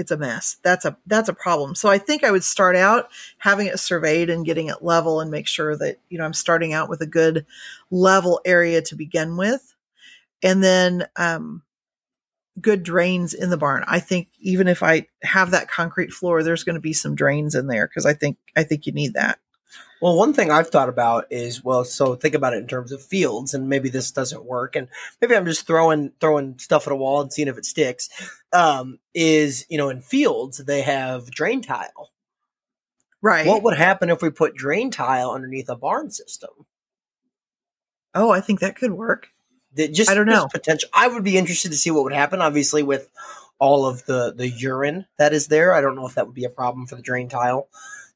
it's 0.00 0.10
a 0.10 0.16
mess. 0.16 0.56
That's 0.62 0.84
a 0.84 0.96
that's 1.06 1.28
a 1.28 1.34
problem. 1.34 1.74
So 1.74 1.88
I 1.88 1.98
think 1.98 2.24
I 2.24 2.30
would 2.30 2.42
start 2.42 2.74
out 2.74 3.10
having 3.38 3.66
it 3.68 3.78
surveyed 3.78 4.30
and 4.30 4.44
getting 4.44 4.66
it 4.68 4.82
level 4.82 5.20
and 5.20 5.30
make 5.30 5.46
sure 5.46 5.76
that 5.76 5.98
you 6.08 6.18
know 6.18 6.24
I'm 6.24 6.32
starting 6.32 6.72
out 6.72 6.88
with 6.88 7.02
a 7.02 7.06
good 7.06 7.46
level 7.90 8.40
area 8.44 8.82
to 8.82 8.96
begin 8.96 9.36
with, 9.36 9.74
and 10.42 10.64
then 10.64 11.06
um, 11.16 11.62
good 12.60 12.82
drains 12.82 13.34
in 13.34 13.50
the 13.50 13.56
barn. 13.56 13.84
I 13.86 14.00
think 14.00 14.28
even 14.40 14.68
if 14.68 14.82
I 14.82 15.06
have 15.22 15.50
that 15.52 15.70
concrete 15.70 16.12
floor, 16.12 16.42
there's 16.42 16.64
going 16.64 16.74
to 16.74 16.80
be 16.80 16.92
some 16.92 17.14
drains 17.14 17.54
in 17.54 17.66
there 17.66 17.86
because 17.86 18.06
I 18.06 18.14
think 18.14 18.38
I 18.56 18.64
think 18.64 18.86
you 18.86 18.92
need 18.92 19.14
that. 19.14 19.38
Well, 20.00 20.16
one 20.16 20.32
thing 20.32 20.50
I've 20.50 20.70
thought 20.70 20.88
about 20.88 21.26
is 21.30 21.62
well, 21.62 21.84
so 21.84 22.14
think 22.14 22.34
about 22.34 22.54
it 22.54 22.58
in 22.58 22.66
terms 22.66 22.90
of 22.90 23.02
fields, 23.02 23.52
and 23.52 23.68
maybe 23.68 23.90
this 23.90 24.10
doesn't 24.10 24.44
work, 24.44 24.74
and 24.74 24.88
maybe 25.20 25.36
I'm 25.36 25.44
just 25.44 25.66
throwing 25.66 26.12
throwing 26.20 26.58
stuff 26.58 26.86
at 26.86 26.92
a 26.92 26.96
wall 26.96 27.20
and 27.20 27.32
seeing 27.32 27.48
if 27.48 27.58
it 27.58 27.66
sticks. 27.66 28.08
Um, 28.52 28.98
is 29.12 29.66
you 29.68 29.76
know 29.76 29.90
in 29.90 30.00
fields 30.00 30.58
they 30.58 30.80
have 30.82 31.30
drain 31.30 31.60
tile, 31.60 32.10
right? 33.20 33.46
What 33.46 33.62
would 33.62 33.76
happen 33.76 34.08
if 34.08 34.22
we 34.22 34.30
put 34.30 34.54
drain 34.54 34.90
tile 34.90 35.32
underneath 35.32 35.68
a 35.68 35.76
barn 35.76 36.10
system? 36.10 36.50
Oh, 38.14 38.30
I 38.30 38.40
think 38.40 38.60
that 38.60 38.76
could 38.76 38.92
work. 38.92 39.28
That 39.74 39.92
just 39.92 40.10
I 40.10 40.14
don't 40.14 40.26
know 40.26 40.48
potential. 40.50 40.88
I 40.94 41.08
would 41.08 41.24
be 41.24 41.36
interested 41.36 41.72
to 41.72 41.76
see 41.78 41.90
what 41.90 42.04
would 42.04 42.14
happen. 42.14 42.40
Obviously, 42.40 42.82
with 42.82 43.10
all 43.58 43.84
of 43.84 44.06
the 44.06 44.32
the 44.34 44.48
urine 44.48 45.04
that 45.18 45.34
is 45.34 45.48
there, 45.48 45.74
I 45.74 45.82
don't 45.82 45.94
know 45.94 46.06
if 46.06 46.14
that 46.14 46.26
would 46.26 46.34
be 46.34 46.44
a 46.44 46.50
problem 46.50 46.86
for 46.86 46.96
the 46.96 47.02
drain 47.02 47.28
tile 47.28 47.68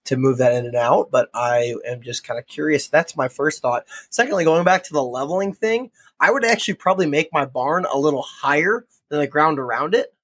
to 0.05 0.17
move 0.17 0.39
that 0.39 0.53
in 0.53 0.67
and 0.67 0.77
out, 0.77 1.11
but 1.11 1.31
I 1.35 1.75
am 1.87 2.03
just 2.03 2.25
kind 2.25 2.39
of 2.39 2.47
curious. 2.47 2.89
That's 2.89 3.17
my 3.17 3.29
first 3.29 3.63
thought. 3.63 3.85
Secondly, 4.11 4.45
going 4.45 4.65
back 4.65 4.85
to 4.85 4.93
the 4.93 5.03
leveling 5.03 5.53
thing, 5.53 5.91
I 6.21 6.31
would 6.31 6.45
actually 6.45 6.75
probably 6.75 7.07
make 7.07 7.33
my 7.33 7.45
barn 7.45 7.87
a 7.91 7.99
little 7.99 8.23
higher 8.23 8.87
than 9.09 9.21
the 9.21 9.27
ground 9.27 9.59
around 9.59 9.95
it. 9.95 10.15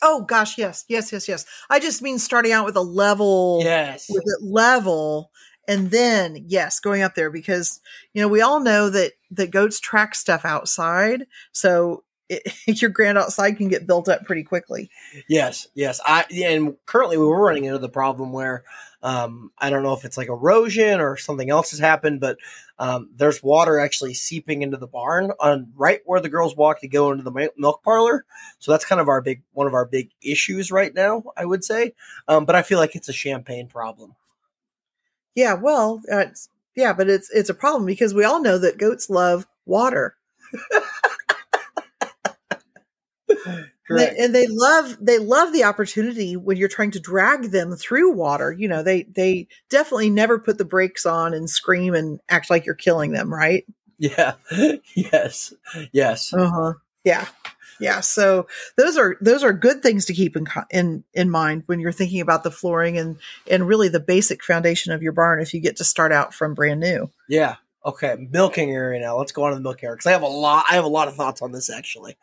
Oh 0.00 0.22
gosh, 0.22 0.58
yes, 0.58 0.84
yes, 0.88 1.12
yes, 1.12 1.26
yes. 1.26 1.44
I 1.68 1.80
just 1.80 2.02
mean 2.02 2.18
starting 2.18 2.52
out 2.52 2.64
with 2.64 2.76
a 2.76 2.82
level, 2.82 3.60
yes, 3.62 4.06
with 4.08 4.22
it 4.24 4.44
level, 4.44 5.32
and 5.66 5.90
then 5.90 6.44
yes, 6.46 6.78
going 6.78 7.02
up 7.02 7.16
there 7.16 7.30
because 7.30 7.80
you 8.12 8.22
know 8.22 8.28
we 8.28 8.40
all 8.40 8.60
know 8.60 8.90
that 8.90 9.12
that 9.32 9.50
goats 9.50 9.80
track 9.80 10.14
stuff 10.14 10.44
outside, 10.44 11.26
so 11.50 12.04
it, 12.28 12.42
your 12.82 12.90
grand 12.90 13.18
outside 13.18 13.56
can 13.56 13.68
get 13.68 13.86
built 13.86 14.08
up 14.08 14.24
pretty 14.24 14.42
quickly. 14.42 14.90
Yes, 15.28 15.68
yes. 15.74 16.00
I 16.04 16.24
and 16.44 16.76
currently 16.86 17.16
we 17.16 17.26
were 17.26 17.40
running 17.40 17.64
into 17.64 17.78
the 17.78 17.88
problem 17.88 18.32
where 18.32 18.64
um, 19.02 19.52
I 19.58 19.70
don't 19.70 19.82
know 19.82 19.92
if 19.92 20.04
it's 20.04 20.16
like 20.16 20.28
erosion 20.28 21.00
or 21.00 21.16
something 21.16 21.50
else 21.50 21.70
has 21.70 21.78
happened, 21.78 22.20
but 22.20 22.38
um, 22.78 23.10
there's 23.14 23.42
water 23.42 23.78
actually 23.78 24.14
seeping 24.14 24.62
into 24.62 24.76
the 24.76 24.86
barn 24.86 25.30
on 25.40 25.72
right 25.76 26.00
where 26.04 26.20
the 26.20 26.28
girls 26.28 26.56
walk 26.56 26.80
to 26.80 26.88
go 26.88 27.12
into 27.12 27.22
the 27.22 27.50
milk 27.56 27.82
parlor. 27.82 28.24
So 28.58 28.72
that's 28.72 28.84
kind 28.84 29.00
of 29.00 29.08
our 29.08 29.20
big 29.20 29.42
one 29.52 29.66
of 29.66 29.74
our 29.74 29.86
big 29.86 30.10
issues 30.22 30.72
right 30.72 30.92
now, 30.92 31.24
I 31.36 31.44
would 31.44 31.64
say. 31.64 31.94
Um, 32.26 32.44
but 32.44 32.56
I 32.56 32.62
feel 32.62 32.78
like 32.78 32.96
it's 32.96 33.08
a 33.08 33.12
champagne 33.12 33.68
problem. 33.68 34.14
Yeah, 35.34 35.54
well, 35.54 36.02
uh, 36.10 36.26
yeah, 36.74 36.92
but 36.92 37.08
it's 37.08 37.30
it's 37.30 37.50
a 37.50 37.54
problem 37.54 37.86
because 37.86 38.14
we 38.14 38.24
all 38.24 38.42
know 38.42 38.58
that 38.58 38.78
goats 38.78 39.08
love 39.08 39.46
water. 39.66 40.16
They, 43.90 44.16
and 44.18 44.34
they 44.34 44.46
love 44.48 44.98
they 45.00 45.18
love 45.18 45.52
the 45.52 45.64
opportunity 45.64 46.36
when 46.36 46.56
you're 46.56 46.68
trying 46.68 46.90
to 46.90 47.00
drag 47.00 47.50
them 47.50 47.74
through 47.74 48.12
water. 48.12 48.52
You 48.52 48.68
know, 48.68 48.82
they 48.82 49.04
they 49.04 49.48
definitely 49.70 50.10
never 50.10 50.38
put 50.38 50.58
the 50.58 50.64
brakes 50.64 51.06
on 51.06 51.32
and 51.32 51.48
scream 51.48 51.94
and 51.94 52.20
act 52.28 52.50
like 52.50 52.66
you're 52.66 52.74
killing 52.74 53.12
them, 53.12 53.32
right? 53.32 53.64
Yeah. 53.98 54.34
yes. 54.94 55.54
Yes. 55.92 56.32
Uh-huh. 56.32 56.74
Yeah. 57.04 57.26
Yeah. 57.80 58.00
So 58.00 58.46
those 58.76 58.96
are 58.96 59.16
those 59.20 59.42
are 59.42 59.52
good 59.52 59.82
things 59.82 60.04
to 60.06 60.14
keep 60.14 60.36
in 60.36 60.46
in 60.70 61.04
in 61.14 61.30
mind 61.30 61.62
when 61.66 61.80
you're 61.80 61.92
thinking 61.92 62.20
about 62.20 62.42
the 62.42 62.50
flooring 62.50 62.98
and 62.98 63.16
and 63.50 63.66
really 63.66 63.88
the 63.88 64.00
basic 64.00 64.44
foundation 64.44 64.92
of 64.92 65.02
your 65.02 65.12
barn 65.12 65.40
if 65.40 65.54
you 65.54 65.60
get 65.60 65.76
to 65.76 65.84
start 65.84 66.12
out 66.12 66.34
from 66.34 66.54
brand 66.54 66.80
new. 66.80 67.10
Yeah. 67.28 67.56
Okay. 67.84 68.16
Milking 68.30 68.70
area 68.70 69.00
now. 69.00 69.16
Let's 69.16 69.32
go 69.32 69.44
on 69.44 69.50
to 69.50 69.56
the 69.56 69.62
milk 69.62 69.82
area 69.82 69.96
because 69.96 70.06
I 70.06 70.12
have 70.12 70.22
a 70.22 70.26
lot. 70.26 70.64
I 70.68 70.74
have 70.74 70.84
a 70.84 70.88
lot 70.88 71.08
of 71.08 71.14
thoughts 71.14 71.40
on 71.40 71.52
this 71.52 71.70
actually. 71.70 72.16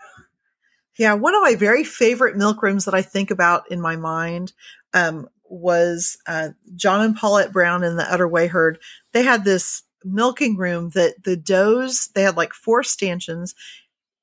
Yeah, 0.98 1.14
one 1.14 1.36
of 1.36 1.42
my 1.42 1.56
very 1.56 1.84
favorite 1.84 2.38
milk 2.38 2.64
rooms 2.64 2.86
that 2.86 2.94
I 2.94 3.02
think 3.02 3.32
about 3.32 3.70
in 3.70 3.82
my 3.82 3.96
mind 3.96 4.54
um, 4.94 5.28
was 5.50 6.18
uh, 6.28 6.50
John 6.76 7.02
and 7.02 7.16
Paulette 7.16 7.52
Brown 7.52 7.84
in 7.84 7.98
the 7.98 8.12
Udder 8.12 8.28
Way 8.28 8.48
herd. 8.48 8.80
They 9.12 9.24
had 9.24 9.44
this 9.44 9.84
milking 10.04 10.56
room 10.56 10.90
that 10.90 11.24
the 11.24 11.36
does 11.36 12.10
they 12.16 12.22
had 12.22 12.38
like 12.38 12.54
four 12.54 12.84
stanchions, 12.84 13.56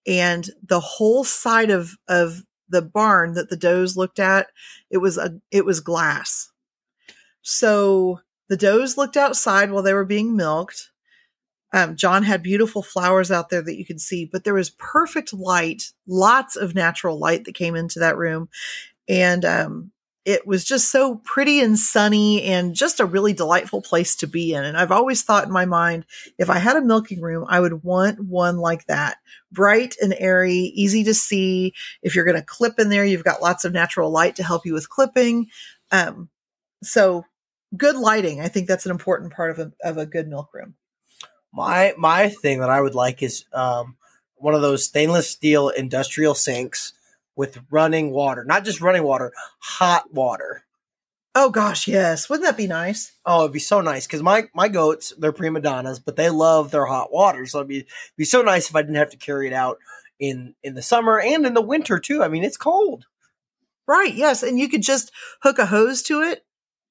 and 0.06 0.48
the 0.66 0.80
whole 0.80 1.24
side 1.24 1.70
of 1.70 1.96
of 2.08 2.42
the 2.68 2.82
barn 2.82 3.34
that 3.34 3.50
the 3.50 3.56
does 3.56 3.96
looked 3.96 4.18
at 4.18 4.48
it 4.90 4.98
was 4.98 5.18
a 5.18 5.38
it 5.50 5.66
was 5.66 5.80
glass. 5.80 6.50
So 7.42 8.20
the 8.48 8.56
does 8.56 8.96
looked 8.96 9.16
outside 9.16 9.70
while 9.70 9.82
they 9.82 9.94
were 9.94 10.04
being 10.04 10.36
milked 10.36 10.91
um, 11.72 11.96
John 11.96 12.22
had 12.22 12.42
beautiful 12.42 12.82
flowers 12.82 13.30
out 13.30 13.48
there 13.48 13.62
that 13.62 13.78
you 13.78 13.84
could 13.84 14.00
see, 14.00 14.28
but 14.30 14.44
there 14.44 14.54
was 14.54 14.70
perfect 14.70 15.32
light, 15.32 15.92
lots 16.06 16.56
of 16.56 16.74
natural 16.74 17.18
light 17.18 17.44
that 17.44 17.54
came 17.54 17.74
into 17.74 17.98
that 18.00 18.16
room. 18.16 18.48
And 19.08 19.44
um, 19.44 19.92
it 20.24 20.46
was 20.46 20.64
just 20.64 20.90
so 20.90 21.16
pretty 21.24 21.60
and 21.60 21.78
sunny 21.78 22.42
and 22.42 22.74
just 22.74 23.00
a 23.00 23.06
really 23.06 23.32
delightful 23.32 23.82
place 23.82 24.14
to 24.16 24.26
be 24.26 24.52
in. 24.52 24.64
And 24.64 24.76
I've 24.76 24.92
always 24.92 25.22
thought 25.22 25.46
in 25.46 25.52
my 25.52 25.64
mind, 25.64 26.04
if 26.38 26.48
I 26.48 26.58
had 26.58 26.76
a 26.76 26.82
milking 26.82 27.20
room, 27.20 27.44
I 27.48 27.58
would 27.58 27.82
want 27.82 28.20
one 28.20 28.58
like 28.58 28.86
that 28.86 29.16
bright 29.50 29.96
and 30.00 30.14
airy, 30.18 30.72
easy 30.74 31.04
to 31.04 31.14
see. 31.14 31.72
If 32.02 32.14
you're 32.14 32.24
going 32.24 32.36
to 32.36 32.42
clip 32.42 32.78
in 32.78 32.90
there, 32.90 33.04
you've 33.04 33.24
got 33.24 33.42
lots 33.42 33.64
of 33.64 33.72
natural 33.72 34.10
light 34.10 34.36
to 34.36 34.44
help 34.44 34.64
you 34.64 34.74
with 34.74 34.90
clipping. 34.90 35.48
Um, 35.90 36.28
so 36.82 37.24
good 37.76 37.96
lighting. 37.96 38.40
I 38.40 38.48
think 38.48 38.68
that's 38.68 38.86
an 38.86 38.92
important 38.92 39.32
part 39.32 39.50
of 39.50 39.58
a, 39.58 39.72
of 39.82 39.98
a 39.98 40.06
good 40.06 40.28
milk 40.28 40.50
room. 40.52 40.74
My 41.52 41.94
my 41.98 42.28
thing 42.28 42.60
that 42.60 42.70
I 42.70 42.80
would 42.80 42.94
like 42.94 43.22
is 43.22 43.44
um, 43.52 43.96
one 44.36 44.54
of 44.54 44.62
those 44.62 44.84
stainless 44.84 45.28
steel 45.28 45.68
industrial 45.68 46.34
sinks 46.34 46.94
with 47.36 47.60
running 47.70 48.10
water, 48.10 48.44
not 48.44 48.64
just 48.64 48.80
running 48.80 49.02
water, 49.02 49.32
hot 49.58 50.12
water. 50.12 50.64
Oh 51.34 51.50
gosh, 51.50 51.88
yes. 51.88 52.28
Wouldn't 52.28 52.46
that 52.46 52.56
be 52.58 52.66
nice? 52.66 53.12
Oh, 53.24 53.42
it'd 53.42 53.52
be 53.52 53.58
so 53.58 53.80
nice 53.80 54.06
because 54.06 54.22
my 54.22 54.48
my 54.54 54.68
goats 54.68 55.14
they're 55.18 55.32
prima 55.32 55.60
donnas, 55.60 55.98
but 55.98 56.16
they 56.16 56.28
love 56.28 56.70
their 56.70 56.86
hot 56.86 57.12
water. 57.12 57.46
So 57.46 57.58
it'd 57.58 57.68
be 57.68 57.86
be 58.16 58.24
so 58.24 58.42
nice 58.42 58.68
if 58.68 58.76
I 58.76 58.82
didn't 58.82 58.96
have 58.96 59.10
to 59.10 59.16
carry 59.16 59.46
it 59.46 59.52
out 59.52 59.78
in 60.18 60.54
in 60.62 60.74
the 60.74 60.82
summer 60.82 61.20
and 61.20 61.46
in 61.46 61.54
the 61.54 61.62
winter 61.62 61.98
too. 61.98 62.22
I 62.22 62.28
mean, 62.28 62.44
it's 62.44 62.58
cold. 62.58 63.06
Right. 63.86 64.14
Yes, 64.14 64.42
and 64.42 64.58
you 64.58 64.68
could 64.68 64.82
just 64.82 65.10
hook 65.42 65.58
a 65.58 65.66
hose 65.66 66.02
to 66.04 66.20
it 66.20 66.44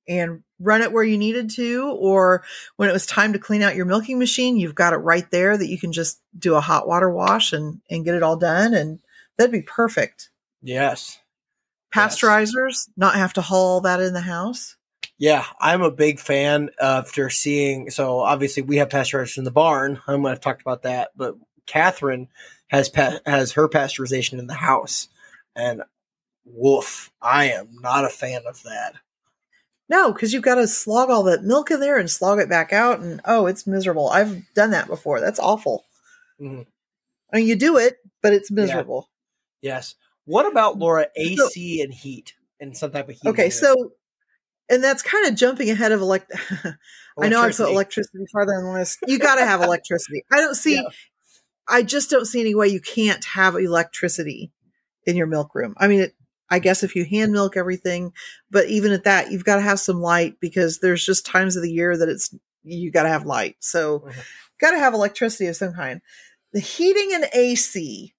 and 0.08 0.44
run 0.60 0.82
it 0.82 0.92
where 0.92 1.04
you 1.04 1.18
needed 1.18 1.50
to 1.50 1.96
or 2.00 2.44
when 2.76 2.90
it 2.90 2.94
was 2.94 3.06
time 3.06 3.34
to 3.34 3.40
clean 3.40 3.62
out 3.62 3.76
your 3.76 3.86
milking 3.86 4.20
machine 4.20 4.58
you've 4.58 4.76
got 4.76 4.94
it 4.94 4.98
right 4.98 5.30
there 5.32 5.58
that 5.58 5.70
you 5.70 5.80
can 5.80 5.92
just 5.92 6.22
do 6.38 6.56
a 6.56 6.62
hot 6.62 6.88
water 6.88 7.10
wash 7.10 7.54
and 7.54 7.82
and 7.90 8.06
get 8.06 8.16
it 8.16 8.24
all 8.24 8.38
done 8.38 8.74
and 8.74 9.00
that'd 9.38 9.52
be 9.52 9.62
perfect. 9.62 10.30
Yes. 10.62 11.20
Pasteurizers 11.94 12.70
yes. 12.70 12.90
not 12.96 13.16
have 13.16 13.34
to 13.34 13.42
haul 13.42 13.66
all 13.66 13.82
that 13.82 14.02
in 14.02 14.14
the 14.14 14.22
house? 14.22 14.76
Yeah 15.18 15.46
i'm 15.60 15.82
a 15.82 15.92
big 15.92 16.20
fan 16.20 16.70
after 16.80 17.30
seeing 17.30 17.90
so 17.90 18.20
obviously 18.20 18.64
we 18.64 18.78
have 18.78 18.90
pasteurizers 18.90 19.38
in 19.38 19.44
the 19.44 19.52
barn. 19.52 20.02
I'm 20.08 20.22
going 20.22 20.36
to 20.36 20.42
talk 20.42 20.62
about 20.62 20.84
that 20.84 21.12
but 21.16 21.36
catherine 21.66 22.28
has 22.68 22.90
pa- 22.90 23.20
has 23.26 23.54
her 23.54 23.70
pasteurization 23.70 24.40
in 24.40 24.48
the 24.48 24.54
house 24.54 25.10
and 25.56 25.84
woof 26.46 27.12
i 27.22 27.52
am 27.52 27.70
not 27.82 28.06
a 28.06 28.10
fan 28.10 28.42
of 28.48 28.64
that 28.64 28.96
no, 29.92 30.14
because 30.14 30.32
you've 30.32 30.42
got 30.42 30.56
to 30.56 30.70
slog 30.70 31.10
all 31.10 31.24
that 31.24 31.44
milk 31.44 31.70
in 31.70 31.82
there 31.82 31.98
and 31.98 32.10
slog 32.10 32.40
it 32.40 32.48
back 32.48 32.72
out, 32.72 33.02
and 33.02 33.20
oh, 33.26 33.46
it's 33.46 33.68
miserable. 33.68 34.08
I've 34.08 34.42
done 34.54 34.72
that 34.72 34.88
before. 34.88 35.20
That's 35.20 35.38
awful. 35.38 35.84
Mm-hmm. 36.40 36.62
I 37.34 37.38
mean, 37.38 37.46
you 37.46 37.58
do 37.58 37.76
it, 37.78 37.98
but 38.24 38.32
it's 38.32 38.50
miserable. 38.50 39.10
Yeah. 39.62 39.74
Yes. 39.74 39.96
What 40.24 40.50
about 40.50 40.78
Laura 40.78 41.08
AC 41.18 41.36
so, 41.36 41.84
and 41.84 41.94
heat 41.94 42.34
and 42.62 42.76
some 42.76 42.92
type 42.92 43.10
of 43.10 43.16
heat? 43.16 43.28
Okay, 43.30 43.50
so 43.50 43.92
and 44.70 44.82
that's 44.82 45.02
kind 45.02 45.28
of 45.28 45.36
jumping 45.36 45.70
ahead 45.70 45.92
of 45.92 46.00
elect. 46.00 46.32
I 47.20 47.28
know 47.28 47.42
I 47.42 47.52
put 47.52 47.70
electricity 47.70 48.24
farther 48.32 48.54
on 48.54 48.64
the 48.64 48.72
list. 48.72 49.00
You 49.08 49.20
got 49.20 49.36
to 49.36 49.46
have 49.46 49.62
electricity. 49.62 50.24
I 50.32 50.38
don't 50.38 50.56
see. 50.56 50.76
Yeah. 50.76 50.84
I 51.68 51.84
just 51.84 52.10
don't 52.10 52.26
see 52.26 52.40
any 52.40 52.56
way 52.56 52.70
you 52.70 52.80
can't 52.80 53.24
have 53.26 53.56
electricity 53.56 54.54
in 55.06 55.18
your 55.18 55.28
milk 55.28 55.54
room. 55.54 55.74
I 55.78 55.90
mean, 55.90 56.00
it, 56.00 56.16
I 56.52 56.60
guess 56.60 56.84
if 56.84 56.96
you 56.98 57.06
hand 57.06 57.32
milk 57.32 57.56
everything, 57.56 58.12
but 58.52 58.68
even 58.68 58.92
at 58.92 59.06
that, 59.06 59.32
you've 59.32 59.46
got 59.46 59.56
to 59.56 59.62
have 59.62 59.80
some 59.80 60.02
light 60.02 60.36
because 60.42 60.80
there's 60.80 61.06
just 61.06 61.26
times 61.26 61.56
of 61.56 61.64
the 61.64 61.72
year 61.72 61.98
that 61.98 62.10
it's 62.10 62.36
you 62.64 62.92
got 62.92 63.04
to 63.04 63.10
have 63.10 63.26
light. 63.26 63.56
So, 63.60 64.00
mm-hmm. 64.00 64.20
got 64.60 64.72
to 64.72 64.78
have 64.78 64.94
electricity 64.94 65.48
of 65.48 65.56
some 65.56 65.74
kind. 65.74 66.02
The 66.52 66.60
heating 66.60 67.12
and 67.14 67.26
AC. 67.34 68.14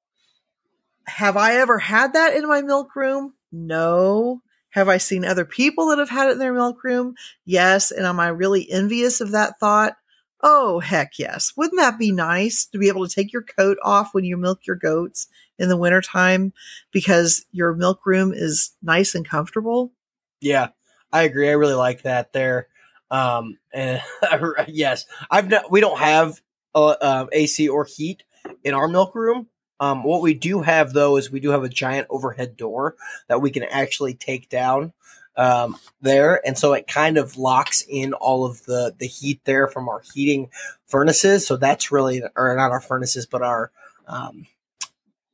Have 1.06 1.36
I 1.36 1.56
ever 1.56 1.78
had 1.78 2.14
that 2.14 2.34
in 2.34 2.48
my 2.48 2.62
milk 2.62 2.96
room? 2.96 3.34
No. 3.52 4.40
Have 4.70 4.88
I 4.88 4.96
seen 4.96 5.24
other 5.24 5.44
people 5.44 5.88
that 5.88 5.98
have 5.98 6.08
had 6.08 6.28
it 6.28 6.32
in 6.32 6.38
their 6.38 6.54
milk 6.54 6.82
room? 6.82 7.14
Yes. 7.44 7.90
And 7.90 8.06
am 8.06 8.18
I 8.18 8.28
really 8.28 8.70
envious 8.70 9.20
of 9.20 9.32
that 9.32 9.60
thought? 9.60 9.96
Oh, 10.42 10.80
heck 10.80 11.18
yes. 11.18 11.52
Wouldn't 11.56 11.78
that 11.78 11.98
be 11.98 12.12
nice 12.12 12.64
to 12.66 12.78
be 12.78 12.88
able 12.88 13.06
to 13.06 13.14
take 13.14 13.32
your 13.32 13.42
coat 13.42 13.78
off 13.82 14.14
when 14.14 14.24
you 14.24 14.36
milk 14.36 14.60
your 14.66 14.76
goats 14.76 15.28
in 15.59 15.68
the 15.68 15.76
wintertime 15.76 16.53
because 16.90 17.44
your 17.53 17.74
milk 17.74 18.05
room 18.07 18.32
is 18.34 18.72
nice 18.82 19.14
and 19.14 19.28
comfortable? 19.28 19.92
Yeah, 20.40 20.68
I 21.12 21.22
agree. 21.22 21.48
I 21.48 21.53
really 21.53 21.74
like 21.74 22.03
that 22.03 22.32
there. 22.32 22.68
Um, 23.11 23.59
and 23.72 24.00
yes, 24.68 25.05
I've 25.30 25.48
not, 25.48 25.70
we 25.70 25.80
don't 25.80 25.98
have 25.98 26.40
uh, 26.74 26.86
uh, 26.88 27.26
AC 27.32 27.68
or 27.68 27.84
heat 27.84 28.24
in 28.64 28.74
our 28.74 28.88
milk 28.88 29.14
room. 29.14 29.48
Um, 29.80 30.05
what 30.05 30.22
we 30.22 30.34
do 30.34 30.62
have 30.62 30.92
though 30.92 31.16
is 31.16 31.30
we 31.30 31.40
do 31.40 31.50
have 31.50 31.64
a 31.64 31.68
giant 31.68 32.07
overhead 32.09 32.57
door 32.57 32.94
that 33.28 33.40
we 33.40 33.50
can 33.50 33.64
actually 33.64 34.14
take 34.14 34.48
down 34.48 34.92
um, 35.36 35.76
there, 36.00 36.46
and 36.46 36.57
so 36.57 36.72
it 36.74 36.86
kind 36.86 37.18
of 37.18 37.36
locks 37.36 37.82
in 37.88 38.12
all 38.12 38.44
of 38.44 38.64
the 38.64 38.94
the 38.98 39.07
heat 39.07 39.40
there 39.44 39.66
from 39.66 39.88
our 39.88 40.03
heating 40.14 40.50
furnaces. 40.86 41.46
So 41.46 41.57
that's 41.57 41.90
really, 41.90 42.22
or 42.36 42.55
not 42.55 42.70
our 42.70 42.80
furnaces, 42.80 43.26
but 43.26 43.42
our 43.42 43.72
um, 44.07 44.46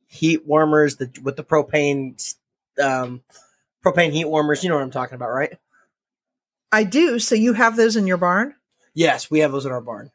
heat 0.09 0.45
warmers 0.45 0.97
the, 0.97 1.09
with 1.23 1.37
the 1.37 1.43
propane 1.43 2.35
um, 2.81 3.21
propane 3.83 4.11
heat 4.11 4.25
warmers. 4.25 4.63
You 4.63 4.69
know 4.69 4.75
what 4.75 4.83
I'm 4.83 4.91
talking 4.91 5.15
about, 5.15 5.29
right? 5.29 5.57
I 6.71 6.83
do. 6.83 7.19
So 7.19 7.35
you 7.35 7.53
have 7.53 7.77
those 7.77 7.95
in 7.95 8.07
your 8.07 8.17
barn? 8.17 8.55
Yes, 8.93 9.31
we 9.31 9.39
have 9.39 9.51
those 9.51 9.65
in 9.65 9.71
our 9.71 9.81
barn. 9.81 10.11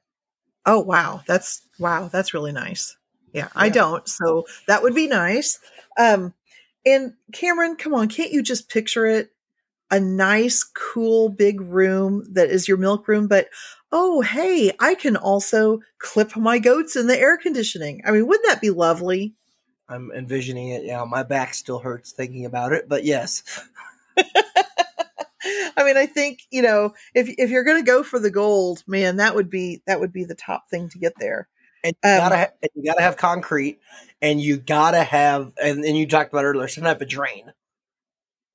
Oh 0.66 0.80
wow, 0.80 1.22
that's 1.26 1.62
wow, 1.78 2.08
that's 2.08 2.34
really 2.34 2.52
nice. 2.52 2.96
Yeah, 3.32 3.44
yeah. 3.44 3.48
I 3.54 3.68
don't. 3.68 4.06
So 4.08 4.44
that 4.68 4.82
would 4.82 4.94
be 4.94 5.06
nice. 5.06 5.58
Um, 5.98 6.34
and 6.86 7.14
Cameron, 7.32 7.76
come 7.76 7.94
on, 7.94 8.08
can't 8.08 8.32
you 8.32 8.42
just 8.42 8.68
picture 8.68 9.06
it? 9.06 9.30
a 9.90 10.00
nice, 10.00 10.64
cool, 10.64 11.28
big 11.28 11.60
room 11.60 12.24
that 12.32 12.50
is 12.50 12.66
your 12.66 12.76
milk 12.76 13.06
room, 13.06 13.28
but 13.28 13.48
oh, 13.92 14.22
hey, 14.22 14.72
I 14.80 14.94
can 14.96 15.16
also 15.16 15.80
clip 15.98 16.36
my 16.36 16.58
goats 16.58 16.96
in 16.96 17.06
the 17.06 17.18
air 17.18 17.36
conditioning. 17.36 18.02
I 18.04 18.10
mean, 18.10 18.26
wouldn't 18.26 18.48
that 18.48 18.60
be 18.60 18.70
lovely? 18.70 19.34
I'm 19.88 20.10
envisioning 20.12 20.68
it. 20.68 20.84
Yeah, 20.84 21.04
my 21.04 21.22
back 21.22 21.54
still 21.54 21.78
hurts 21.78 22.12
thinking 22.12 22.46
about 22.46 22.72
it, 22.72 22.88
but 22.88 23.04
yes. 23.04 23.42
I 25.76 25.84
mean, 25.84 25.96
I 25.96 26.06
think 26.06 26.40
you 26.50 26.62
know 26.62 26.94
if 27.14 27.28
if 27.38 27.50
you're 27.50 27.64
going 27.64 27.82
to 27.82 27.90
go 27.90 28.02
for 28.02 28.18
the 28.18 28.30
gold, 28.30 28.82
man, 28.86 29.16
that 29.16 29.34
would 29.34 29.50
be 29.50 29.82
that 29.86 30.00
would 30.00 30.12
be 30.12 30.24
the 30.24 30.34
top 30.34 30.70
thing 30.70 30.88
to 30.90 30.98
get 30.98 31.12
there. 31.18 31.48
And 31.82 31.94
you, 32.02 32.10
um, 32.10 32.16
gotta 32.16 32.36
ha- 32.36 32.52
and 32.62 32.70
you 32.74 32.84
gotta 32.84 33.02
have 33.02 33.18
concrete, 33.18 33.78
and 34.22 34.40
you 34.40 34.56
gotta 34.56 35.04
have, 35.04 35.52
and, 35.62 35.84
and 35.84 35.98
you 35.98 36.06
talked 36.06 36.32
about 36.32 36.46
earlier, 36.46 36.66
some 36.66 36.84
type 36.84 37.02
of 37.02 37.08
drain. 37.08 37.52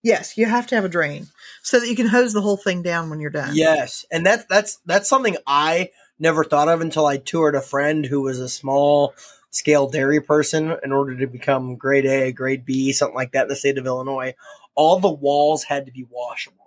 Yes, 0.02 0.38
you 0.38 0.46
have 0.46 0.66
to 0.68 0.76
have 0.76 0.86
a 0.86 0.90
drain 0.90 1.28
so 1.62 1.80
that 1.80 1.88
you 1.88 1.96
can 1.96 2.08
hose 2.08 2.34
the 2.34 2.42
whole 2.42 2.58
thing 2.58 2.82
down 2.82 3.10
when 3.10 3.20
you're 3.20 3.30
done. 3.30 3.52
Yes, 3.54 4.06
and 4.12 4.26
that's 4.26 4.46
that's 4.46 4.80
that's 4.86 5.10
something 5.10 5.38
I 5.46 5.92
never 6.18 6.44
thought 6.44 6.70
of 6.70 6.82
until 6.82 7.06
I 7.06 7.18
toured 7.18 7.54
a 7.54 7.62
friend 7.62 8.06
who 8.06 8.22
was 8.22 8.40
a 8.40 8.50
small 8.50 9.14
scale 9.52 9.90
dairy 9.90 10.22
person 10.22 10.76
in 10.84 10.92
order 10.92 11.18
to 11.18 11.28
become 11.28 11.76
grade 11.76 12.06
A, 12.06 12.32
grade 12.32 12.66
B, 12.66 12.92
something 12.92 13.16
like 13.16 13.32
that 13.32 13.44
in 13.44 13.48
the 13.50 13.56
state 13.56 13.78
of 13.78 13.86
Illinois. 13.86 14.34
All 14.76 15.00
the 15.00 15.12
walls 15.12 15.64
had 15.64 15.86
to 15.86 15.92
be 15.92 16.06
washable. 16.10 16.58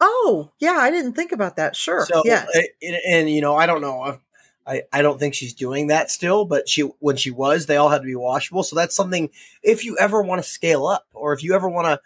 Oh, 0.00 0.50
yeah, 0.58 0.78
I 0.78 0.90
didn't 0.90 1.12
think 1.12 1.32
about 1.32 1.56
that. 1.56 1.76
Sure. 1.76 2.06
So, 2.06 2.22
yeah. 2.24 2.46
Uh, 2.54 2.60
and, 2.82 2.96
and, 3.06 3.30
you 3.30 3.40
know, 3.40 3.54
I 3.56 3.66
don't 3.66 3.82
know. 3.82 4.18
I, 4.66 4.82
I 4.92 5.02
don't 5.02 5.18
think 5.18 5.34
she's 5.34 5.52
doing 5.52 5.88
that 5.88 6.10
still, 6.10 6.44
but 6.44 6.68
she 6.68 6.82
when 7.00 7.16
she 7.16 7.30
was, 7.30 7.66
they 7.66 7.76
all 7.76 7.88
had 7.88 8.02
to 8.02 8.06
be 8.06 8.14
washable. 8.14 8.62
So 8.62 8.76
that's 8.76 8.94
something 8.94 9.30
if 9.62 9.84
you 9.84 9.96
ever 9.98 10.22
want 10.22 10.42
to 10.42 10.48
scale 10.48 10.86
up 10.86 11.06
or 11.12 11.32
if 11.32 11.42
you 11.42 11.54
ever 11.54 11.68
want 11.68 11.86
to 11.86 12.00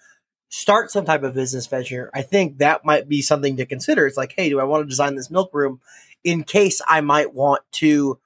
start 0.49 0.91
some 0.91 1.05
type 1.05 1.25
of 1.25 1.35
business 1.35 1.67
venture, 1.67 2.11
I 2.15 2.23
think 2.23 2.59
that 2.59 2.85
might 2.85 3.09
be 3.09 3.23
something 3.23 3.57
to 3.57 3.67
consider. 3.67 4.07
It's 4.07 4.17
like, 4.17 4.35
hey, 4.37 4.49
do 4.49 4.61
I 4.61 4.65
want 4.65 4.83
to 4.83 4.89
design 4.89 5.15
this 5.15 5.31
milk 5.31 5.51
room 5.53 5.81
in 6.23 6.43
case 6.43 6.81
I 6.89 7.01
might 7.01 7.35
want 7.35 7.63
to, 7.73 8.19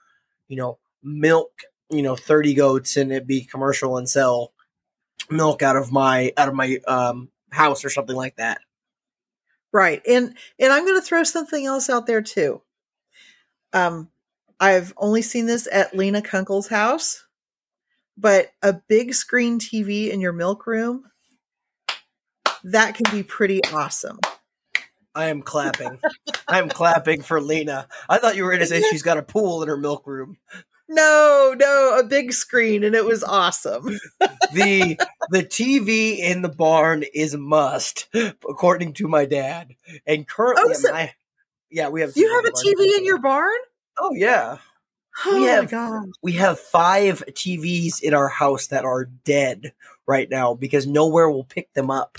you 0.46 0.56
know, 0.56 0.78
milk, 1.02 1.50
you 1.90 2.02
know, 2.02 2.16
30 2.16 2.54
goats 2.54 2.96
and 2.96 3.12
it 3.12 3.26
be 3.26 3.44
commercial 3.44 3.96
and 3.96 4.08
sell 4.08 4.52
milk 5.30 5.62
out 5.62 5.76
of 5.76 5.92
my 5.92 6.32
out 6.36 6.48
of 6.48 6.54
my 6.54 6.78
um 6.86 7.28
house 7.50 7.84
or 7.84 7.90
something 7.90 8.16
like 8.16 8.36
that. 8.36 8.60
Right. 9.72 10.00
And 10.06 10.36
and 10.58 10.72
I'm 10.72 10.84
going 10.84 10.98
to 11.00 11.06
throw 11.06 11.24
something 11.24 11.66
else 11.66 11.90
out 11.90 12.06
there 12.06 12.22
too. 12.22 12.62
Um 13.72 14.10
I've 14.60 14.92
only 14.96 15.22
seen 15.22 15.46
this 15.46 15.68
at 15.70 15.96
Lena 15.96 16.20
Kunkel's 16.20 16.66
house, 16.66 17.24
but 18.16 18.50
a 18.62 18.72
big 18.72 19.14
screen 19.14 19.60
TV 19.60 20.10
in 20.10 20.20
your 20.20 20.32
milk 20.32 20.66
room, 20.66 21.04
that 22.64 22.96
can 22.96 23.06
be 23.12 23.22
pretty 23.22 23.60
awesome. 23.72 24.18
I 25.14 25.26
am 25.26 25.42
clapping. 25.42 25.98
I 26.48 26.58
am 26.58 26.68
clapping 26.68 27.22
for 27.22 27.40
Lena. 27.40 27.88
I 28.08 28.18
thought 28.18 28.36
you 28.36 28.44
were 28.44 28.50
going 28.50 28.60
to 28.60 28.66
say 28.66 28.82
she's 28.82 29.02
got 29.02 29.18
a 29.18 29.22
pool 29.22 29.62
in 29.62 29.68
her 29.68 29.76
milk 29.76 30.06
room. 30.06 30.36
No, 30.88 31.54
no, 31.58 31.98
a 31.98 32.04
big 32.04 32.32
screen, 32.32 32.82
and 32.82 32.94
it 32.94 33.04
was 33.04 33.22
awesome. 33.22 33.98
the 34.52 34.98
the 35.30 35.44
TV 35.44 36.18
in 36.18 36.42
the 36.42 36.48
barn 36.48 37.04
is 37.14 37.34
a 37.34 37.38
must, 37.38 38.08
according 38.14 38.94
to 38.94 39.08
my 39.08 39.26
dad. 39.26 39.74
And 40.06 40.26
currently, 40.26 40.64
oh, 40.68 40.72
so 40.72 41.06
yeah, 41.70 41.88
we 41.88 42.00
have. 42.00 42.12
You 42.16 42.34
have 42.34 42.46
a 42.46 42.52
TV 42.52 42.96
in 42.96 43.04
your 43.04 43.18
barn? 43.18 43.58
Oh 43.98 44.12
yeah. 44.14 44.58
Oh 45.26 45.40
we 45.40 45.46
have, 45.46 45.64
my 45.64 45.70
god. 45.70 46.08
We 46.22 46.32
have 46.34 46.58
five 46.58 47.24
TVs 47.32 48.02
in 48.02 48.14
our 48.14 48.28
house 48.28 48.68
that 48.68 48.84
are 48.84 49.04
dead 49.04 49.72
right 50.06 50.30
now 50.30 50.54
because 50.54 50.86
nowhere 50.86 51.28
will 51.28 51.44
pick 51.44 51.72
them 51.74 51.90
up. 51.90 52.18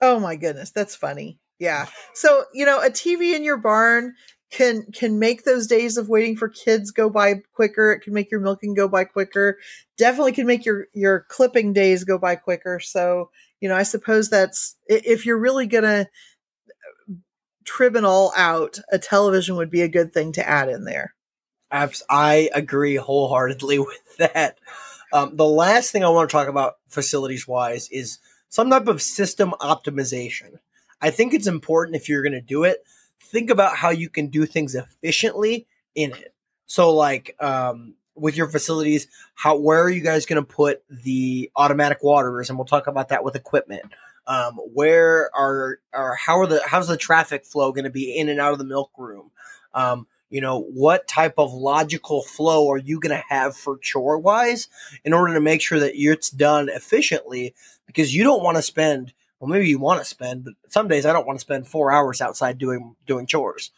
Oh 0.00 0.20
my 0.20 0.36
goodness, 0.36 0.70
that's 0.70 0.94
funny. 0.94 1.38
Yeah. 1.58 1.86
So, 2.14 2.44
you 2.52 2.66
know, 2.66 2.80
a 2.80 2.90
TV 2.90 3.34
in 3.34 3.44
your 3.44 3.56
barn 3.56 4.14
can 4.54 4.84
can 4.92 5.18
make 5.18 5.44
those 5.44 5.66
days 5.66 5.96
of 5.96 6.08
waiting 6.08 6.36
for 6.36 6.48
kids 6.48 6.92
go 6.92 7.10
by 7.10 7.42
quicker. 7.54 7.92
It 7.92 8.00
can 8.00 8.14
make 8.14 8.30
your 8.30 8.40
milking 8.40 8.74
go 8.74 8.86
by 8.86 9.04
quicker. 9.04 9.58
Definitely 9.98 10.32
can 10.32 10.46
make 10.46 10.64
your 10.64 10.86
your 10.92 11.26
clipping 11.28 11.72
days 11.72 12.04
go 12.04 12.18
by 12.18 12.36
quicker. 12.36 12.78
So, 12.78 13.30
you 13.60 13.68
know, 13.68 13.74
I 13.74 13.82
suppose 13.82 14.30
that's 14.30 14.76
if 14.86 15.26
you're 15.26 15.38
really 15.38 15.66
going 15.66 15.84
to 15.84 16.08
trim 17.64 17.96
it 17.96 18.04
all 18.04 18.32
out, 18.36 18.78
a 18.92 18.98
television 18.98 19.56
would 19.56 19.70
be 19.70 19.82
a 19.82 19.88
good 19.88 20.14
thing 20.14 20.30
to 20.32 20.48
add 20.48 20.68
in 20.68 20.84
there. 20.84 21.14
I 22.08 22.50
agree 22.54 22.94
wholeheartedly 22.94 23.78
with 23.80 24.16
that. 24.18 24.58
Um, 25.12 25.36
the 25.36 25.46
last 25.46 25.90
thing 25.90 26.04
I 26.04 26.08
want 26.10 26.30
to 26.30 26.32
talk 26.32 26.46
about 26.46 26.74
facilities 26.88 27.48
wise 27.48 27.88
is 27.90 28.18
some 28.48 28.70
type 28.70 28.86
of 28.86 29.02
system 29.02 29.52
optimization. 29.60 30.58
I 31.00 31.10
think 31.10 31.34
it's 31.34 31.48
important 31.48 31.96
if 31.96 32.08
you're 32.08 32.22
going 32.22 32.32
to 32.32 32.40
do 32.40 32.62
it, 32.62 32.84
think 33.20 33.50
about 33.50 33.76
how 33.76 33.90
you 33.90 34.08
can 34.08 34.28
do 34.28 34.46
things 34.46 34.74
efficiently 34.74 35.66
in 35.94 36.12
it. 36.12 36.34
So, 36.66 36.94
like 36.94 37.36
um, 37.40 37.94
with 38.14 38.36
your 38.36 38.48
facilities, 38.48 39.08
how 39.34 39.56
where 39.56 39.82
are 39.82 39.90
you 39.90 40.00
guys 40.00 40.26
going 40.26 40.42
to 40.42 40.48
put 40.48 40.82
the 40.88 41.50
automatic 41.56 42.02
waterers? 42.02 42.48
And 42.48 42.58
we'll 42.58 42.66
talk 42.66 42.86
about 42.86 43.08
that 43.08 43.24
with 43.24 43.36
equipment. 43.36 43.82
Um, 44.26 44.54
where 44.72 45.30
are 45.36 45.80
are 45.92 46.14
how 46.14 46.40
are 46.40 46.46
the 46.46 46.62
how's 46.66 46.88
the 46.88 46.96
traffic 46.96 47.44
flow 47.44 47.72
going 47.72 47.84
to 47.84 47.90
be 47.90 48.16
in 48.16 48.28
and 48.28 48.40
out 48.40 48.52
of 48.52 48.58
the 48.58 48.64
milk 48.64 48.90
room? 48.96 49.30
Um, 49.74 50.06
you 50.30 50.40
know, 50.40 50.60
what 50.60 51.06
type 51.06 51.34
of 51.38 51.52
logical 51.52 52.22
flow 52.22 52.70
are 52.70 52.78
you 52.78 52.98
going 52.98 53.16
to 53.16 53.24
have 53.28 53.56
for 53.56 53.78
chore 53.78 54.18
wise 54.18 54.68
in 55.04 55.12
order 55.12 55.34
to 55.34 55.40
make 55.40 55.60
sure 55.60 55.78
that 55.78 55.92
it's 55.94 56.30
done 56.30 56.68
efficiently? 56.68 57.54
Because 57.86 58.14
you 58.14 58.24
don't 58.24 58.42
want 58.42 58.56
to 58.56 58.62
spend, 58.62 59.12
well, 59.44 59.52
maybe 59.52 59.68
you 59.68 59.78
want 59.78 60.00
to 60.00 60.06
spend, 60.06 60.44
but 60.44 60.54
some 60.68 60.88
days 60.88 61.04
I 61.04 61.12
don't 61.12 61.26
want 61.26 61.38
to 61.38 61.44
spend 61.44 61.68
four 61.68 61.92
hours 61.92 62.22
outside 62.22 62.56
doing 62.56 62.96
doing 63.06 63.26
chores. 63.26 63.70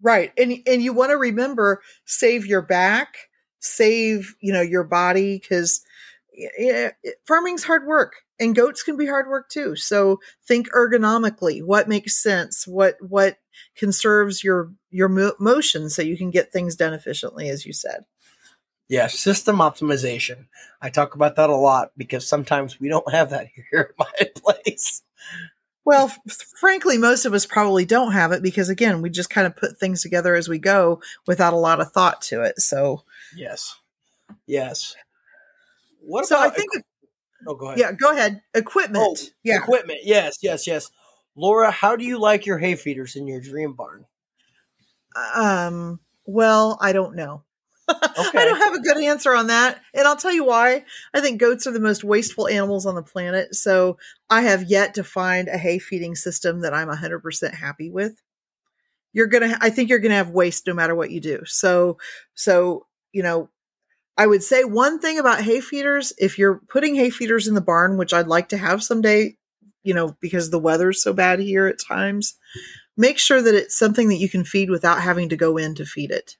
Right, 0.00 0.32
and 0.38 0.54
and 0.66 0.82
you 0.82 0.94
want 0.94 1.10
to 1.10 1.16
remember 1.18 1.82
save 2.06 2.46
your 2.46 2.62
back, 2.62 3.28
save 3.60 4.34
you 4.40 4.50
know 4.50 4.62
your 4.62 4.84
body 4.84 5.38
because 5.38 5.84
farming's 7.26 7.64
hard 7.64 7.86
work 7.86 8.14
and 8.40 8.56
goats 8.56 8.82
can 8.82 8.96
be 8.96 9.06
hard 9.06 9.28
work 9.28 9.50
too 9.50 9.76
so 9.76 10.18
think 10.48 10.66
ergonomically 10.72 11.62
what 11.62 11.88
makes 11.88 12.22
sense 12.22 12.66
what 12.66 12.96
what 13.00 13.36
conserves 13.76 14.42
your 14.42 14.72
your 14.90 15.10
mo- 15.10 15.34
motion 15.38 15.90
so 15.90 16.00
you 16.00 16.16
can 16.16 16.30
get 16.30 16.50
things 16.50 16.74
done 16.74 16.94
efficiently 16.94 17.50
as 17.50 17.66
you 17.66 17.72
said 17.74 18.04
yeah 18.88 19.06
system 19.06 19.56
optimization 19.56 20.46
i 20.80 20.88
talk 20.90 21.14
about 21.14 21.36
that 21.36 21.50
a 21.50 21.56
lot 21.56 21.92
because 21.96 22.26
sometimes 22.26 22.80
we 22.80 22.88
don't 22.88 23.10
have 23.12 23.30
that 23.30 23.48
here 23.70 23.90
at 23.90 23.98
my 23.98 24.28
place 24.36 25.02
well 25.84 26.06
f- 26.06 26.36
frankly 26.58 26.98
most 26.98 27.24
of 27.24 27.34
us 27.34 27.46
probably 27.46 27.84
don't 27.84 28.12
have 28.12 28.32
it 28.32 28.42
because 28.42 28.68
again 28.68 29.02
we 29.02 29.10
just 29.10 29.30
kind 29.30 29.46
of 29.46 29.56
put 29.56 29.78
things 29.78 30.02
together 30.02 30.34
as 30.34 30.48
we 30.48 30.58
go 30.58 31.00
without 31.26 31.52
a 31.52 31.56
lot 31.56 31.80
of 31.80 31.90
thought 31.92 32.20
to 32.20 32.42
it 32.42 32.58
so 32.60 33.02
yes 33.36 33.76
yes 34.46 34.96
what 36.04 36.26
so 36.26 36.38
I 36.38 36.50
think 36.50 36.74
equ- 36.74 36.82
Oh, 37.46 37.54
go 37.54 37.66
ahead. 37.66 37.78
Yeah, 37.78 37.92
go 37.92 38.12
ahead. 38.12 38.42
Equipment. 38.54 39.04
Oh, 39.04 39.16
yeah. 39.42 39.56
Equipment. 39.56 40.00
Yes, 40.04 40.38
yes, 40.42 40.66
yes. 40.66 40.90
Laura, 41.34 41.70
how 41.70 41.96
do 41.96 42.04
you 42.04 42.18
like 42.18 42.46
your 42.46 42.58
hay 42.58 42.76
feeders 42.76 43.16
in 43.16 43.26
your 43.26 43.40
dream 43.40 43.72
barn? 43.72 44.04
Um, 45.34 46.00
well, 46.24 46.78
I 46.80 46.92
don't 46.92 47.16
know. 47.16 47.42
Okay. 47.88 47.98
I 48.38 48.44
don't 48.44 48.58
have 48.58 48.74
a 48.74 48.80
good 48.80 49.02
answer 49.02 49.34
on 49.34 49.48
that. 49.48 49.80
And 49.94 50.06
I'll 50.06 50.16
tell 50.16 50.32
you 50.32 50.44
why. 50.44 50.84
I 51.14 51.20
think 51.20 51.40
goats 51.40 51.66
are 51.66 51.72
the 51.72 51.80
most 51.80 52.04
wasteful 52.04 52.48
animals 52.48 52.86
on 52.86 52.94
the 52.94 53.02
planet. 53.02 53.54
So 53.54 53.98
I 54.30 54.42
have 54.42 54.70
yet 54.70 54.94
to 54.94 55.04
find 55.04 55.48
a 55.48 55.58
hay 55.58 55.78
feeding 55.78 56.14
system 56.14 56.60
that 56.60 56.74
I'm 56.74 56.88
100% 56.88 57.54
happy 57.54 57.90
with. 57.90 58.22
You're 59.12 59.26
going 59.26 59.50
to, 59.50 59.58
I 59.60 59.70
think 59.70 59.90
you're 59.90 59.98
going 59.98 60.10
to 60.10 60.16
have 60.16 60.30
waste 60.30 60.66
no 60.66 60.74
matter 60.74 60.94
what 60.94 61.10
you 61.10 61.20
do. 61.20 61.42
So, 61.44 61.98
so, 62.34 62.86
you 63.12 63.22
know, 63.22 63.50
I 64.16 64.26
would 64.26 64.42
say 64.42 64.64
one 64.64 64.98
thing 64.98 65.18
about 65.18 65.42
hay 65.42 65.60
feeders 65.60 66.12
if 66.18 66.38
you're 66.38 66.60
putting 66.68 66.94
hay 66.94 67.10
feeders 67.10 67.48
in 67.48 67.54
the 67.54 67.60
barn, 67.60 67.96
which 67.96 68.12
I'd 68.14 68.26
like 68.26 68.48
to 68.50 68.58
have 68.58 68.82
someday, 68.82 69.36
you 69.82 69.94
know, 69.94 70.16
because 70.20 70.50
the 70.50 70.58
weather's 70.58 71.02
so 71.02 71.12
bad 71.12 71.40
here 71.40 71.66
at 71.66 71.78
times, 71.78 72.34
make 72.96 73.18
sure 73.18 73.42
that 73.42 73.54
it's 73.54 73.76
something 73.76 74.08
that 74.08 74.16
you 74.16 74.28
can 74.28 74.44
feed 74.44 74.70
without 74.70 75.00
having 75.00 75.28
to 75.30 75.36
go 75.36 75.56
in 75.56 75.74
to 75.74 75.84
feed 75.84 76.10
it. 76.10 76.36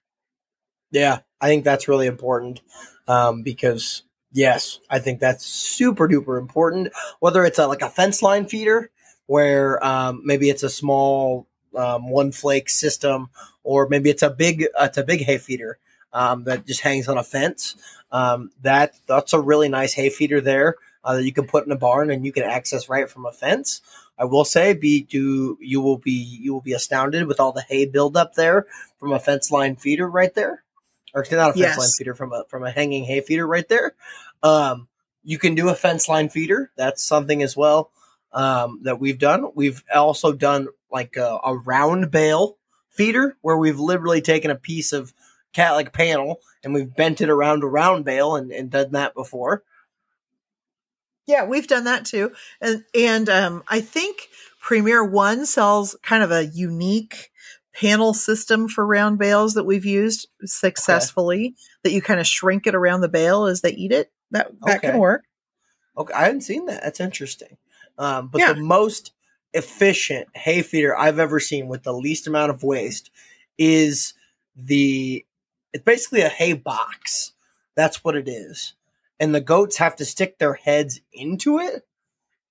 Yeah, 0.93 1.21
I 1.41 1.49
think 1.49 1.65
that's 1.65 1.89
really 1.89 2.07
important 2.07 2.61
um, 3.09 3.43
because, 3.43 4.05
yes, 4.31 4.79
I 4.91 5.01
think 5.01 5.19
that's 5.21 5.45
super 5.45 6.07
duper 6.07 6.39
important. 6.39 6.91
Whether 7.19 7.45
it's 7.45 7.59
a, 7.59 7.67
like 7.67 7.83
a 7.83 7.91
fence 7.91 8.23
line 8.23 8.47
feeder 8.47 8.91
where 9.27 9.85
um, 9.85 10.23
maybe 10.25 10.51
it's 10.51 10.63
a 10.63 10.71
small 10.71 11.49
um, 11.77 12.11
one 12.11 12.31
flake 12.33 12.69
system, 12.69 13.31
or 13.65 13.89
maybe 13.89 14.11
it's 14.11 14.23
a 14.23 14.31
big 14.31 14.67
it's 14.79 14.99
a 14.99 15.05
big 15.05 15.23
hay 15.23 15.39
feeder 15.39 15.79
um, 16.13 16.45
that 16.45 16.67
just 16.67 16.83
hangs 16.83 17.09
on 17.09 17.19
a 17.19 17.25
fence. 17.25 17.75
Um, 18.13 18.51
that 18.63 18.95
that's 19.07 19.33
a 19.33 19.41
really 19.41 19.71
nice 19.71 19.95
hay 19.95 20.11
feeder 20.11 20.43
there 20.43 20.77
uh, 21.05 21.17
that 21.17 21.25
you 21.25 21.33
can 21.33 21.47
put 21.47 21.65
in 21.67 21.73
a 21.73 21.77
barn 21.77 22.11
and 22.11 22.27
you 22.27 22.33
can 22.33 22.43
access 22.45 22.91
right 22.91 23.09
from 23.09 23.27
a 23.27 23.33
fence. 23.33 23.81
I 24.19 24.27
will 24.27 24.45
say, 24.45 24.75
be 24.75 25.03
do 25.03 25.57
you 25.61 25.81
will 25.81 25.99
be 25.99 26.13
you 26.13 26.53
will 26.53 26.61
be 26.61 26.75
astounded 26.75 27.27
with 27.27 27.41
all 27.41 27.53
the 27.53 27.63
hay 27.63 27.87
buildup 27.87 28.35
there 28.35 28.67
from 29.01 29.13
a 29.13 29.19
fence 29.19 29.51
line 29.51 29.77
feeder 29.77 30.09
right 30.09 30.35
there, 30.35 30.63
or 31.15 31.25
not 31.31 31.51
a 31.51 31.53
fence 31.53 31.57
yes. 31.57 31.79
line 31.79 31.91
feeder 31.97 32.15
from 32.15 32.33
a 32.33 32.45
from 32.49 32.65
a 32.65 32.71
hanging 32.71 33.05
hay 33.05 33.21
feeder 33.21 33.47
right 33.47 33.69
there. 33.69 33.95
Um, 34.43 34.89
you 35.23 35.39
can 35.39 35.55
do 35.55 35.69
a 35.69 35.75
fence 35.75 36.09
line 36.09 36.29
feeder. 36.29 36.71
That's 36.77 37.03
something 37.03 37.43
as 37.43 37.57
well 37.57 37.91
um, 38.33 38.81
that 38.83 39.01
we've 39.01 39.19
done. 39.19 39.51
We've 39.55 39.83
also 39.95 40.33
done 40.33 40.69
like 40.91 41.17
a, 41.17 41.39
a 41.45 41.57
round 41.57 42.11
bale 42.11 42.57
feeder 42.91 43.37
where 43.41 43.57
we've 43.57 43.79
literally 43.79 44.21
taken 44.21 44.51
a 44.51 44.57
piece 44.57 44.93
of 44.93 45.13
cat 45.53 45.73
like 45.73 45.93
panel 45.93 46.41
and 46.65 46.75
we've 46.75 46.95
bent 46.95 47.21
it 47.21 47.29
around 47.29 47.63
a 47.63 47.67
round 47.67 48.05
bale 48.05 48.37
and, 48.37 48.53
and 48.53 48.71
done 48.71 48.93
that 48.93 49.15
before. 49.15 49.63
Yeah, 51.27 51.45
we've 51.45 51.69
done 51.69 51.85
that 51.85 52.05
too. 52.05 52.33
And 52.61 52.85
and 52.95 53.29
um 53.29 53.63
I 53.69 53.81
think 53.81 54.29
Premier 54.61 55.05
One 55.05 55.47
sells 55.47 55.97
kind 56.03 56.23
of 56.23 56.31
a 56.31 56.47
unique 56.47 57.32
panel 57.75 58.15
system 58.15 58.69
for 58.69 58.87
round 58.87 59.19
bales 59.19 59.55
that 59.55 59.65
we've 59.65 59.85
used 59.85 60.29
successfully 60.45 61.47
okay. 61.47 61.55
that 61.85 61.93
you 61.93 62.03
kind 62.03 62.21
of 62.21 62.27
shrink 62.27 62.67
it 62.67 62.75
around 62.75 63.01
the 63.01 63.09
bale 63.09 63.47
as 63.47 63.61
they 63.61 63.71
eat 63.71 63.93
it. 63.93 64.13
That 64.31 64.51
that 64.63 64.79
okay. 64.79 64.91
can 64.91 64.99
work. 64.99 65.25
Okay, 65.97 66.15
I 66.15 66.25
hadn't 66.25 66.43
seen 66.43 66.67
that. 66.67 66.83
That's 66.83 67.01
interesting. 67.01 67.57
Um, 67.99 68.29
but 68.29 68.41
yeah. 68.41 68.53
the 68.53 68.61
most 68.61 69.13
efficient 69.53 70.29
hay 70.35 70.63
feeder 70.63 70.97
I've 70.97 71.19
ever 71.19 71.39
seen 71.39 71.69
with 71.69 71.83
the 71.83 71.93
least 71.93 72.27
amount 72.27 72.51
of 72.51 72.63
waste 72.63 73.11
is 73.59 74.15
the 74.57 75.25
it's 75.73 75.85
basically 75.85 76.23
a 76.23 76.29
hay 76.29 76.55
box. 76.55 77.33
That's 77.75 78.05
what 78.05 78.17
it 78.17 78.29
is. 78.29 78.75
And 79.19 79.35
the 79.35 79.41
goats 79.41 79.77
have 79.79 79.97
to 79.97 80.05
stick 80.05 80.39
their 80.39 80.55
heads 80.55 81.01
into 81.13 81.59
it. 81.59 81.87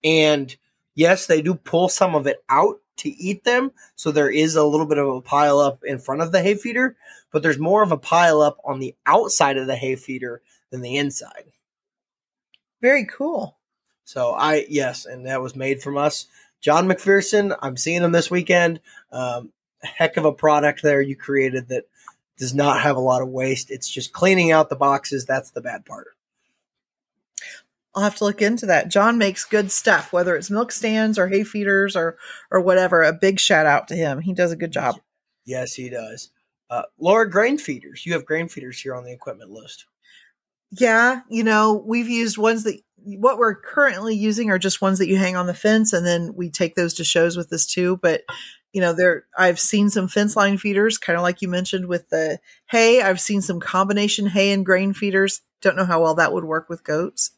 And 0.04 0.56
yes, 0.96 1.28
they 1.28 1.42
do 1.42 1.56
pull 1.56 1.90
some 1.90 2.16
of 2.16 2.28
it 2.28 2.44
out 2.50 2.80
to 3.02 3.10
eat 3.10 3.44
them. 3.44 3.72
So 3.96 4.12
there 4.12 4.30
is 4.30 4.56
a 4.56 4.64
little 4.64 4.86
bit 4.86 4.98
of 4.98 5.08
a 5.08 5.22
pile 5.22 5.60
up 5.60 5.84
in 5.84 6.00
front 6.00 6.22
of 6.22 6.32
the 6.32 6.42
hay 6.42 6.56
feeder, 6.56 6.96
but 7.32 7.44
there's 7.44 7.60
more 7.60 7.84
of 7.84 7.92
a 7.92 7.98
pile 7.98 8.42
up 8.42 8.58
on 8.66 8.80
the 8.80 8.96
outside 9.06 9.58
of 9.58 9.68
the 9.68 9.76
hay 9.76 9.96
feeder 9.96 10.42
than 10.70 10.82
the 10.82 10.98
inside. 10.98 11.52
Very 12.82 13.06
cool. 13.06 13.58
So 14.04 14.32
I 14.32 14.66
yes, 14.70 15.06
and 15.06 15.26
that 15.28 15.42
was 15.42 15.56
made 15.56 15.82
from 15.82 15.98
us. 15.98 16.26
John 16.60 16.88
McPherson, 16.88 17.56
I'm 17.62 17.78
seeing 17.78 18.04
him 18.04 18.12
this 18.12 18.32
weekend. 18.32 18.80
Um, 19.12 19.52
heck 19.82 20.18
of 20.18 20.26
a 20.26 20.34
product 20.34 20.84
there 20.84 21.02
you 21.02 21.16
created 21.16 21.70
that 21.70 21.86
does 22.38 22.54
not 22.54 22.82
have 22.82 22.98
a 22.98 23.02
lot 23.02 23.22
of 23.22 23.30
waste. 23.30 23.72
It's 23.72 23.90
just 23.90 24.14
cleaning 24.14 24.52
out 24.52 24.70
the 24.70 24.76
boxes. 24.76 25.26
That's 25.26 25.52
the 25.52 25.62
bad 25.62 25.86
part. 25.86 26.08
I'll 27.94 28.04
have 28.04 28.16
to 28.18 28.24
look 28.24 28.42
into 28.42 28.66
that. 28.68 28.90
John 28.90 29.18
makes 29.18 29.44
good 29.44 29.72
stuff, 29.72 30.14
whether 30.14 30.36
it's 30.36 30.50
milk 30.50 30.72
stands 30.72 31.20
or 31.20 31.28
hay 31.28 31.44
feeders 31.44 31.96
or 31.96 32.18
or 32.50 32.62
whatever. 32.62 33.04
A 33.04 33.14
big 33.14 33.40
shout 33.40 33.66
out 33.66 33.88
to 33.90 33.96
him. 33.96 34.22
He 34.22 34.34
does 34.34 34.52
a 34.52 34.58
good 34.58 34.72
job. 34.72 34.96
Yes, 35.46 35.74
he 35.74 35.90
does. 35.90 36.32
Uh, 36.70 36.84
Laura, 37.00 37.30
grain 37.30 37.58
feeders. 37.58 38.06
You 38.06 38.14
have 38.14 38.26
grain 38.26 38.48
feeders 38.48 38.80
here 38.80 38.96
on 38.96 39.04
the 39.04 39.12
equipment 39.12 39.52
list. 39.52 39.86
Yeah, 40.72 41.22
you 41.30 41.44
know 41.44 41.84
we've 41.86 42.08
used 42.08 42.38
ones 42.38 42.64
that 42.64 42.80
what 43.04 43.38
we're 43.38 43.56
currently 43.56 44.16
using 44.16 44.50
are 44.52 44.60
just 44.60 44.82
ones 44.82 45.00
that 45.00 45.08
you 45.08 45.18
hang 45.18 45.36
on 45.36 45.48
the 45.48 45.54
fence, 45.54 45.92
and 45.92 46.06
then 46.06 46.34
we 46.36 46.50
take 46.50 46.76
those 46.76 46.94
to 46.96 47.04
shows 47.04 47.36
with 47.36 47.50
this 47.50 47.66
too. 47.66 47.98
But 47.98 48.22
you 48.72 48.80
know, 48.80 48.94
there 48.94 49.26
I've 49.38 49.60
seen 49.60 49.90
some 49.90 50.08
fence 50.08 50.38
line 50.38 50.58
feeders, 50.58 50.98
kind 50.98 51.18
of 51.18 51.24
like 51.24 51.42
you 51.42 51.50
mentioned 51.50 51.88
with 51.88 52.08
the 52.08 52.40
hay. 52.70 53.02
I've 53.02 53.20
seen 53.20 53.42
some 53.42 53.60
combination 53.60 54.28
hay 54.28 54.54
and 54.54 54.66
grain 54.66 54.94
feeders. 54.94 55.42
Don't 55.62 55.76
know 55.76 55.86
how 55.86 56.02
well 56.02 56.16
that 56.16 56.32
would 56.32 56.46
work 56.46 56.70
with 56.70 56.86
goats. 56.86 57.32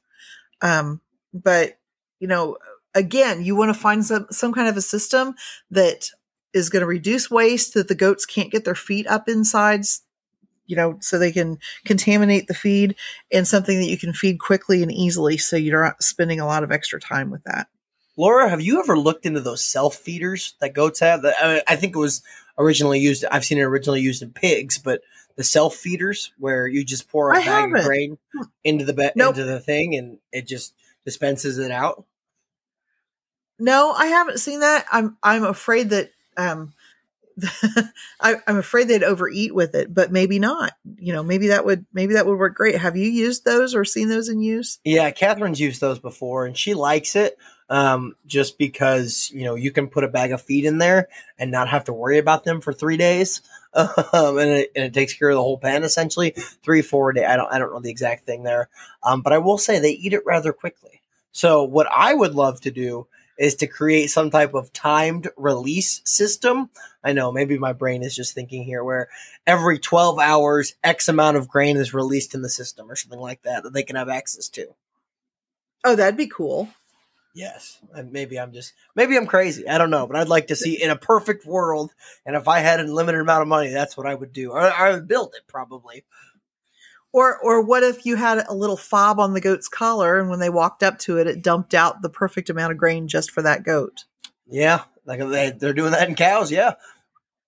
Um, 0.64 1.01
but 1.32 1.78
you 2.20 2.28
know, 2.28 2.57
again, 2.95 3.43
you 3.43 3.55
want 3.55 3.70
to 3.70 3.80
find 3.80 4.03
some 4.03 4.26
some 4.32 4.53
kind 4.53 4.68
of 4.68 4.78
a 4.78 4.82
system 4.82 5.36
that 5.70 6.09
is 6.53 6.70
going 6.70 6.82
to 6.82 6.88
reduce 6.88 7.30
waste 7.30 7.76
that 7.76 7.88
the 7.88 7.95
goats 7.95 8.26
can't 8.26 8.51
get 8.51 8.66
their 8.66 8.76
feet 8.76 9.05
up 9.07 9.30
inside 9.30 9.86
you 10.66 10.78
know 10.78 10.97
so 11.01 11.20
they 11.20 11.32
can 11.32 11.57
contaminate 11.84 12.47
the 12.47 12.53
feed 12.53 12.95
and 13.34 13.45
something 13.45 13.80
that 13.80 13.89
you 13.89 13.97
can 13.97 14.14
feed 14.14 14.39
quickly 14.39 14.82
and 14.82 14.93
easily 14.93 15.36
so 15.36 15.57
you're 15.57 15.84
not 15.84 16.01
spending 16.01 16.39
a 16.39 16.45
lot 16.45 16.64
of 16.64 16.72
extra 16.72 17.01
time 17.01 17.30
with 17.30 17.43
that 17.43 17.68
Laura, 18.16 18.49
have 18.49 18.61
you 18.61 18.80
ever 18.80 18.97
looked 18.97 19.26
into 19.26 19.41
those 19.41 19.66
self 19.66 19.95
feeders 19.95 20.55
that 20.61 20.74
goats 20.74 20.99
have? 20.99 21.26
I 21.26 21.76
think 21.76 21.95
it 21.95 21.99
was 21.99 22.22
originally 22.57 22.99
used. 22.99 23.26
I've 23.26 23.45
seen 23.45 23.57
it 23.57 23.64
originally 23.64 24.01
used 24.01 24.22
in 24.22 24.32
pigs, 24.32 24.78
but 24.78 25.01
the 25.36 25.43
self 25.43 25.75
feeders 25.75 26.31
where 26.38 26.67
you 26.67 26.84
just 26.84 27.09
pour 27.09 27.31
a 27.31 27.38
I 27.38 27.39
bag 27.39 27.47
haven't. 27.47 27.77
of 27.77 27.86
grain 27.86 28.17
into 28.63 28.86
the 28.86 28.93
be- 28.93 29.11
nope. 29.15 29.36
into 29.36 29.45
the 29.45 29.59
thing 29.59 29.95
and 29.95 30.17
it 30.31 30.47
just 30.47 30.73
dispenses 31.05 31.57
it 31.57 31.71
out. 31.71 32.05
No, 33.59 33.91
I 33.91 34.07
haven't 34.07 34.39
seen 34.39 34.61
that. 34.61 34.86
I'm 34.91 35.17
I'm 35.23 35.43
afraid 35.43 35.91
that 35.91 36.11
um, 36.38 36.73
I, 38.19 38.36
am 38.47 38.57
afraid 38.57 38.88
they'd 38.88 39.03
overeat 39.03 39.53
with 39.53 39.75
it, 39.75 39.93
but 39.93 40.11
maybe 40.11 40.39
not. 40.39 40.73
You 40.97 41.13
know, 41.13 41.23
maybe 41.23 41.47
that 41.47 41.65
would 41.65 41.86
maybe 41.93 42.13
that 42.13 42.25
would 42.25 42.38
work 42.38 42.55
great. 42.55 42.77
Have 42.77 42.97
you 42.97 43.09
used 43.09 43.45
those 43.45 43.75
or 43.75 43.86
seen 43.86 44.09
those 44.09 44.29
in 44.29 44.41
use? 44.41 44.79
Yeah, 44.84 45.09
Catherine's 45.11 45.59
used 45.59 45.81
those 45.81 45.99
before, 45.99 46.45
and 46.45 46.57
she 46.57 46.73
likes 46.73 47.15
it 47.15 47.38
um, 47.70 48.16
just 48.26 48.57
because 48.57 49.32
you 49.34 49.43
know 49.43 49.55
you 49.55 49.72
can 49.72 49.88
put 49.88 50.03
a 50.03 50.09
bag 50.09 50.32
of 50.32 50.41
feed 50.41 50.66
in 50.66 50.78
there 50.78 51.09
and 51.38 51.51
not 51.51 51.70
have 51.70 51.86
to 51.86 51.93
worry 51.93 52.18
about 52.18 52.43
them 52.43 52.61
for 52.61 52.74
three 52.74 52.97
days, 52.97 53.41
um, 53.74 54.38
and, 54.38 54.51
it, 54.51 54.72
and, 54.76 54.86
it, 54.86 54.93
takes 54.93 55.14
care 55.14 55.30
of 55.30 55.36
the 55.36 55.41
whole 55.41 55.57
pen 55.57 55.84
essentially. 55.84 56.32
Three, 56.64 56.82
four 56.82 57.14
day. 57.14 57.26
I 57.26 57.36
don't 57.36 57.51
I 57.51 57.59
don't 57.59 57.74
know 57.74 57.80
the 57.80 57.91
exact 57.91 58.26
thing 58.26 58.43
there, 58.43 58.70
um, 59.03 59.22
but 59.22 59.34
I 59.34 59.38
will 59.39 59.57
say 59.57 59.80
they 59.80 59.91
eat 59.91 60.14
it 60.14 60.26
rather 60.26 60.53
quickly. 60.53 61.01
So 61.32 61.64
what 61.64 61.88
I 61.91 62.14
would 62.14 62.36
love 62.36 62.61
to 62.61 62.72
do 62.72 63.07
is 63.38 63.55
to 63.55 63.68
create 63.68 64.07
some 64.07 64.30
type 64.30 64.53
of 64.53 64.72
timed 64.74 65.28
release 65.38 66.01
system. 66.05 66.70
I 67.03 67.14
know 67.14 67.32
maybe 67.32 67.57
my 67.57 67.74
brain 67.74 68.03
is 68.03 68.16
just 68.16 68.36
thinking 68.36 68.64
here 68.64 68.84
where 68.84 69.09
every 69.47 69.80
12 69.80 70.20
hours, 70.20 70.76
X 70.84 71.07
amount 71.07 71.38
of 71.38 71.47
grain 71.47 71.78
is 71.78 71.93
released 71.93 72.36
in 72.36 72.41
the 72.41 72.49
system 72.49 72.89
or 72.89 72.95
something 72.95 73.20
like 73.20 73.41
that 73.43 73.64
that 73.64 73.74
they 73.74 73.84
can 73.84 73.95
have 73.95 74.09
access 74.09 74.47
to. 74.49 74.68
Oh, 75.84 75.95
that'd 75.95 76.18
be 76.18 76.28
cool. 76.28 76.70
Yes. 77.34 77.79
And 77.93 78.11
maybe 78.11 78.39
I'm 78.39 78.53
just, 78.53 78.73
maybe 78.95 79.17
I'm 79.17 79.25
crazy. 79.25 79.67
I 79.67 79.77
don't 79.77 79.89
know, 79.89 80.05
but 80.05 80.17
I'd 80.17 80.27
like 80.27 80.47
to 80.47 80.55
see 80.55 80.81
in 80.81 80.91
a 80.91 80.95
perfect 80.95 81.45
world. 81.45 81.91
And 82.25 82.36
if 82.36 82.47
I 82.47 82.59
had 82.59 82.79
a 82.79 82.84
limited 82.84 83.21
amount 83.21 83.41
of 83.41 83.47
money, 83.47 83.69
that's 83.69 83.97
what 83.97 84.05
I 84.05 84.13
would 84.13 84.34
do. 84.34 84.53
I, 84.53 84.67
I 84.67 84.91
would 84.91 85.07
build 85.07 85.34
it 85.36 85.47
probably. 85.47 86.05
Or 87.11 87.38
or 87.39 87.61
what 87.61 87.84
if 87.84 88.07
you 88.07 88.15
had 88.15 88.43
a 88.47 88.55
little 88.55 88.77
fob 88.77 89.19
on 89.19 89.34
the 89.34 89.41
goat's 89.41 89.67
collar 89.67 90.19
and 90.19 90.29
when 90.29 90.39
they 90.39 90.49
walked 90.49 90.81
up 90.81 90.97
to 90.99 91.19
it, 91.19 91.27
it 91.27 91.43
dumped 91.43 91.75
out 91.75 92.01
the 92.01 92.09
perfect 92.09 92.49
amount 92.49 92.71
of 92.71 92.79
grain 92.79 93.07
just 93.07 93.29
for 93.29 93.43
that 93.43 93.63
goat? 93.63 94.05
Yeah, 94.47 94.84
like 95.05 95.19
they, 95.19 95.51
they're 95.51 95.73
doing 95.73 95.91
that 95.91 96.09
in 96.09 96.15
cows. 96.15 96.51
Yeah, 96.51 96.73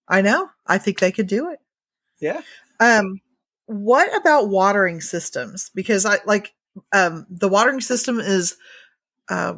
I 0.07 0.21
know. 0.21 0.49
I 0.67 0.77
think 0.77 0.99
they 0.99 1.11
could 1.11 1.25
do 1.25 1.49
it. 1.49 1.59
Yeah. 2.19 2.41
Um, 2.79 3.21
what 3.65 4.15
about 4.15 4.49
watering 4.49 5.01
systems? 5.01 5.71
Because 5.73 6.05
I 6.05 6.19
like 6.27 6.53
um 6.91 7.25
the 7.31 7.49
watering 7.49 7.81
system 7.81 8.19
is 8.19 8.57
uh, 9.29 9.55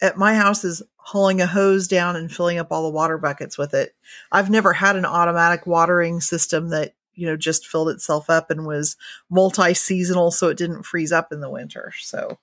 at 0.00 0.16
my 0.16 0.34
house 0.34 0.64
is 0.64 0.82
hauling 0.96 1.40
a 1.40 1.46
hose 1.46 1.88
down 1.88 2.16
and 2.16 2.32
filling 2.32 2.58
up 2.58 2.68
all 2.70 2.82
the 2.84 2.94
water 2.94 3.18
buckets 3.18 3.58
with 3.58 3.74
it. 3.74 3.94
I've 4.30 4.50
never 4.50 4.72
had 4.72 4.96
an 4.96 5.04
automatic 5.04 5.66
watering 5.66 6.20
system 6.20 6.68
that 6.70 6.94
you 7.14 7.26
know 7.26 7.36
just 7.36 7.66
filled 7.66 7.88
itself 7.88 8.30
up 8.30 8.50
and 8.50 8.66
was 8.66 8.96
multi-seasonal 9.28 10.30
so 10.30 10.48
it 10.48 10.56
didn't 10.56 10.84
freeze 10.84 11.12
up 11.12 11.32
in 11.32 11.40
the 11.40 11.50
winter 11.50 11.92
so. 12.00 12.38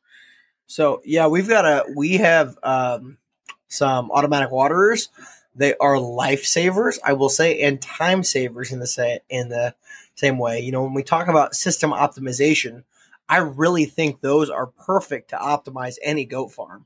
So 0.67 1.01
yeah 1.05 1.27
we've 1.27 1.47
got 1.47 1.65
a 1.65 1.85
we 1.95 2.17
have 2.17 2.57
um, 2.63 3.17
some 3.67 4.11
automatic 4.11 4.51
waterers. 4.51 5.09
They 5.55 5.75
are 5.77 5.95
lifesavers 5.95 6.99
i 7.03 7.13
will 7.13 7.29
say 7.29 7.61
and 7.61 7.81
time 7.81 8.23
savers 8.23 8.71
in 8.71 8.79
the 8.79 8.87
same 8.87 9.19
in 9.29 9.49
the 9.49 9.73
same 10.15 10.37
way. 10.37 10.59
You 10.59 10.71
know 10.71 10.83
when 10.83 10.93
we 10.93 11.03
talk 11.03 11.27
about 11.27 11.55
system 11.55 11.91
optimization 11.91 12.83
i 13.29 13.37
really 13.37 13.85
think 13.85 14.21
those 14.21 14.49
are 14.49 14.67
perfect 14.67 15.29
to 15.29 15.37
optimize 15.37 15.95
any 16.03 16.25
goat 16.25 16.49
farm 16.51 16.85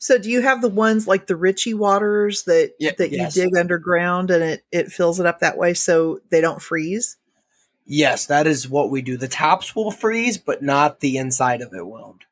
so 0.00 0.16
do 0.16 0.30
you 0.30 0.40
have 0.40 0.62
the 0.62 0.68
ones 0.70 1.06
like 1.06 1.26
the 1.26 1.36
Ritchie 1.36 1.74
waters 1.74 2.44
that 2.44 2.72
yeah, 2.80 2.92
that 2.96 3.12
yes. 3.12 3.36
you 3.36 3.44
dig 3.44 3.56
underground 3.56 4.30
and 4.30 4.42
it 4.42 4.64
it 4.72 4.90
fills 4.90 5.20
it 5.20 5.26
up 5.26 5.40
that 5.40 5.58
way 5.58 5.74
so 5.74 6.20
they 6.30 6.40
don't 6.40 6.62
freeze? 6.62 7.18
Yes, 7.84 8.26
that 8.26 8.46
is 8.46 8.66
what 8.66 8.90
we 8.90 9.02
do. 9.02 9.18
The 9.18 9.28
tops 9.28 9.76
will 9.76 9.90
freeze, 9.90 10.38
but 10.38 10.62
not 10.62 11.00
the 11.00 11.18
inside 11.18 11.60
of 11.60 11.74
it 11.74 11.86
won't. 11.86 12.24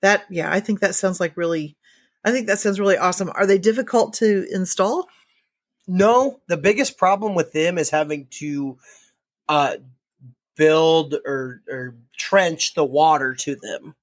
That 0.00 0.24
yeah, 0.30 0.50
I 0.50 0.60
think 0.60 0.78
that 0.78 0.94
sounds 0.94 1.18
like 1.18 1.36
really 1.36 1.76
I 2.24 2.30
think 2.30 2.46
that 2.46 2.60
sounds 2.60 2.78
really 2.78 2.96
awesome. 2.96 3.32
Are 3.34 3.46
they 3.46 3.58
difficult 3.58 4.14
to 4.14 4.46
install? 4.52 5.08
No, 5.88 6.40
the 6.46 6.56
biggest 6.56 6.98
problem 6.98 7.34
with 7.34 7.50
them 7.52 7.78
is 7.78 7.90
having 7.90 8.28
to 8.38 8.78
uh 9.48 9.78
build 10.54 11.16
or 11.26 11.62
or 11.68 11.96
trench 12.16 12.74
the 12.74 12.84
water 12.84 13.34
to 13.34 13.56
them. 13.56 13.96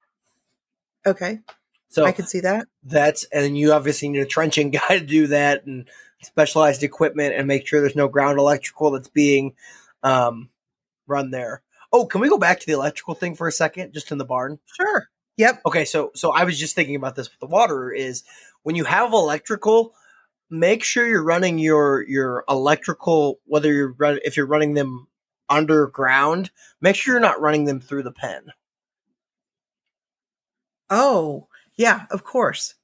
Okay. 1.06 1.40
So 1.94 2.06
I 2.06 2.12
can 2.12 2.26
see 2.26 2.40
that. 2.40 2.68
That's 2.84 3.24
and 3.26 3.56
you 3.56 3.72
obviously 3.72 4.10
need 4.10 4.22
a 4.22 4.26
trenching 4.26 4.72
guy 4.72 4.98
to 4.98 5.06
do 5.06 5.28
that 5.28 5.66
and 5.66 5.88
specialized 6.24 6.82
equipment 6.82 7.36
and 7.36 7.48
make 7.48 7.68
sure 7.68 7.82
there's 7.82 7.96
no 7.96 8.08
ground 8.08 8.40
electrical 8.40 8.92
that's 8.92 9.10
being 9.10 9.54
um, 10.02 10.50
run 11.06 11.30
there. 11.30 11.62
Oh, 11.92 12.08
can 12.08 12.22
we 12.22 12.30
go 12.30 12.40
back 12.40 12.60
to 12.60 12.66
the 12.66 12.72
electrical 12.74 13.14
thing 13.14 13.36
for 13.36 13.48
a 13.48 13.52
second, 13.52 13.94
just 13.94 14.12
in 14.12 14.18
the 14.18 14.26
barn? 14.26 14.58
Sure. 14.76 15.08
Yep. 15.38 15.62
Okay, 15.68 15.86
so 15.86 16.12
so 16.16 16.32
I 16.32 16.46
was 16.46 16.60
just 16.60 16.74
thinking 16.74 16.96
about 16.96 17.16
this 17.16 17.30
with 17.30 17.40
the 17.40 17.46
water 17.46 17.92
is 17.92 18.24
when 18.64 18.76
you 18.76 18.86
have 18.86 19.14
electrical, 19.14 19.94
make 20.50 20.84
sure 20.84 21.08
you're 21.08 21.24
running 21.24 21.60
your 21.60 22.04
your 22.08 22.44
electrical 22.50 23.40
whether 23.46 23.72
you're 23.72 23.94
run 23.94 24.20
if 24.26 24.36
you're 24.36 24.48
running 24.48 24.74
them 24.74 25.08
underground, 25.48 26.50
make 26.82 26.96
sure 26.96 27.14
you're 27.14 27.22
not 27.22 27.40
running 27.40 27.66
them 27.66 27.80
through 27.80 28.04
the 28.04 28.12
pen. 28.12 28.48
Oh, 30.90 31.48
yeah, 31.76 32.06
of 32.12 32.24
course. 32.24 32.76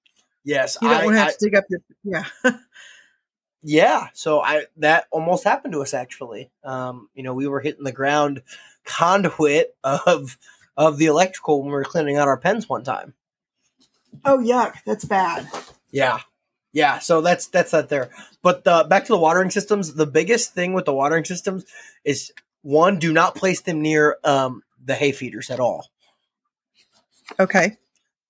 Yes, 0.43 0.77
you 0.81 0.89
don't 0.89 1.01
I, 1.01 1.05
want 1.05 1.15
to 1.15 1.19
have 1.19 1.27
I, 1.29 1.31
to 1.31 1.37
dig 1.41 1.55
up 1.55 1.65
your 1.69 1.79
yeah. 2.03 2.25
yeah, 3.63 4.07
so 4.13 4.41
I 4.41 4.65
that 4.77 5.05
almost 5.11 5.43
happened 5.43 5.73
to 5.73 5.81
us 5.81 5.93
actually. 5.93 6.49
Um, 6.63 7.09
you 7.13 7.23
know, 7.23 7.33
we 7.33 7.47
were 7.47 7.59
hitting 7.59 7.83
the 7.83 7.91
ground 7.91 8.41
conduit 8.85 9.75
of 9.83 10.37
of 10.77 10.97
the 10.97 11.07
electrical 11.07 11.59
when 11.59 11.67
we 11.67 11.73
were 11.73 11.83
cleaning 11.83 12.17
out 12.17 12.27
our 12.27 12.37
pens 12.37 12.69
one 12.69 12.83
time. 12.83 13.13
Oh 14.25 14.39
yuck, 14.39 14.75
that's 14.85 15.05
bad. 15.05 15.47
Yeah. 15.91 16.19
Yeah, 16.71 16.99
so 16.99 17.21
that's 17.21 17.47
that's 17.47 17.71
that 17.71 17.89
there. 17.89 18.11
But 18.43 18.63
the 18.63 18.85
back 18.87 19.05
to 19.05 19.13
the 19.13 19.17
watering 19.17 19.49
systems, 19.49 19.95
the 19.95 20.05
biggest 20.05 20.53
thing 20.53 20.73
with 20.73 20.85
the 20.85 20.93
watering 20.93 21.25
systems 21.25 21.65
is 22.03 22.31
one, 22.61 22.99
do 22.99 23.11
not 23.11 23.35
place 23.35 23.61
them 23.61 23.81
near 23.81 24.17
um, 24.23 24.63
the 24.83 24.93
hay 24.93 25.11
feeders 25.11 25.49
at 25.49 25.59
all. 25.59 25.87
Okay. 27.39 27.77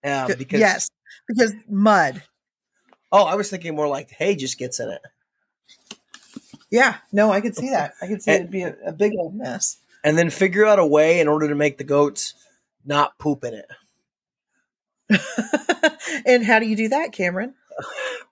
Um, 0.03 0.31
because 0.37 0.59
yes, 0.59 0.89
because 1.27 1.53
mud. 1.67 2.23
Oh, 3.11 3.25
I 3.25 3.35
was 3.35 3.49
thinking 3.49 3.75
more 3.75 3.87
like 3.87 4.11
hay 4.11 4.35
just 4.35 4.57
gets 4.57 4.79
in 4.79 4.89
it. 4.89 5.01
Yeah, 6.71 6.97
no, 7.11 7.31
I 7.31 7.41
could 7.41 7.55
see 7.55 7.69
that. 7.69 7.93
I 8.01 8.07
could 8.07 8.21
see 8.21 8.31
and, 8.31 8.41
it'd 8.41 8.51
be 8.51 8.61
a, 8.61 8.75
a, 8.85 8.91
big 8.91 9.13
old 9.17 9.35
mess. 9.35 9.77
And 10.03 10.17
then 10.17 10.29
figure 10.29 10.65
out 10.65 10.77
a 10.77 10.85
way 10.85 11.19
in 11.19 11.27
order 11.27 11.47
to 11.49 11.55
make 11.55 11.77
the 11.77 11.83
goats 11.83 12.35
not 12.85 13.17
poop 13.17 13.43
in 13.43 13.55
it. 13.55 13.65
and 16.25 16.45
how 16.45 16.59
do 16.59 16.67
you 16.67 16.75
do 16.75 16.89
that, 16.89 17.11
Cameron? 17.11 17.55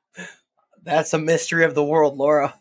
That's 0.84 1.14
a 1.14 1.18
mystery 1.18 1.66
of 1.66 1.74
the 1.74 1.84
world, 1.84 2.18
Laura. 2.18 2.54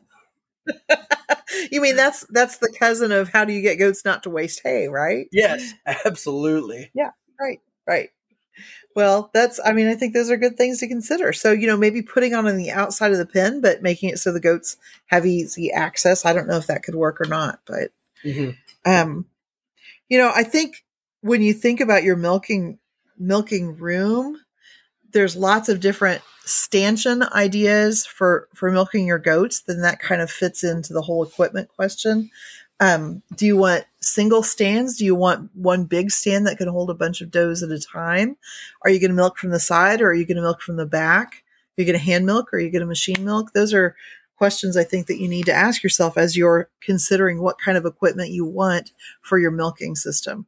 you 1.71 1.81
mean 1.81 1.95
that's 1.95 2.27
that's 2.31 2.59
the 2.59 2.75
cousin 2.77 3.13
of 3.13 3.29
how 3.29 3.45
do 3.45 3.53
you 3.53 3.63
get 3.63 3.77
goats 3.77 4.05
not 4.05 4.25
to 4.25 4.31
waste 4.31 4.61
hay, 4.65 4.89
right? 4.89 5.29
Yes, 5.31 5.75
absolutely. 5.87 6.91
Yeah, 6.93 7.11
right, 7.39 7.61
right. 7.87 8.11
Well, 8.95 9.31
that's, 9.35 9.61
I 9.63 9.73
mean, 9.73 9.89
I 9.89 9.95
think 9.95 10.15
those 10.15 10.31
are 10.31 10.39
good 10.39 10.57
things 10.57 10.81
to 10.81 10.89
consider. 10.89 11.35
So, 11.35 11.53
you 11.53 11.67
know, 11.67 11.77
maybe 11.77 12.01
putting 12.01 12.35
on 12.35 12.47
on 12.47 12.57
the 12.57 12.71
outside 12.71 13.13
of 13.13 13.19
the 13.19 13.27
pen, 13.27 13.61
but 13.61 13.83
making 13.83 14.09
it 14.09 14.19
so 14.19 14.33
the 14.33 14.41
goats 14.41 14.79
have 15.07 15.27
easy 15.27 15.71
access. 15.71 16.25
I 16.25 16.33
don't 16.33 16.49
know 16.49 16.57
if 16.57 16.67
that 16.69 16.83
could 16.83 16.95
work 16.95 17.21
or 17.21 17.27
not, 17.27 17.61
but, 17.67 17.91
mm-hmm. 18.25 18.51
um, 18.91 19.27
you 20.09 20.17
know, 20.17 20.33
I 20.35 20.45
think 20.45 20.85
when 21.21 21.43
you 21.43 21.53
think 21.53 21.81
about 21.81 22.05
your 22.05 22.17
milking, 22.17 22.79
milking 23.19 23.77
room, 23.77 24.41
there's 25.13 25.37
lots 25.37 25.69
of 25.69 25.81
different 25.81 26.23
stanchion 26.45 27.23
ideas 27.23 28.07
for, 28.07 28.49
for 28.55 28.71
milking 28.71 29.07
your 29.07 29.19
goats. 29.19 29.61
Then 29.61 29.83
that 29.83 30.01
kind 30.01 30.23
of 30.23 30.31
fits 30.31 30.65
into 30.65 30.93
the 30.93 31.03
whole 31.03 31.23
equipment 31.23 31.69
question. 31.69 32.31
Um, 32.79 33.23
do 33.35 33.47
you 33.47 33.57
want 33.57 33.85
single 34.01 34.43
stands? 34.43 34.99
Do 34.99 35.05
you 35.05 35.15
want 35.15 35.51
one 35.55 35.85
big 35.85 36.11
stand 36.11 36.47
that 36.47 36.59
can 36.59 36.69
hold 36.69 36.91
a 36.91 36.95
bunch 36.95 37.21
of 37.21 37.31
does 37.31 37.63
at 37.63 37.71
a 37.71 37.81
time? 37.81 38.37
Are 38.83 38.91
you 38.91 39.01
going 39.01 39.11
to 39.11 39.17
milk 39.17 39.39
from 39.39 39.51
the 39.51 39.61
side 39.61 40.03
or 40.03 40.09
are 40.09 40.15
you 40.15 40.27
going 40.27 40.37
to 40.37 40.43
milk 40.43 40.61
from 40.61 40.77
the 40.77 40.87
back? 40.87 41.43
Are 41.77 41.83
you 41.83 41.87
going 41.87 41.99
to 41.99 42.05
hand 42.05 42.27
milk 42.27 42.53
or 42.53 42.57
are 42.57 42.61
you 42.61 42.71
going 42.71 42.81
to 42.81 42.87
machine 42.87 43.25
milk? 43.25 43.53
Those 43.53 43.73
are 43.73 43.97
questions 44.37 44.77
I 44.77 44.85
think 44.85 45.07
that 45.07 45.19
you 45.19 45.29
need 45.29 45.47
to 45.47 45.55
ask 45.55 45.83
yourself 45.83 46.19
as 46.19 46.37
you're 46.37 46.69
considering 46.81 47.41
what 47.41 47.59
kind 47.59 47.79
of 47.79 47.87
equipment 47.87 48.31
you 48.31 48.45
want 48.45 48.93
for 49.23 49.39
your 49.39 49.51
milking 49.51 49.95
system. 49.95 50.47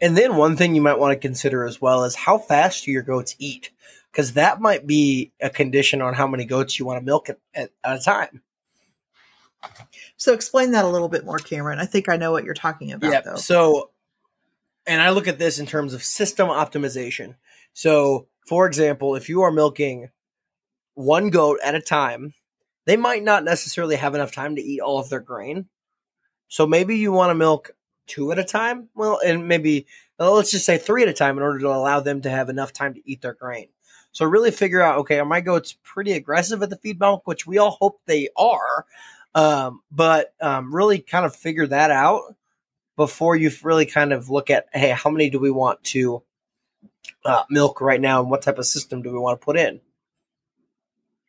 And 0.00 0.16
then 0.16 0.36
one 0.36 0.56
thing 0.56 0.74
you 0.74 0.80
might 0.80 0.98
want 0.98 1.12
to 1.12 1.28
consider 1.28 1.64
as 1.64 1.80
well 1.80 2.04
is 2.04 2.14
how 2.14 2.38
fast 2.38 2.84
do 2.84 2.92
your 2.92 3.02
goats 3.02 3.34
eat? 3.38 3.70
Because 4.12 4.34
that 4.34 4.60
might 4.60 4.86
be 4.86 5.32
a 5.40 5.50
condition 5.50 6.00
on 6.00 6.14
how 6.14 6.26
many 6.26 6.44
goats 6.44 6.78
you 6.78 6.86
want 6.86 7.00
to 7.00 7.04
milk 7.04 7.28
at, 7.28 7.38
at, 7.54 7.70
at 7.84 8.00
a 8.00 8.02
time. 8.02 8.42
So 10.18 10.34
explain 10.34 10.72
that 10.72 10.84
a 10.84 10.88
little 10.88 11.08
bit 11.08 11.24
more, 11.24 11.38
Cameron. 11.38 11.78
I 11.78 11.86
think 11.86 12.08
I 12.08 12.16
know 12.16 12.32
what 12.32 12.44
you're 12.44 12.52
talking 12.52 12.92
about. 12.92 13.10
Yeah. 13.10 13.20
Though. 13.22 13.36
So, 13.36 13.90
and 14.86 15.00
I 15.00 15.10
look 15.10 15.28
at 15.28 15.38
this 15.38 15.58
in 15.58 15.66
terms 15.66 15.94
of 15.94 16.02
system 16.02 16.48
optimization. 16.48 17.36
So, 17.72 18.26
for 18.46 18.66
example, 18.66 19.14
if 19.14 19.28
you 19.28 19.42
are 19.42 19.52
milking 19.52 20.10
one 20.94 21.30
goat 21.30 21.60
at 21.64 21.76
a 21.76 21.80
time, 21.80 22.34
they 22.84 22.96
might 22.96 23.22
not 23.22 23.44
necessarily 23.44 23.96
have 23.96 24.14
enough 24.14 24.32
time 24.32 24.56
to 24.56 24.62
eat 24.62 24.80
all 24.80 24.98
of 24.98 25.08
their 25.08 25.20
grain. 25.20 25.66
So 26.48 26.66
maybe 26.66 26.96
you 26.96 27.12
want 27.12 27.30
to 27.30 27.34
milk 27.34 27.70
two 28.06 28.32
at 28.32 28.38
a 28.38 28.44
time. 28.44 28.88
Well, 28.96 29.20
and 29.24 29.46
maybe 29.46 29.86
well, 30.18 30.34
let's 30.34 30.50
just 30.50 30.64
say 30.64 30.78
three 30.78 31.02
at 31.02 31.08
a 31.08 31.12
time 31.12 31.36
in 31.36 31.44
order 31.44 31.60
to 31.60 31.68
allow 31.68 32.00
them 32.00 32.22
to 32.22 32.30
have 32.30 32.48
enough 32.48 32.72
time 32.72 32.94
to 32.94 33.08
eat 33.08 33.22
their 33.22 33.34
grain. 33.34 33.68
So 34.10 34.24
really 34.24 34.50
figure 34.50 34.82
out, 34.82 34.98
okay, 35.00 35.20
are 35.20 35.24
my 35.24 35.40
goats 35.40 35.76
pretty 35.84 36.12
aggressive 36.12 36.62
at 36.62 36.70
the 36.70 36.76
feed 36.76 36.98
milk, 36.98 37.26
which 37.26 37.46
we 37.46 37.58
all 37.58 37.72
hope 37.78 38.00
they 38.06 38.30
are. 38.36 38.86
Um, 39.38 39.82
but 39.92 40.34
um, 40.40 40.74
really 40.74 40.98
kind 40.98 41.24
of 41.24 41.36
figure 41.36 41.68
that 41.68 41.92
out 41.92 42.34
before 42.96 43.36
you 43.36 43.52
really 43.62 43.86
kind 43.86 44.12
of 44.12 44.30
look 44.30 44.50
at, 44.50 44.66
hey, 44.72 44.90
how 44.90 45.10
many 45.10 45.30
do 45.30 45.38
we 45.38 45.52
want 45.52 45.84
to 45.84 46.24
uh, 47.24 47.44
milk 47.48 47.80
right 47.80 48.00
now, 48.00 48.20
and 48.20 48.30
what 48.30 48.42
type 48.42 48.58
of 48.58 48.66
system 48.66 49.00
do 49.00 49.12
we 49.12 49.18
want 49.20 49.40
to 49.40 49.44
put 49.44 49.56
in? 49.56 49.80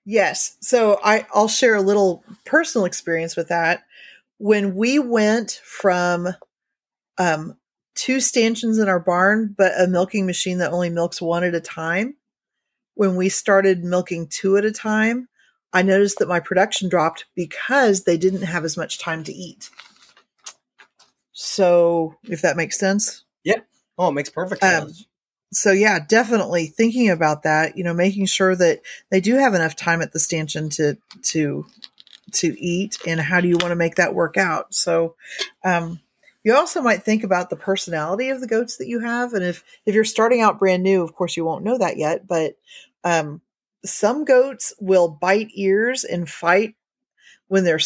Yes. 0.05 0.57
So 0.59 0.99
I, 1.03 1.27
I'll 1.35 1.47
share 1.47 1.75
a 1.75 1.83
little 1.83 2.23
personal 2.45 2.85
experience 2.85 3.35
with 3.35 3.49
that. 3.49 3.83
When 4.39 4.73
we 4.73 4.97
went 4.97 5.61
from 5.63 6.29
um, 7.19 7.57
two 7.93 8.19
stanchions 8.19 8.79
in 8.79 8.89
our 8.89 8.99
barn, 8.99 9.53
but 9.55 9.79
a 9.79 9.85
milking 9.85 10.25
machine 10.25 10.57
that 10.57 10.71
only 10.71 10.89
milks 10.89 11.21
one 11.21 11.43
at 11.43 11.53
a 11.53 11.61
time, 11.61 12.15
when 12.95 13.15
we 13.15 13.29
started 13.29 13.83
milking 13.83 14.27
two 14.27 14.57
at 14.57 14.65
a 14.65 14.71
time, 14.71 15.28
I 15.73 15.81
noticed 15.81 16.19
that 16.19 16.27
my 16.27 16.39
production 16.39 16.89
dropped 16.89 17.25
because 17.35 18.03
they 18.03 18.17
didn't 18.17 18.41
have 18.41 18.65
as 18.65 18.77
much 18.77 18.99
time 18.99 19.23
to 19.25 19.33
eat. 19.33 19.69
So, 21.31 22.15
if 22.23 22.41
that 22.41 22.57
makes 22.57 22.77
sense. 22.77 23.23
Yeah. 23.43 23.59
Oh, 23.97 24.09
it 24.09 24.13
makes 24.13 24.29
perfect 24.29 24.63
um, 24.63 24.87
sense. 24.87 24.99
Um, 25.01 25.05
so 25.51 25.71
yeah, 25.71 25.99
definitely 25.99 26.67
thinking 26.67 27.09
about 27.09 27.43
that, 27.43 27.77
you 27.77 27.83
know, 27.83 27.93
making 27.93 28.27
sure 28.27 28.55
that 28.55 28.81
they 29.09 29.19
do 29.19 29.35
have 29.35 29.53
enough 29.53 29.75
time 29.75 30.01
at 30.01 30.11
the 30.11 30.19
stanchion 30.19 30.69
to 30.71 30.97
to 31.23 31.65
to 32.33 32.55
eat 32.59 32.97
and 33.07 33.19
how 33.19 33.41
do 33.41 33.47
you 33.47 33.57
want 33.57 33.71
to 33.71 33.75
make 33.75 33.95
that 33.95 34.13
work 34.13 34.37
out? 34.37 34.73
So 34.73 35.15
um 35.65 35.99
you 36.43 36.55
also 36.55 36.81
might 36.81 37.03
think 37.03 37.23
about 37.23 37.49
the 37.49 37.55
personality 37.55 38.29
of 38.29 38.39
the 38.39 38.47
goats 38.47 38.77
that 38.77 38.87
you 38.87 38.99
have 38.99 39.33
and 39.33 39.43
if 39.43 39.63
if 39.85 39.95
you're 39.95 40.03
starting 40.03 40.41
out 40.41 40.59
brand 40.59 40.83
new, 40.83 41.01
of 41.01 41.15
course 41.15 41.35
you 41.35 41.45
won't 41.45 41.63
know 41.63 41.77
that 41.79 41.97
yet, 41.97 42.27
but 42.27 42.55
um 43.03 43.41
some 43.85 44.25
goats 44.25 44.73
will 44.79 45.07
bite 45.07 45.49
ears 45.55 46.03
and 46.03 46.29
fight 46.29 46.75
when 47.47 47.63
they're 47.63 47.79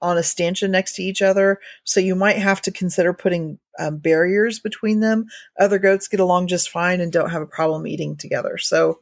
on 0.00 0.18
a 0.18 0.22
stanchion 0.22 0.70
next 0.70 0.94
to 0.96 1.02
each 1.02 1.22
other. 1.22 1.58
So 1.84 1.98
you 1.98 2.14
might 2.14 2.36
have 2.36 2.60
to 2.62 2.70
consider 2.70 3.12
putting 3.14 3.58
um, 3.78 3.98
barriers 3.98 4.58
between 4.58 5.00
them. 5.00 5.26
Other 5.58 5.78
goats 5.78 6.08
get 6.08 6.20
along 6.20 6.48
just 6.48 6.68
fine 6.68 7.00
and 7.00 7.10
don't 7.10 7.30
have 7.30 7.42
a 7.42 7.46
problem 7.46 7.86
eating 7.86 8.16
together. 8.16 8.58
So 8.58 9.00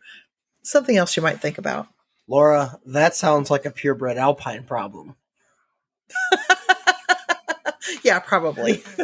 something 0.63 0.97
else 0.97 1.17
you 1.17 1.23
might 1.23 1.41
think 1.41 1.59
about. 1.59 1.89
Laura, 2.29 2.79
that 2.87 3.17
sounds 3.17 3.51
like 3.51 3.65
a 3.65 3.71
purebred 3.71 4.17
alpine 4.17 4.63
problem. 4.65 5.17
yeah, 8.05 8.21
probably. 8.21 8.77
so 8.97 9.03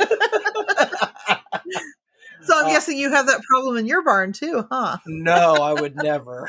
I'm 2.54 2.66
uh, 2.66 2.68
guessing 2.68 2.96
you 2.96 3.10
have 3.10 3.26
that 3.26 3.42
problem 3.42 3.76
in 3.76 3.86
your 3.86 4.02
barn 4.04 4.32
too, 4.32 4.66
huh? 4.70 4.98
no, 5.06 5.54
I 5.54 5.80
would 5.80 5.96
never. 5.96 6.48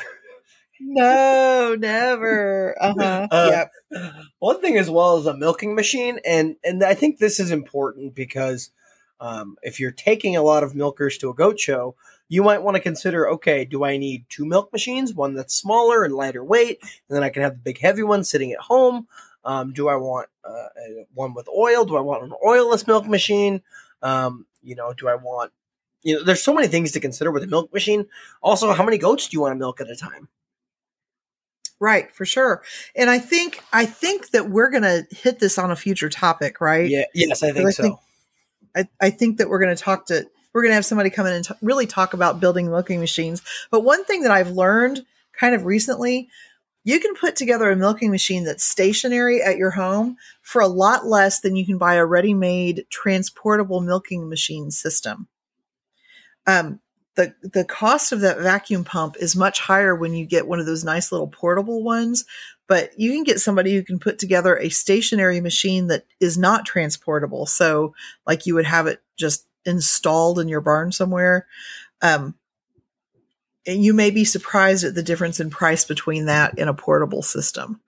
No, 0.80 1.76
never. 1.78 2.74
Uh-huh. 2.80 3.28
Uh, 3.30 3.50
yep. 3.92 4.22
One 4.38 4.60
thing 4.60 4.78
as 4.78 4.88
well 4.88 5.18
is 5.18 5.26
a 5.26 5.36
milking 5.36 5.74
machine, 5.74 6.18
and 6.24 6.56
and 6.64 6.82
I 6.82 6.94
think 6.94 7.18
this 7.18 7.38
is 7.38 7.50
important 7.50 8.14
because 8.14 8.70
um, 9.20 9.56
if 9.62 9.78
you're 9.78 9.90
taking 9.90 10.36
a 10.36 10.42
lot 10.42 10.62
of 10.62 10.74
milkers 10.74 11.18
to 11.18 11.30
a 11.30 11.34
goat 11.34 11.60
show, 11.60 11.94
you 12.28 12.42
might 12.42 12.62
want 12.62 12.76
to 12.76 12.82
consider 12.82 13.28
okay, 13.30 13.64
do 13.64 13.84
I 13.84 13.98
need 13.98 14.24
two 14.30 14.46
milk 14.46 14.72
machines, 14.72 15.12
one 15.12 15.34
that's 15.34 15.54
smaller 15.54 16.04
and 16.04 16.14
lighter 16.14 16.42
weight, 16.42 16.78
and 16.82 17.16
then 17.16 17.22
I 17.22 17.28
can 17.28 17.42
have 17.42 17.52
the 17.52 17.62
big 17.62 17.78
heavy 17.78 18.02
one 18.02 18.24
sitting 18.24 18.52
at 18.52 18.60
home? 18.60 19.06
Um, 19.44 19.72
do 19.72 19.88
I 19.88 19.96
want 19.96 20.28
uh, 20.44 20.68
one 21.14 21.34
with 21.34 21.48
oil? 21.48 21.84
Do 21.84 21.96
I 21.96 22.00
want 22.00 22.24
an 22.24 22.32
oilless 22.44 22.86
milk 22.86 23.06
machine? 23.06 23.62
Um, 24.02 24.46
you 24.62 24.74
know, 24.74 24.92
do 24.92 25.08
I 25.08 25.14
want, 25.14 25.52
you 26.02 26.16
know, 26.16 26.24
there's 26.24 26.42
so 26.42 26.54
many 26.54 26.68
things 26.68 26.92
to 26.92 27.00
consider 27.00 27.30
with 27.30 27.42
a 27.42 27.46
milk 27.46 27.72
machine. 27.72 28.06
Also, 28.42 28.72
how 28.72 28.84
many 28.84 28.98
goats 28.98 29.28
do 29.28 29.36
you 29.36 29.40
want 29.42 29.52
to 29.52 29.58
milk 29.58 29.80
at 29.80 29.90
a 29.90 29.96
time? 29.96 30.28
Right, 31.80 32.14
for 32.14 32.26
sure. 32.26 32.62
And 32.94 33.08
I 33.08 33.18
think 33.18 33.64
I 33.72 33.86
think 33.86 34.30
that 34.30 34.50
we're 34.50 34.70
going 34.70 34.82
to 34.82 35.06
hit 35.10 35.38
this 35.40 35.56
on 35.56 35.70
a 35.70 35.76
future 35.76 36.10
topic, 36.10 36.60
right? 36.60 36.88
Yeah. 36.88 37.04
Yes, 37.14 37.42
I 37.42 37.52
think 37.52 37.68
I 37.68 37.70
so. 37.70 37.82
Think, 37.82 37.98
I, 38.76 38.88
I 39.00 39.10
think 39.10 39.38
that 39.38 39.48
we're 39.48 39.58
going 39.58 39.74
to 39.74 39.82
talk 39.82 40.06
to 40.06 40.26
we're 40.52 40.62
going 40.62 40.70
to 40.70 40.74
have 40.76 40.84
somebody 40.84 41.10
come 41.10 41.26
in 41.26 41.32
and 41.32 41.44
t- 41.44 41.54
really 41.62 41.86
talk 41.86 42.12
about 42.12 42.38
building 42.40 42.70
milking 42.70 43.00
machines. 43.00 43.42
But 43.70 43.80
one 43.80 44.04
thing 44.04 44.22
that 44.22 44.30
I've 44.30 44.50
learned 44.50 45.06
kind 45.32 45.54
of 45.54 45.64
recently, 45.64 46.28
you 46.84 47.00
can 47.00 47.14
put 47.14 47.36
together 47.36 47.70
a 47.70 47.76
milking 47.76 48.10
machine 48.10 48.44
that's 48.44 48.64
stationary 48.64 49.42
at 49.42 49.56
your 49.56 49.70
home 49.70 50.16
for 50.42 50.60
a 50.60 50.66
lot 50.66 51.06
less 51.06 51.40
than 51.40 51.56
you 51.56 51.64
can 51.64 51.78
buy 51.78 51.94
a 51.94 52.04
ready-made 52.04 52.84
transportable 52.90 53.80
milking 53.80 54.28
machine 54.28 54.70
system. 54.70 55.28
Um, 56.46 56.80
the 57.16 57.34
the 57.42 57.64
cost 57.64 58.12
of 58.12 58.20
that 58.20 58.38
vacuum 58.38 58.84
pump 58.84 59.16
is 59.18 59.34
much 59.34 59.60
higher 59.60 59.94
when 59.94 60.14
you 60.14 60.24
get 60.24 60.46
one 60.46 60.60
of 60.60 60.66
those 60.66 60.84
nice 60.84 61.10
little 61.10 61.28
portable 61.28 61.82
ones 61.82 62.24
but 62.70 62.96
you 62.96 63.10
can 63.10 63.24
get 63.24 63.40
somebody 63.40 63.74
who 63.74 63.82
can 63.82 63.98
put 63.98 64.16
together 64.20 64.56
a 64.56 64.68
stationary 64.68 65.40
machine 65.40 65.88
that 65.88 66.04
is 66.20 66.38
not 66.38 66.64
transportable. 66.64 67.44
So 67.44 67.96
like 68.28 68.46
you 68.46 68.54
would 68.54 68.64
have 68.64 68.86
it 68.86 69.02
just 69.16 69.44
installed 69.66 70.38
in 70.38 70.46
your 70.46 70.60
barn 70.60 70.92
somewhere. 70.92 71.48
Um, 72.00 72.36
and 73.66 73.84
you 73.84 73.92
may 73.92 74.12
be 74.12 74.24
surprised 74.24 74.84
at 74.84 74.94
the 74.94 75.02
difference 75.02 75.40
in 75.40 75.50
price 75.50 75.84
between 75.84 76.26
that 76.26 76.60
and 76.60 76.70
a 76.70 76.74
portable 76.74 77.22
system. 77.22 77.80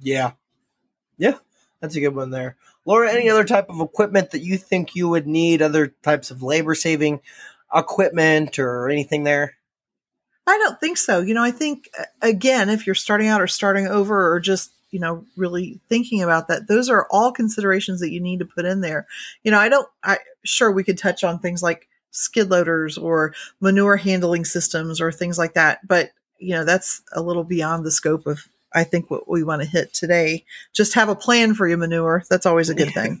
Yeah. 0.00 0.32
Yeah 1.16 1.38
that's 1.80 1.94
a 1.94 2.00
good 2.00 2.14
one 2.14 2.30
there. 2.30 2.56
Laura 2.84 3.12
any 3.12 3.28
other 3.28 3.44
type 3.44 3.68
of 3.68 3.80
equipment 3.80 4.30
that 4.30 4.42
you 4.42 4.56
think 4.56 4.94
you 4.94 5.08
would 5.08 5.26
need 5.26 5.62
other 5.62 5.94
types 6.02 6.30
of 6.30 6.42
labor 6.42 6.74
saving 6.74 7.20
equipment 7.76 8.58
or 8.58 8.88
anything 8.88 9.24
there? 9.24 9.54
I 10.46 10.58
don't 10.58 10.78
think 10.78 10.96
so. 10.96 11.20
You 11.20 11.34
know, 11.34 11.42
I 11.42 11.50
think 11.50 11.90
again, 12.22 12.68
if 12.68 12.86
you're 12.86 12.94
starting 12.94 13.28
out 13.28 13.42
or 13.42 13.46
starting 13.46 13.88
over 13.88 14.32
or 14.32 14.38
just, 14.38 14.72
you 14.90 15.00
know, 15.00 15.24
really 15.36 15.80
thinking 15.88 16.22
about 16.22 16.48
that, 16.48 16.68
those 16.68 16.88
are 16.88 17.08
all 17.10 17.32
considerations 17.32 18.00
that 18.00 18.12
you 18.12 18.20
need 18.20 18.38
to 18.38 18.44
put 18.44 18.64
in 18.64 18.80
there. 18.80 19.06
You 19.42 19.50
know, 19.50 19.58
I 19.58 19.68
don't 19.68 19.88
I 20.04 20.18
sure 20.44 20.70
we 20.70 20.84
could 20.84 20.98
touch 20.98 21.24
on 21.24 21.40
things 21.40 21.62
like 21.62 21.88
skid 22.12 22.50
loaders 22.50 22.96
or 22.96 23.34
manure 23.60 23.96
handling 23.96 24.44
systems 24.44 25.00
or 25.00 25.10
things 25.10 25.36
like 25.36 25.54
that, 25.54 25.86
but 25.86 26.10
you 26.38 26.54
know, 26.54 26.64
that's 26.64 27.02
a 27.12 27.22
little 27.22 27.44
beyond 27.44 27.84
the 27.84 27.90
scope 27.90 28.26
of 28.26 28.46
I 28.72 28.84
think 28.84 29.10
what 29.10 29.28
we 29.28 29.42
want 29.42 29.62
to 29.62 29.68
hit 29.68 29.94
today. 29.94 30.44
Just 30.72 30.94
have 30.94 31.08
a 31.08 31.14
plan 31.14 31.54
for 31.54 31.66
your 31.66 31.78
manure. 31.78 32.24
That's 32.28 32.46
always 32.46 32.68
a 32.68 32.74
good 32.74 32.92
thing. 32.92 33.18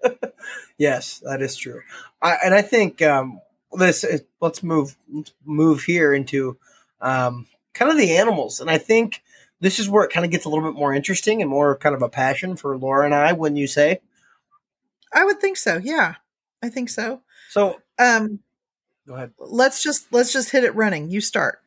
yes, 0.78 1.20
that 1.20 1.40
is 1.40 1.56
true. 1.56 1.80
I, 2.20 2.36
and 2.44 2.54
I 2.54 2.62
think 2.62 3.00
um, 3.00 3.40
this 3.72 4.04
let's 4.40 4.62
move 4.62 4.96
let's 5.12 5.32
move 5.44 5.82
here 5.82 6.14
into 6.14 6.56
um, 7.00 7.46
kind 7.74 7.90
of 7.90 7.96
the 7.96 8.16
animals, 8.16 8.60
and 8.60 8.70
I 8.70 8.78
think 8.78 9.22
this 9.60 9.78
is 9.78 9.88
where 9.88 10.04
it 10.04 10.12
kind 10.12 10.24
of 10.24 10.32
gets 10.32 10.44
a 10.44 10.48
little 10.48 10.64
bit 10.64 10.78
more 10.78 10.94
interesting 10.94 11.40
and 11.40 11.50
more 11.50 11.76
kind 11.76 11.94
of 11.94 12.02
a 12.02 12.08
passion 12.08 12.56
for 12.56 12.76
Laura 12.76 13.04
and 13.04 13.14
I. 13.14 13.32
When 13.32 13.56
you 13.56 13.66
say, 13.66 14.00
I 15.12 15.24
would 15.24 15.40
think 15.40 15.56
so. 15.56 15.78
Yeah, 15.82 16.14
I 16.62 16.68
think 16.68 16.90
so. 16.90 17.22
So, 17.50 17.80
um, 17.98 18.40
go 19.06 19.14
ahead. 19.14 19.32
Let's 19.38 19.82
just 19.82 20.12
let's 20.12 20.32
just 20.32 20.50
hit 20.50 20.64
it 20.64 20.74
running. 20.74 21.10
You 21.10 21.20
start. 21.20 21.60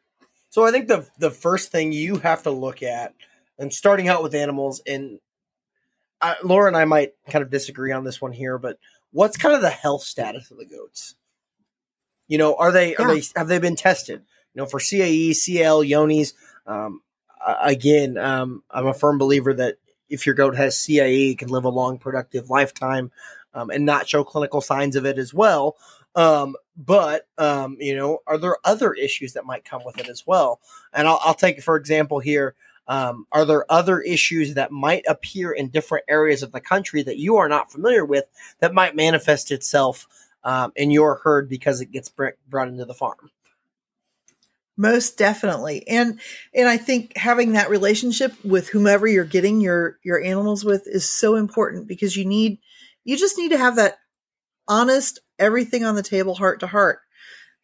So 0.50 0.66
I 0.66 0.72
think 0.72 0.88
the 0.88 1.08
the 1.20 1.32
first 1.32 1.72
thing 1.72 1.92
you 1.92 2.18
have 2.18 2.44
to 2.44 2.52
look 2.52 2.84
at, 2.84 3.14
and 3.58 3.74
starting 3.74 4.08
out 4.08 4.24
with 4.24 4.36
animals, 4.36 4.82
and 4.86 5.20
uh, 6.22 6.36
Laura 6.44 6.68
and 6.68 6.78
I 6.78 6.86
might 6.86 7.14
kind 7.30 7.44
of 7.44 7.52
disagree 7.52 7.92
on 7.92 8.04
this 8.04 8.22
one 8.22 8.32
here, 8.32 8.58
but 8.58 8.78
what's 9.12 9.38
kind 9.38 9.56
of 9.56 9.62
the 9.62 9.70
health 9.70 10.04
status 10.04 10.52
of 10.52 10.58
the 10.58 10.66
goats? 10.66 11.16
You 12.30 12.38
know, 12.38 12.56
are 12.56 12.72
they 12.72 12.96
are 12.96 13.14
they 13.14 13.24
have 13.36 13.50
they 13.50 13.60
been 13.60 13.76
tested? 13.76 14.22
You 14.54 14.62
know, 14.62 14.66
for 14.66 14.80
CAE, 14.80 15.34
CL, 15.34 15.84
Johne's. 15.84 16.34
Um, 16.66 17.02
again, 17.62 18.18
um, 18.18 18.64
I'm 18.70 18.88
a 18.88 18.94
firm 18.94 19.18
believer 19.18 19.54
that 19.56 19.78
if 20.10 20.26
your 20.26 20.36
goat 20.36 20.56
has 20.56 20.86
it 20.88 21.38
can 21.38 21.50
live 21.50 21.66
a 21.66 21.70
long, 21.70 21.98
productive 21.98 22.50
lifetime 22.50 23.12
um, 23.54 23.70
and 23.70 23.86
not 23.86 24.08
show 24.08 24.24
clinical 24.24 24.62
signs 24.62 24.96
of 24.96 25.06
it 25.06 25.18
as 25.18 25.34
well. 25.34 25.76
Um, 26.16 26.56
but 26.76 27.28
um, 27.38 27.78
you 27.80 27.96
know, 27.96 28.20
are 28.28 28.38
there 28.38 28.58
other 28.64 28.94
issues 28.94 29.34
that 29.34 29.46
might 29.46 29.66
come 29.66 29.84
with 29.86 30.00
it 30.00 30.08
as 30.08 30.26
well? 30.26 30.60
And 30.94 31.08
I'll, 31.08 31.20
I'll 31.24 31.34
take 31.34 31.62
for 31.62 31.76
example 31.76 32.20
here. 32.20 32.56
Um, 32.88 33.28
are 33.32 33.46
there 33.46 33.72
other 33.72 34.02
issues 34.02 34.56
that 34.56 34.72
might 34.72 35.06
appear 35.08 35.52
in 35.52 35.70
different 35.70 36.06
areas 36.10 36.42
of 36.42 36.52
the 36.52 36.60
country 36.60 37.04
that 37.04 37.18
you 37.18 37.38
are 37.38 37.48
not 37.48 37.72
familiar 37.72 38.04
with 38.04 38.26
that 38.62 38.74
might 38.74 38.96
manifest 38.96 39.52
itself 39.52 40.08
um, 40.44 40.72
in 40.76 40.92
your 40.92 41.22
herd 41.24 41.50
because 41.50 41.82
it 41.82 41.92
gets 41.92 42.10
brought 42.10 42.68
into 42.68 42.86
the 42.86 42.94
farm. 42.94 43.32
Most 44.78 45.18
definitely, 45.18 45.86
and 45.90 46.22
and 46.54 46.70
I 46.70 46.78
think 46.78 47.18
having 47.18 47.52
that 47.52 47.70
relationship 47.70 48.34
with 48.46 48.70
whomever 48.70 49.08
you're 49.08 49.26
getting 49.26 49.60
your 49.60 49.98
your 50.04 50.24
animals 50.24 50.64
with 50.64 50.84
is 50.88 51.10
so 51.10 51.36
important 51.36 51.88
because 51.88 52.16
you 52.16 52.24
need 52.24 52.60
you 53.04 53.18
just 53.18 53.38
need 53.38 53.50
to 53.50 53.58
have 53.58 53.76
that 53.76 53.98
honest 54.70 55.20
everything 55.38 55.84
on 55.84 55.96
the 55.96 56.04
table 56.04 56.34
heart 56.36 56.62
to 56.62 56.68
heart. 56.68 57.00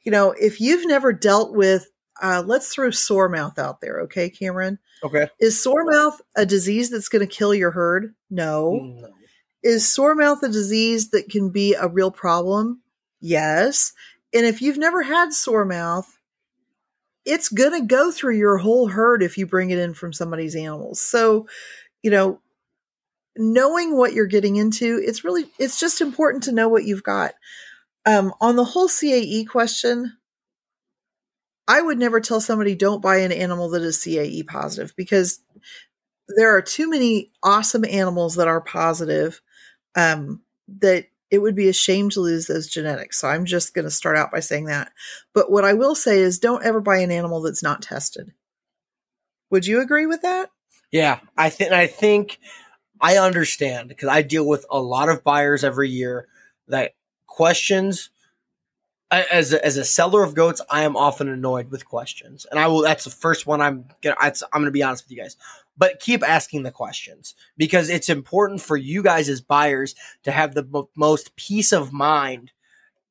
You 0.03 0.11
know, 0.11 0.31
if 0.37 0.59
you've 0.59 0.85
never 0.85 1.13
dealt 1.13 1.55
with 1.55 1.89
uh, 2.21 2.43
let's 2.45 2.73
throw 2.73 2.91
sore 2.91 3.29
mouth 3.29 3.59
out 3.59 3.81
there, 3.81 4.01
okay, 4.01 4.29
Cameron? 4.29 4.79
Okay. 5.03 5.29
Is 5.39 5.61
sore 5.61 5.85
mouth 5.85 6.19
a 6.35 6.45
disease 6.45 6.89
that's 6.89 7.09
going 7.09 7.27
to 7.27 7.33
kill 7.33 7.53
your 7.53 7.71
herd? 7.71 8.13
No. 8.29 8.71
no. 8.73 9.09
Is 9.65 9.89
sore 9.89 10.13
mouth 10.13 10.43
a 10.43 10.47
disease 10.47 11.09
that 11.09 11.27
can 11.27 11.49
be 11.49 11.73
a 11.73 11.87
real 11.87 12.11
problem? 12.11 12.81
Yes. 13.19 13.93
And 14.31 14.45
if 14.45 14.61
you've 14.61 14.77
never 14.77 15.01
had 15.01 15.33
sore 15.33 15.65
mouth, 15.65 16.19
it's 17.25 17.49
going 17.49 17.71
to 17.71 17.83
go 17.83 18.11
through 18.11 18.37
your 18.37 18.57
whole 18.57 18.89
herd 18.89 19.23
if 19.23 19.39
you 19.39 19.47
bring 19.47 19.71
it 19.71 19.79
in 19.79 19.95
from 19.95 20.13
somebody's 20.13 20.55
animals. 20.55 21.01
So, 21.01 21.47
you 22.03 22.11
know, 22.11 22.41
knowing 23.35 23.97
what 23.97 24.13
you're 24.13 24.27
getting 24.27 24.57
into, 24.57 25.01
it's 25.03 25.23
really, 25.23 25.45
it's 25.57 25.79
just 25.79 25.99
important 25.99 26.43
to 26.43 26.51
know 26.51 26.69
what 26.69 26.85
you've 26.85 27.01
got. 27.01 27.33
Um, 28.05 28.35
on 28.39 28.57
the 28.57 28.65
whole 28.65 28.87
CAE 28.87 29.47
question, 29.47 30.15
I 31.67 31.81
would 31.81 31.97
never 31.97 32.19
tell 32.19 32.39
somebody 32.39 32.75
don't 32.75 33.01
buy 33.01 33.17
an 33.17 33.31
animal 33.31 33.69
that 33.69 33.81
is 33.81 33.97
CAE 33.97 34.45
positive 34.45 34.93
because 34.95 35.39
there 36.37 36.55
are 36.55 36.61
too 36.61 36.87
many 36.87 37.31
awesome 37.41 37.83
animals 37.83 38.35
that 38.35 38.47
are 38.47 38.61
positive 38.61 39.41
um, 39.95 40.41
that 40.79 41.07
it 41.31 41.39
would 41.39 41.55
be 41.55 41.69
a 41.69 41.73
shame 41.73 42.09
to 42.11 42.21
lose 42.21 42.47
those 42.47 42.67
genetics. 42.67 43.19
So 43.19 43.27
I'm 43.27 43.45
just 43.45 43.73
going 43.73 43.85
to 43.85 43.91
start 43.91 44.17
out 44.17 44.31
by 44.31 44.39
saying 44.39 44.65
that. 44.65 44.91
But 45.33 45.51
what 45.51 45.65
I 45.65 45.73
will 45.73 45.95
say 45.95 46.19
is 46.19 46.39
don't 46.39 46.65
ever 46.65 46.79
buy 46.79 46.97
an 46.97 47.11
animal 47.11 47.41
that's 47.41 47.63
not 47.63 47.81
tested. 47.81 48.31
Would 49.49 49.65
you 49.65 49.81
agree 49.81 50.05
with 50.05 50.21
that? 50.21 50.51
Yeah, 50.91 51.19
I 51.37 51.49
think 51.49 51.71
I 51.71 51.87
think 51.87 52.39
I 53.01 53.17
understand 53.17 53.89
because 53.89 54.07
I 54.07 54.21
deal 54.21 54.47
with 54.47 54.65
a 54.69 54.79
lot 54.79 55.09
of 55.09 55.23
buyers 55.23 55.63
every 55.63 55.89
year 55.89 56.27
that 56.67 56.93
questions 57.27 58.09
as 59.11 59.53
a, 59.53 59.63
as 59.63 59.77
a 59.77 59.85
seller 59.85 60.23
of 60.23 60.35
goats, 60.35 60.61
I 60.69 60.83
am 60.83 60.95
often 60.97 61.29
annoyed 61.29 61.69
with 61.69 61.87
questions, 61.87 62.45
and 62.49 62.59
I 62.59 62.67
will. 62.67 62.81
That's 62.81 63.03
the 63.03 63.11
first 63.11 63.45
one 63.45 63.61
I'm 63.61 63.85
gonna. 64.01 64.15
I'm 64.19 64.33
gonna 64.51 64.71
be 64.71 64.83
honest 64.83 65.05
with 65.05 65.11
you 65.11 65.21
guys 65.21 65.37
but 65.77 65.99
keep 65.99 66.23
asking 66.27 66.63
the 66.63 66.71
questions 66.71 67.35
because 67.57 67.89
it's 67.89 68.09
important 68.09 68.61
for 68.61 68.77
you 68.77 69.03
guys 69.03 69.29
as 69.29 69.41
buyers 69.41 69.95
to 70.23 70.31
have 70.31 70.53
the 70.53 70.63
mo- 70.63 70.89
most 70.95 71.35
peace 71.35 71.71
of 71.71 71.91
mind 71.91 72.51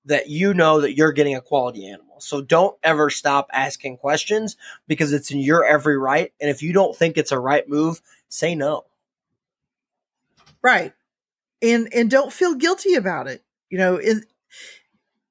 that 0.07 0.29
you 0.29 0.53
know 0.53 0.81
that 0.81 0.97
you're 0.97 1.13
getting 1.13 1.35
a 1.35 1.41
quality 1.41 1.89
animal. 1.89 2.21
So 2.21 2.43
don't 2.43 2.77
ever 2.83 3.11
stop 3.11 3.49
asking 3.53 3.99
questions 3.99 4.57
because 4.87 5.13
it's 5.13 5.31
in 5.31 5.39
your 5.39 5.65
every 5.65 5.97
right. 5.97 6.33
And 6.41 6.51
if 6.51 6.63
you 6.63 6.73
don't 6.73 6.97
think 6.97 7.17
it's 7.17 7.33
a 7.33 7.39
right 7.39 7.69
move, 7.69 8.01
say 8.29 8.55
no. 8.55 8.85
Right. 10.63 10.93
And 11.63 11.93
and 11.95 12.11
don't 12.11 12.33
feel 12.33 12.55
guilty 12.55 12.95
about 12.95 13.29
it. 13.29 13.43
You 13.71 13.79
know, 13.79 13.97
it 13.97 14.25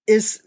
is 0.08 0.42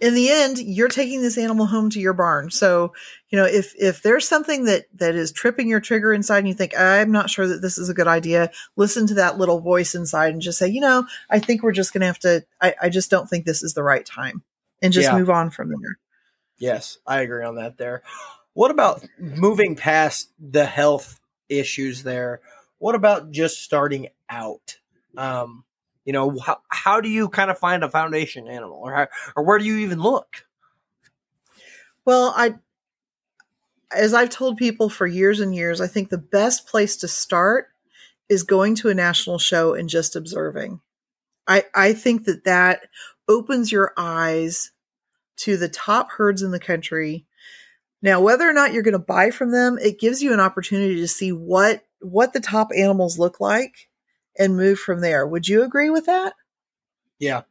in 0.00 0.14
the 0.14 0.30
end, 0.30 0.58
you're 0.58 0.88
taking 0.88 1.22
this 1.22 1.38
animal 1.38 1.66
home 1.66 1.90
to 1.90 2.00
your 2.00 2.12
barn. 2.12 2.50
So, 2.50 2.92
you 3.30 3.38
know, 3.38 3.44
if 3.44 3.74
if 3.78 4.02
there's 4.02 4.28
something 4.28 4.64
that 4.64 4.84
that 4.94 5.14
is 5.14 5.32
tripping 5.32 5.68
your 5.68 5.80
trigger 5.80 6.12
inside 6.12 6.38
and 6.38 6.48
you 6.48 6.54
think, 6.54 6.78
I'm 6.78 7.10
not 7.10 7.30
sure 7.30 7.46
that 7.46 7.62
this 7.62 7.78
is 7.78 7.88
a 7.88 7.94
good 7.94 8.08
idea, 8.08 8.50
listen 8.76 9.06
to 9.08 9.14
that 9.14 9.38
little 9.38 9.60
voice 9.60 9.94
inside 9.94 10.32
and 10.32 10.42
just 10.42 10.58
say, 10.58 10.68
you 10.68 10.80
know, 10.80 11.06
I 11.30 11.38
think 11.38 11.62
we're 11.62 11.72
just 11.72 11.92
gonna 11.92 12.06
have 12.06 12.18
to 12.20 12.44
I, 12.60 12.74
I 12.82 12.88
just 12.88 13.10
don't 13.10 13.28
think 13.28 13.44
this 13.44 13.62
is 13.62 13.74
the 13.74 13.82
right 13.82 14.04
time. 14.04 14.42
And 14.82 14.92
just 14.92 15.08
yeah. 15.08 15.18
move 15.18 15.30
on 15.30 15.50
from 15.50 15.70
there. 15.70 15.98
Yes, 16.58 16.98
I 17.06 17.20
agree 17.20 17.44
on 17.44 17.56
that 17.56 17.78
there. 17.78 18.02
What 18.52 18.70
about 18.70 19.04
moving 19.18 19.76
past 19.76 20.30
the 20.38 20.66
health 20.66 21.20
issues 21.48 22.02
there? 22.02 22.40
What 22.78 22.94
about 22.94 23.30
just 23.30 23.62
starting 23.62 24.08
out? 24.28 24.76
Um, 25.16 25.64
you 26.04 26.12
know, 26.12 26.38
how, 26.38 26.58
how 26.68 27.00
do 27.00 27.08
you 27.08 27.28
kind 27.28 27.50
of 27.50 27.58
find 27.58 27.82
a 27.82 27.90
foundation 27.90 28.48
animal 28.48 28.80
or 28.82 28.94
how, 28.94 29.08
or 29.36 29.44
where 29.44 29.58
do 29.58 29.64
you 29.64 29.78
even 29.78 30.00
look? 30.00 30.46
Well, 32.04 32.34
I 32.36 32.54
as 33.94 34.12
I've 34.12 34.30
told 34.30 34.56
people 34.56 34.88
for 34.88 35.06
years 35.06 35.40
and 35.40 35.54
years, 35.54 35.80
I 35.80 35.86
think 35.86 36.08
the 36.08 36.18
best 36.18 36.66
place 36.66 36.96
to 36.98 37.08
start 37.08 37.68
is 38.28 38.42
going 38.42 38.74
to 38.76 38.88
a 38.88 38.94
national 38.94 39.38
show 39.38 39.74
and 39.74 39.88
just 39.88 40.16
observing. 40.16 40.80
I 41.46 41.64
I 41.74 41.92
think 41.92 42.24
that 42.24 42.44
that 42.44 42.82
opens 43.28 43.72
your 43.72 43.92
eyes 43.96 44.72
to 45.36 45.56
the 45.56 45.68
top 45.68 46.10
herds 46.12 46.42
in 46.42 46.50
the 46.50 46.60
country. 46.60 47.26
Now, 48.02 48.20
whether 48.20 48.48
or 48.48 48.52
not 48.52 48.72
you're 48.72 48.82
going 48.82 48.92
to 48.92 48.98
buy 48.98 49.30
from 49.30 49.50
them, 49.50 49.78
it 49.78 49.98
gives 49.98 50.22
you 50.22 50.32
an 50.32 50.40
opportunity 50.40 50.96
to 50.96 51.08
see 51.08 51.32
what 51.32 51.84
what 52.00 52.32
the 52.34 52.40
top 52.40 52.68
animals 52.76 53.18
look 53.18 53.40
like 53.40 53.88
and 54.38 54.56
move 54.56 54.78
from 54.78 55.00
there. 55.00 55.26
Would 55.26 55.48
you 55.48 55.62
agree 55.62 55.90
with 55.90 56.06
that? 56.06 56.34
Yeah. 57.18 57.42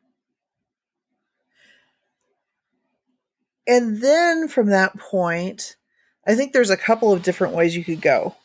And 3.68 4.02
then 4.02 4.48
from 4.48 4.68
that 4.68 4.98
point, 4.98 5.78
I 6.28 6.36
think 6.36 6.54
there's 6.54 6.70
a 6.70 6.78
couple 6.78 7.12
of 7.14 7.24
different 7.24 7.54
ways 7.54 7.76
you 7.76 7.84
could 7.84 8.02
go. 8.02 8.36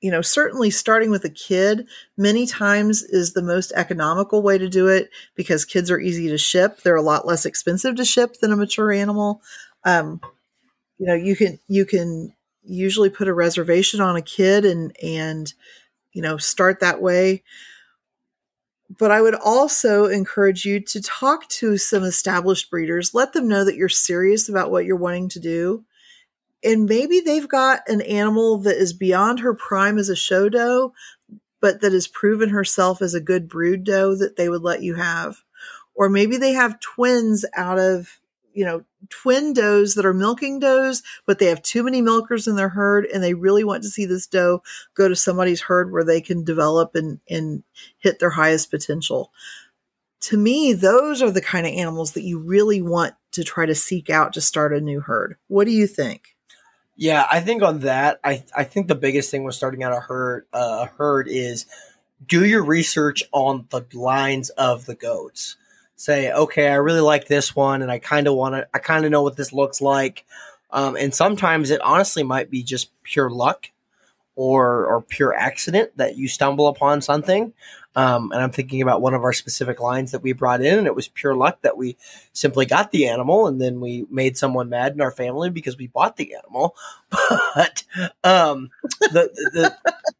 You 0.00 0.12
know, 0.12 0.22
certainly 0.22 0.70
starting 0.70 1.10
with 1.10 1.24
a 1.24 1.30
kid 1.30 1.88
many 2.16 2.46
times 2.46 3.02
is 3.02 3.32
the 3.32 3.42
most 3.42 3.72
economical 3.74 4.42
way 4.42 4.56
to 4.56 4.68
do 4.68 4.86
it 4.86 5.10
because 5.34 5.64
kids 5.64 5.90
are 5.90 5.98
easy 5.98 6.28
to 6.28 6.38
ship. 6.38 6.82
They're 6.82 6.94
a 6.94 7.02
lot 7.02 7.26
less 7.26 7.44
expensive 7.44 7.96
to 7.96 8.04
ship 8.04 8.36
than 8.40 8.52
a 8.52 8.56
mature 8.56 8.92
animal. 8.92 9.42
Um, 9.84 10.20
you 10.98 11.06
know, 11.06 11.14
you 11.14 11.34
can 11.34 11.58
you 11.66 11.84
can 11.84 12.32
usually 12.62 13.10
put 13.10 13.28
a 13.28 13.34
reservation 13.34 14.00
on 14.00 14.14
a 14.14 14.22
kid 14.22 14.64
and 14.64 14.96
and 15.02 15.52
you 16.12 16.22
know, 16.22 16.36
start 16.36 16.80
that 16.80 17.00
way. 17.00 17.42
But 18.98 19.10
I 19.10 19.20
would 19.20 19.34
also 19.34 20.06
encourage 20.06 20.64
you 20.64 20.80
to 20.80 21.02
talk 21.02 21.46
to 21.48 21.76
some 21.76 22.04
established 22.04 22.70
breeders. 22.70 23.12
Let 23.12 23.34
them 23.34 23.46
know 23.46 23.64
that 23.64 23.76
you're 23.76 23.88
serious 23.88 24.48
about 24.48 24.70
what 24.70 24.86
you're 24.86 24.96
wanting 24.96 25.28
to 25.30 25.40
do. 25.40 25.84
And 26.64 26.86
maybe 26.86 27.20
they've 27.20 27.48
got 27.48 27.88
an 27.88 28.00
animal 28.00 28.58
that 28.58 28.76
is 28.76 28.92
beyond 28.92 29.40
her 29.40 29.54
prime 29.54 29.98
as 29.98 30.08
a 30.08 30.16
show 30.16 30.48
doe, 30.48 30.92
but 31.60 31.80
that 31.82 31.92
has 31.92 32.08
proven 32.08 32.48
herself 32.48 33.02
as 33.02 33.14
a 33.14 33.20
good 33.20 33.48
brood 33.48 33.84
doe 33.84 34.16
that 34.16 34.36
they 34.36 34.48
would 34.48 34.62
let 34.62 34.82
you 34.82 34.94
have. 34.94 35.44
Or 35.94 36.08
maybe 36.08 36.36
they 36.36 36.52
have 36.52 36.80
twins 36.80 37.44
out 37.54 37.78
of 37.78 38.17
you 38.58 38.64
know, 38.64 38.82
twin 39.08 39.52
does 39.52 39.94
that 39.94 40.04
are 40.04 40.12
milking 40.12 40.58
does, 40.58 41.04
but 41.26 41.38
they 41.38 41.46
have 41.46 41.62
too 41.62 41.84
many 41.84 42.02
milkers 42.02 42.48
in 42.48 42.56
their 42.56 42.70
herd 42.70 43.04
and 43.04 43.22
they 43.22 43.32
really 43.32 43.62
want 43.62 43.84
to 43.84 43.88
see 43.88 44.04
this 44.04 44.26
doe 44.26 44.64
go 44.94 45.08
to 45.08 45.14
somebody's 45.14 45.60
herd 45.60 45.92
where 45.92 46.02
they 46.02 46.20
can 46.20 46.42
develop 46.42 46.96
and, 46.96 47.20
and 47.30 47.62
hit 47.98 48.18
their 48.18 48.30
highest 48.30 48.68
potential. 48.68 49.30
To 50.22 50.36
me, 50.36 50.72
those 50.72 51.22
are 51.22 51.30
the 51.30 51.40
kind 51.40 51.68
of 51.68 51.72
animals 51.72 52.14
that 52.14 52.24
you 52.24 52.40
really 52.40 52.82
want 52.82 53.14
to 53.30 53.44
try 53.44 53.64
to 53.64 53.76
seek 53.76 54.10
out 54.10 54.32
to 54.32 54.40
start 54.40 54.74
a 54.74 54.80
new 54.80 54.98
herd. 54.98 55.36
What 55.46 55.66
do 55.66 55.70
you 55.70 55.86
think? 55.86 56.34
Yeah, 56.96 57.28
I 57.30 57.38
think 57.38 57.62
on 57.62 57.78
that, 57.80 58.18
I, 58.24 58.42
I 58.56 58.64
think 58.64 58.88
the 58.88 58.96
biggest 58.96 59.30
thing 59.30 59.44
with 59.44 59.54
starting 59.54 59.84
out 59.84 59.96
a 59.96 60.00
herd, 60.00 60.46
uh, 60.52 60.88
a 60.88 60.96
herd 60.98 61.28
is 61.28 61.66
do 62.26 62.44
your 62.44 62.64
research 62.64 63.22
on 63.30 63.68
the 63.70 63.86
lines 63.94 64.50
of 64.50 64.86
the 64.86 64.96
goats 64.96 65.54
say, 65.98 66.32
okay, 66.32 66.68
I 66.68 66.76
really 66.76 67.00
like 67.00 67.26
this 67.26 67.54
one, 67.54 67.82
and 67.82 67.90
I 67.90 67.98
kind 67.98 68.28
of 68.28 68.34
want 68.34 68.54
to, 68.54 68.68
I 68.72 68.78
kind 68.78 69.04
of 69.04 69.10
know 69.10 69.22
what 69.22 69.36
this 69.36 69.52
looks 69.52 69.80
like. 69.80 70.24
Um, 70.70 70.96
and 70.96 71.14
sometimes 71.14 71.70
it 71.70 71.80
honestly 71.82 72.22
might 72.22 72.50
be 72.50 72.62
just 72.62 72.90
pure 73.02 73.28
luck 73.28 73.70
or 74.36 74.86
or 74.86 75.02
pure 75.02 75.34
accident 75.34 75.90
that 75.96 76.16
you 76.16 76.28
stumble 76.28 76.68
upon 76.68 77.02
something. 77.02 77.52
Um, 77.96 78.30
and 78.30 78.40
I'm 78.40 78.52
thinking 78.52 78.80
about 78.80 79.02
one 79.02 79.14
of 79.14 79.24
our 79.24 79.32
specific 79.32 79.80
lines 79.80 80.12
that 80.12 80.22
we 80.22 80.32
brought 80.32 80.60
in, 80.60 80.78
and 80.78 80.86
it 80.86 80.94
was 80.94 81.08
pure 81.08 81.34
luck 81.34 81.62
that 81.62 81.76
we 81.76 81.96
simply 82.32 82.64
got 82.64 82.92
the 82.92 83.08
animal, 83.08 83.48
and 83.48 83.60
then 83.60 83.80
we 83.80 84.06
made 84.08 84.38
someone 84.38 84.68
mad 84.68 84.92
in 84.92 85.00
our 85.00 85.10
family 85.10 85.50
because 85.50 85.76
we 85.76 85.88
bought 85.88 86.16
the 86.16 86.34
animal. 86.36 86.76
But 87.56 87.82
um, 88.22 88.70
the, 89.00 89.30
the, 89.52 89.76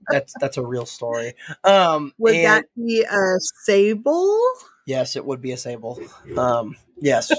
that's 0.08 0.34
that's 0.40 0.56
a 0.56 0.66
real 0.66 0.86
story. 0.86 1.34
Um, 1.62 2.12
Would 2.18 2.34
that 2.34 2.64
be 2.74 3.04
a 3.08 3.36
sable? 3.62 4.40
Yes, 4.89 5.16
it 5.16 5.26
would 5.26 5.43
be 5.43 5.53
a 5.53 5.59
sable. 5.59 6.01
Um, 6.34 6.74
yes, 6.99 7.30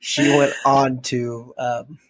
she 0.00 0.36
went 0.36 0.52
on 0.64 1.00
to 1.02 1.54
um, 1.56 2.00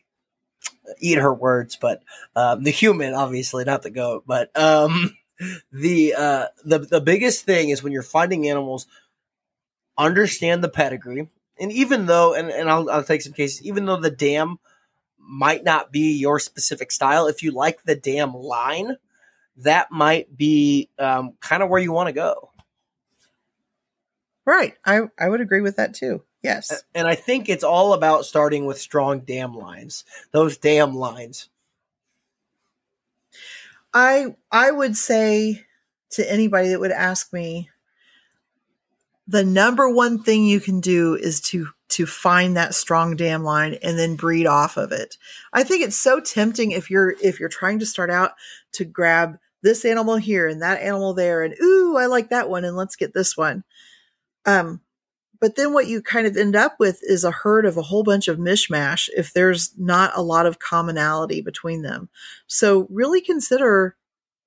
eat 0.99 1.19
her 1.19 1.35
words, 1.35 1.77
but 1.77 2.03
um, 2.35 2.65
the 2.65 2.71
human, 2.71 3.13
obviously, 3.13 3.65
not 3.65 3.83
the 3.83 3.91
goat. 3.91 4.25
But 4.27 4.59
um, 4.59 5.15
the 5.73 6.15
uh, 6.15 6.47
the 6.65 6.79
the 6.79 7.03
biggest 7.03 7.45
thing 7.45 7.69
is 7.69 7.83
when 7.83 7.93
you're 7.93 8.03
finding 8.03 8.49
animals, 8.49 8.87
understand 9.99 10.65
the 10.65 10.71
pedigree, 10.71 11.29
and 11.61 11.71
even 11.71 12.07
though, 12.07 12.33
and, 12.33 12.49
and 12.49 12.71
I'll, 12.71 12.89
I'll 12.89 13.05
take 13.05 13.21
some 13.21 13.35
cases, 13.35 13.63
even 13.63 13.85
though 13.85 14.01
the 14.01 14.11
dam 14.11 14.59
might 15.19 15.65
not 15.65 15.93
be 15.93 16.17
your 16.17 16.39
specific 16.39 16.91
style, 16.93 17.27
if 17.27 17.43
you 17.43 17.51
like 17.51 17.83
the 17.83 17.95
dam 17.95 18.33
line, 18.33 18.97
that 19.59 19.91
might 19.91 20.35
be 20.35 20.89
um, 20.99 21.35
kind 21.43 21.63
of 21.63 21.69
where 21.69 21.83
you 21.83 21.93
want 21.93 22.07
to 22.07 22.15
go. 22.15 22.53
Right. 24.47 24.75
I, 24.85 25.03
I 25.19 25.29
would 25.29 25.41
agree 25.41 25.61
with 25.61 25.77
that 25.77 25.93
too. 25.93 26.23
Yes. 26.43 26.85
And 26.95 27.09
I 27.09 27.17
think 27.17 27.49
it's 27.49 27.65
all 27.65 27.93
about 27.93 28.25
starting 28.25 28.65
with 28.65 28.79
strong 28.79 29.21
dam 29.21 29.59
lines. 29.59 30.05
Those 30.31 30.57
dam 30.57 30.95
lines. 30.95 31.49
I 33.93 34.37
I 34.53 34.71
would 34.71 34.97
say 34.97 35.65
to 36.11 36.33
anybody 36.33 36.69
that 36.69 36.81
would 36.81 36.93
ask 36.93 37.33
me 37.33 37.71
the 39.27 39.45
number 39.45 39.91
one 39.91 40.23
thing 40.23 40.45
you 40.45 40.61
can 40.61 40.81
do 40.81 41.15
is 41.15 41.41
to 41.41 41.69
to 41.89 42.07
find 42.07 42.57
that 42.57 42.75
strong 42.75 43.17
dam 43.17 43.43
line 43.43 43.75
and 43.83 43.99
then 43.99 44.17
breed 44.17 44.47
off 44.47 44.77
of 44.77 44.93
it. 44.93 45.17
I 45.53 45.65
think 45.65 45.83
it's 45.83 45.97
so 45.97 46.21
tempting 46.21 46.73
if 46.73 46.91
you're 46.91 47.17
if 47.23 47.41
you're 47.41 47.49
trying 47.49 47.79
to 47.81 47.87
start 47.87 48.11
out 48.11 48.33
to 48.73 48.85
grab 48.85 49.39
this 49.63 49.85
animal 49.85 50.17
here 50.17 50.47
and 50.47 50.63
that 50.63 50.81
animal 50.81 51.15
there 51.15 51.43
and 51.43 51.55
ooh, 51.61 51.97
I 51.97 52.07
like 52.07 52.29
that 52.29 52.49
one 52.49 52.65
and 52.65 52.77
let's 52.77 52.97
get 52.97 53.15
this 53.15 53.37
one. 53.37 53.65
Um, 54.47 54.81
but 55.41 55.57
then 55.57 55.73
what 55.75 55.87
you 55.87 56.01
kind 56.01 56.27
of 56.27 56.37
end 56.37 56.57
up 56.57 56.77
with 56.79 57.01
is 57.03 57.25
a 57.25 57.31
herd 57.31 57.67
of 57.67 57.77
a 57.77 57.83
whole 57.83 58.03
bunch 58.03 58.29
of 58.29 58.39
mishmash 58.39 59.09
if 59.17 59.33
there's 59.33 59.73
not 59.77 60.13
a 60.17 60.23
lot 60.23 60.47
of 60.47 60.59
commonality 60.59 61.43
between 61.43 61.83
them. 61.83 62.09
So 62.47 62.87
really 62.91 63.21
consider 63.21 63.97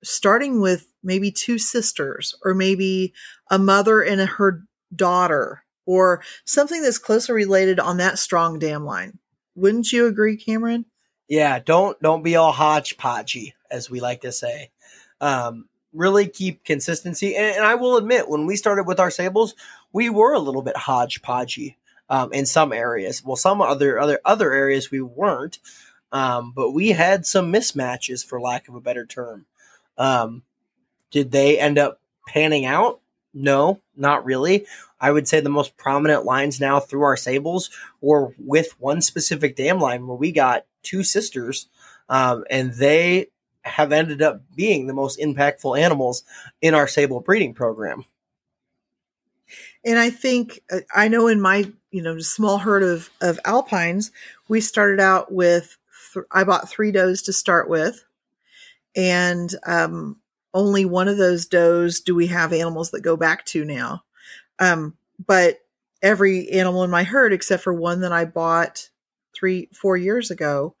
starting 0.02 0.60
with 0.60 0.88
maybe 1.02 1.30
two 1.30 1.58
sisters 1.58 2.34
or 2.44 2.54
maybe 2.54 3.12
a 3.50 3.58
mother 3.58 4.00
and 4.00 4.20
her 4.20 4.64
daughter 4.94 5.62
or 5.86 6.22
something 6.44 6.82
that's 6.82 6.98
closely 6.98 7.34
related 7.34 7.78
on 7.78 7.98
that 7.98 8.18
strong 8.18 8.58
dam 8.58 8.84
line. 8.84 9.18
Wouldn't 9.54 9.92
you 9.92 10.06
agree, 10.06 10.36
Cameron? 10.36 10.86
Yeah, 11.28 11.58
don't 11.60 12.00
don't 12.02 12.24
be 12.24 12.36
all 12.36 12.52
hodgepodgey, 12.52 13.52
as 13.70 13.88
we 13.88 14.00
like 14.00 14.22
to 14.22 14.32
say. 14.32 14.70
Um, 15.20 15.68
really 15.92 16.28
keep 16.28 16.64
consistency. 16.64 17.36
And, 17.36 17.56
and, 17.56 17.64
I 17.64 17.74
will 17.74 17.96
admit, 17.96 18.28
when 18.28 18.46
we 18.46 18.56
started 18.56 18.86
with 18.86 19.00
our 19.00 19.10
sables, 19.10 19.54
we 19.92 20.08
were 20.08 20.32
a 20.32 20.38
little 20.38 20.62
bit 20.62 20.76
hodgepodgey 20.76 21.76
um, 22.08 22.32
in 22.32 22.46
some 22.46 22.72
areas. 22.72 23.24
Well, 23.24 23.36
some 23.36 23.60
other 23.60 23.98
other 23.98 24.20
other 24.24 24.52
areas 24.52 24.90
we 24.90 25.00
weren't, 25.00 25.58
um, 26.12 26.52
but 26.54 26.72
we 26.72 26.90
had 26.90 27.26
some 27.26 27.52
mismatches, 27.52 28.24
for 28.24 28.40
lack 28.40 28.68
of 28.68 28.74
a 28.74 28.80
better 28.80 29.06
term. 29.06 29.46
Um, 29.98 30.42
did 31.10 31.30
they 31.30 31.58
end 31.58 31.78
up 31.78 32.00
panning 32.28 32.64
out? 32.64 33.00
No, 33.32 33.80
not 33.96 34.24
really. 34.24 34.66
I 35.00 35.10
would 35.10 35.28
say 35.28 35.40
the 35.40 35.48
most 35.48 35.76
prominent 35.76 36.24
lines 36.24 36.60
now 36.60 36.80
through 36.80 37.02
our 37.02 37.16
sables 37.16 37.70
were 38.00 38.34
with 38.38 38.74
one 38.78 39.00
specific 39.00 39.56
dam 39.56 39.78
line 39.78 40.06
where 40.06 40.16
we 40.16 40.32
got 40.32 40.66
two 40.82 41.02
sisters, 41.02 41.68
um, 42.08 42.44
and 42.50 42.72
they 42.74 43.28
have 43.62 43.92
ended 43.92 44.22
up 44.22 44.42
being 44.54 44.86
the 44.86 44.94
most 44.94 45.18
impactful 45.18 45.78
animals 45.78 46.24
in 46.62 46.74
our 46.74 46.88
sable 46.88 47.20
breeding 47.20 47.54
program. 47.54 48.04
And 49.84 49.98
I 49.98 50.10
think 50.10 50.60
uh, 50.72 50.80
I 50.94 51.08
know 51.08 51.26
in 51.26 51.40
my 51.40 51.70
you 51.90 52.02
know 52.02 52.18
small 52.18 52.58
herd 52.58 52.82
of 52.82 53.10
of 53.20 53.40
alpines, 53.44 54.10
we 54.48 54.60
started 54.60 55.00
out 55.00 55.32
with 55.32 55.76
th- 56.12 56.26
I 56.30 56.44
bought 56.44 56.68
three 56.68 56.92
does 56.92 57.22
to 57.22 57.32
start 57.32 57.68
with, 57.68 58.04
and 58.94 59.50
um, 59.66 60.20
only 60.54 60.84
one 60.84 61.08
of 61.08 61.16
those 61.16 61.46
does 61.46 62.00
do 62.00 62.14
we 62.14 62.26
have 62.28 62.52
animals 62.52 62.90
that 62.90 63.00
go 63.00 63.16
back 63.16 63.44
to 63.46 63.64
now. 63.64 64.04
Um, 64.58 64.96
but 65.24 65.60
every 66.02 66.50
animal 66.50 66.82
in 66.82 66.90
my 66.90 67.02
herd 67.02 67.32
except 67.32 67.62
for 67.62 67.72
one 67.72 68.00
that 68.00 68.12
I 68.12 68.24
bought 68.24 68.88
three, 69.34 69.68
four 69.72 69.96
years 69.96 70.30
ago 70.30 70.74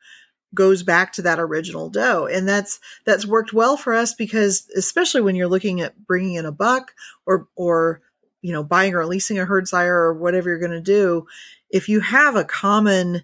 goes 0.54 0.82
back 0.82 1.12
to 1.12 1.22
that 1.22 1.38
original 1.38 1.88
doe 1.88 2.26
and 2.26 2.48
that's 2.48 2.80
that's 3.04 3.26
worked 3.26 3.52
well 3.52 3.76
for 3.76 3.94
us 3.94 4.14
because 4.14 4.68
especially 4.76 5.20
when 5.20 5.36
you're 5.36 5.48
looking 5.48 5.80
at 5.80 6.06
bringing 6.06 6.34
in 6.34 6.46
a 6.46 6.52
buck 6.52 6.92
or 7.26 7.46
or 7.54 8.02
you 8.42 8.52
know 8.52 8.64
buying 8.64 8.94
or 8.94 9.06
leasing 9.06 9.38
a 9.38 9.44
herd 9.44 9.68
sire 9.68 9.96
or 9.96 10.14
whatever 10.14 10.48
you're 10.48 10.58
going 10.58 10.70
to 10.70 10.80
do 10.80 11.26
if 11.70 11.88
you 11.88 12.00
have 12.00 12.34
a 12.34 12.44
common 12.44 13.22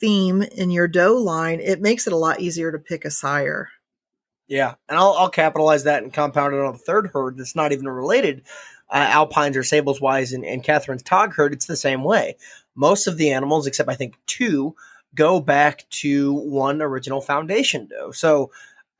theme 0.00 0.42
in 0.42 0.70
your 0.70 0.88
doe 0.88 1.16
line 1.16 1.60
it 1.60 1.80
makes 1.80 2.06
it 2.06 2.12
a 2.12 2.16
lot 2.16 2.40
easier 2.40 2.72
to 2.72 2.78
pick 2.78 3.04
a 3.04 3.10
sire. 3.10 3.70
Yeah 4.48 4.74
and 4.88 4.98
i'll, 4.98 5.12
I'll 5.12 5.30
capitalize 5.30 5.84
that 5.84 6.02
and 6.02 6.12
compound 6.12 6.54
it 6.54 6.60
on 6.60 6.72
the 6.72 6.78
third 6.78 7.10
herd 7.12 7.38
that's 7.38 7.54
not 7.54 7.72
even 7.72 7.88
related 7.88 8.42
uh, 8.90 9.08
alpines 9.10 9.56
or 9.56 9.62
sables 9.62 10.00
wise 10.00 10.32
and, 10.32 10.44
and 10.44 10.62
catherine's 10.62 11.02
tog 11.02 11.34
herd. 11.34 11.54
It's 11.54 11.66
the 11.66 11.74
same 11.74 12.04
way. 12.04 12.36
Most 12.74 13.06
of 13.06 13.16
the 13.16 13.30
animals 13.30 13.66
except 13.66 13.88
i 13.88 13.94
think 13.94 14.16
two 14.26 14.74
go 15.14 15.40
back 15.40 15.88
to 15.90 16.32
one 16.32 16.82
original 16.82 17.20
foundation 17.20 17.86
doe. 17.86 18.10
So 18.10 18.50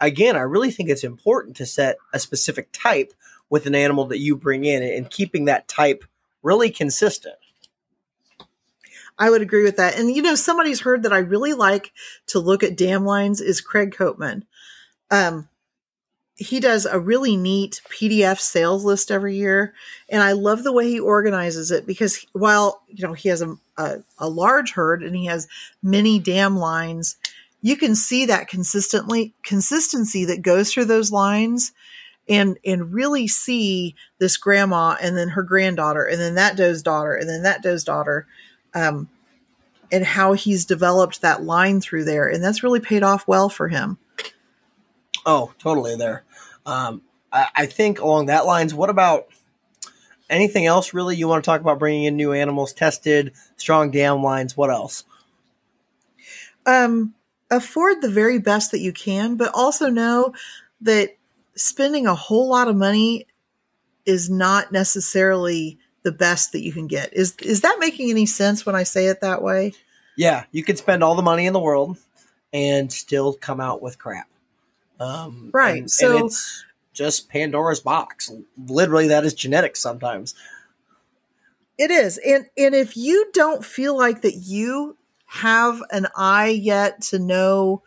again, 0.01 0.37
I 0.37 0.41
really 0.41 0.71
think 0.71 0.89
it's 0.89 1.05
important 1.05 1.57
to 1.57 1.67
set 1.67 1.97
a 2.13 2.19
specific 2.19 2.69
type 2.73 3.13
with 3.51 3.67
an 3.67 3.75
animal 3.75 4.07
that 4.07 4.19
you 4.19 4.37
bring 4.37 4.65
in 4.65 4.83
and 4.83 5.11
keeping 5.11 5.45
that 5.45 5.69
type 5.69 6.05
really 6.43 6.71
consistent. 6.71 7.37
I 9.19 9.31
would 9.31 9.43
agree 9.43 9.63
with 9.63 9.77
that. 9.77 9.99
And 9.99 10.15
you 10.15 10.23
know, 10.23 10.35
somebody's 10.35 10.81
herd 10.81 11.05
that 11.05 11.13
I 11.13 11.19
really 11.19 11.53
like 11.53 11.93
to 12.29 12.39
look 12.39 12.63
at 12.63 12.77
dam 12.77 13.05
lines 13.05 13.41
is 13.41 13.61
Craig 13.61 13.95
Coatman. 13.97 14.43
Um, 15.11 15.49
he 16.37 16.59
does 16.59 16.85
a 16.85 16.99
really 16.99 17.37
neat 17.37 17.81
PDF 17.89 18.41
sales 18.41 18.85
list 18.85 19.11
every 19.11 19.37
year, 19.37 19.73
and 20.09 20.23
I 20.23 20.33
love 20.33 20.65
the 20.65 20.73
way 20.73 20.89
he 20.89 20.99
organizes 20.99 21.71
it 21.71 21.87
because 21.87 22.27
while 22.33 22.83
you 22.89 23.07
know 23.07 23.13
he 23.13 23.29
has 23.29 23.41
a, 23.41 23.57
a, 23.77 23.99
a 24.19 24.29
large 24.29 24.73
herd 24.73 25.03
and 25.03 25.17
he 25.17 25.27
has 25.27 25.49
many 25.83 26.19
dam 26.19 26.57
lines, 26.57 27.17
you 27.63 27.77
can 27.77 27.95
see 27.95 28.27
that 28.27 28.49
consistently 28.49 29.35
consistency 29.43 30.25
that 30.27 30.43
goes 30.43 30.73
through 30.73 30.85
those 30.85 31.11
lines, 31.11 31.73
and 32.29 32.59
and 32.65 32.93
really 32.93 33.27
see 33.27 33.95
this 34.19 34.37
grandma 34.37 34.97
and 35.01 35.17
then 35.17 35.29
her 35.29 35.43
granddaughter 35.43 36.05
and 36.05 36.21
then 36.21 36.35
that 36.37 36.57
doe's 36.57 36.83
daughter 36.83 37.15
and 37.15 37.29
then 37.29 37.43
that 37.43 37.63
doe's 37.63 37.85
daughter, 37.85 38.27
um, 38.75 39.09
and 39.91 40.05
how 40.05 40.33
he's 40.33 40.65
developed 40.65 41.21
that 41.21 41.43
line 41.43 41.81
through 41.81 42.05
there, 42.05 42.29
and 42.29 42.43
that's 42.43 42.63
really 42.63 42.81
paid 42.81 43.03
off 43.03 43.29
well 43.29 43.49
for 43.49 43.69
him. 43.69 43.99
Oh, 45.27 45.53
totally 45.59 45.97
there. 45.97 46.25
Um, 46.67 47.03
I, 47.33 47.49
I, 47.55 47.67
think 47.67 48.01
along 48.01 48.27
that 48.27 48.47
lines, 48.47 48.75
what 48.75 48.91
about 48.91 49.27
anything 50.35 50.67
else 50.67 50.93
really 50.93 51.17
you 51.17 51.29
want 51.29 51.43
to 51.43 51.49
talk 51.49 51.61
about 51.61 51.79
bringing 51.79 52.05
in 52.05 52.17
new 52.17 52.33
animals, 52.33 52.73
tested, 52.73 53.33
strong 53.57 53.91
dam 53.91 54.23
lines? 54.23 54.57
What 54.57 54.71
else? 54.71 55.05
Um, 56.67 57.15
afford 57.51 58.03
the 58.03 58.11
very 58.11 58.39
best 58.39 58.71
that 58.73 58.81
you 58.81 58.93
can, 58.93 59.37
but 59.37 59.53
also 59.55 59.89
know 59.89 60.35
that 60.81 61.17
spending 61.55 62.07
a 62.07 62.15
whole 62.15 62.49
lot 62.49 62.69
of 62.69 62.77
money 62.77 63.27
is 64.07 64.29
not 64.29 64.73
necessarily 64.73 65.79
the 66.03 66.13
best 66.13 66.53
that 66.53 66.63
you 66.63 66.73
can 66.73 66.87
get. 66.87 67.13
Is 67.13 67.35
is 67.37 67.63
that 67.63 67.79
making 67.79 68.11
any 68.11 68.27
sense 68.27 68.67
when 68.67 68.75
I 68.75 68.83
say 68.83 69.07
it 69.07 69.21
that 69.23 69.43
way? 69.43 69.73
Yeah, 70.17 70.45
you 70.53 70.63
could 70.63 70.79
spend 70.79 71.03
all 71.03 71.15
the 71.15 71.23
money 71.23 71.47
in 71.47 71.53
the 71.53 71.61
world 71.61 71.97
and 72.53 72.93
still 72.93 73.33
come 73.33 73.61
out 73.61 73.83
with 73.83 73.99
crap. 73.99 74.29
Um, 75.01 75.51
right. 75.53 75.79
And, 75.79 75.91
so 75.91 76.17
and 76.17 76.27
it's 76.27 76.65
just 76.95 77.29
Pandora's 77.29 77.81
box. 77.81 78.33
Literally, 78.67 79.09
that 79.09 79.25
is 79.25 79.35
genetics 79.35 79.81
sometimes. 79.81 80.35
It 81.77 81.91
is. 81.91 82.19
And, 82.19 82.47
and 82.57 82.75
if 82.75 82.97
you 82.97 83.31
don't 83.33 83.65
feel 83.65 83.97
like 83.97 84.23
that 84.23 84.37
you 84.37 84.97
have 85.27 85.83
an 85.91 86.07
eye 86.17 86.49
yet 86.49 87.03
to 87.03 87.19
know 87.19 87.83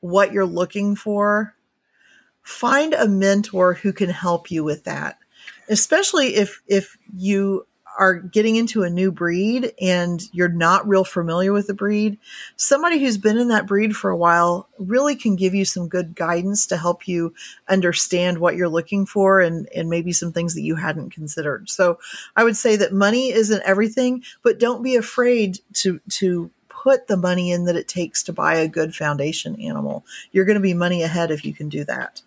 what 0.00 0.32
you're 0.32 0.46
looking 0.46 0.94
for, 0.94 1.56
find 2.42 2.92
a 2.92 3.08
mentor 3.08 3.74
who 3.74 3.92
can 3.92 4.10
help 4.10 4.50
you 4.50 4.62
with 4.62 4.84
that. 4.84 5.18
Especially 5.68 6.36
if, 6.36 6.60
if 6.66 6.98
you 7.16 7.66
are 7.98 8.14
getting 8.14 8.56
into 8.56 8.82
a 8.82 8.90
new 8.90 9.12
breed 9.12 9.72
and 9.80 10.22
you're 10.32 10.48
not 10.48 10.86
real 10.86 11.04
familiar 11.04 11.52
with 11.52 11.66
the 11.66 11.74
breed, 11.74 12.18
somebody 12.56 12.98
who's 12.98 13.18
been 13.18 13.38
in 13.38 13.48
that 13.48 13.66
breed 13.66 13.94
for 13.94 14.10
a 14.10 14.16
while 14.16 14.68
really 14.78 15.16
can 15.16 15.36
give 15.36 15.54
you 15.54 15.64
some 15.64 15.88
good 15.88 16.14
guidance 16.14 16.66
to 16.66 16.76
help 16.76 17.06
you 17.06 17.34
understand 17.68 18.38
what 18.38 18.56
you're 18.56 18.68
looking 18.68 19.06
for 19.06 19.40
and, 19.40 19.68
and 19.74 19.88
maybe 19.88 20.12
some 20.12 20.32
things 20.32 20.54
that 20.54 20.62
you 20.62 20.76
hadn't 20.76 21.10
considered. 21.10 21.68
So 21.68 21.98
I 22.36 22.44
would 22.44 22.56
say 22.56 22.76
that 22.76 22.92
money 22.92 23.32
isn't 23.32 23.62
everything, 23.64 24.24
but 24.42 24.58
don't 24.58 24.82
be 24.82 24.96
afraid 24.96 25.60
to, 25.74 26.00
to 26.10 26.50
put 26.68 27.06
the 27.06 27.16
money 27.16 27.50
in 27.50 27.64
that 27.64 27.76
it 27.76 27.88
takes 27.88 28.22
to 28.22 28.32
buy 28.32 28.56
a 28.56 28.68
good 28.68 28.94
foundation 28.94 29.60
animal. 29.60 30.04
You're 30.32 30.44
going 30.44 30.56
to 30.56 30.60
be 30.60 30.74
money 30.74 31.02
ahead 31.02 31.30
if 31.30 31.44
you 31.44 31.54
can 31.54 31.68
do 31.68 31.84
that. 31.84 32.22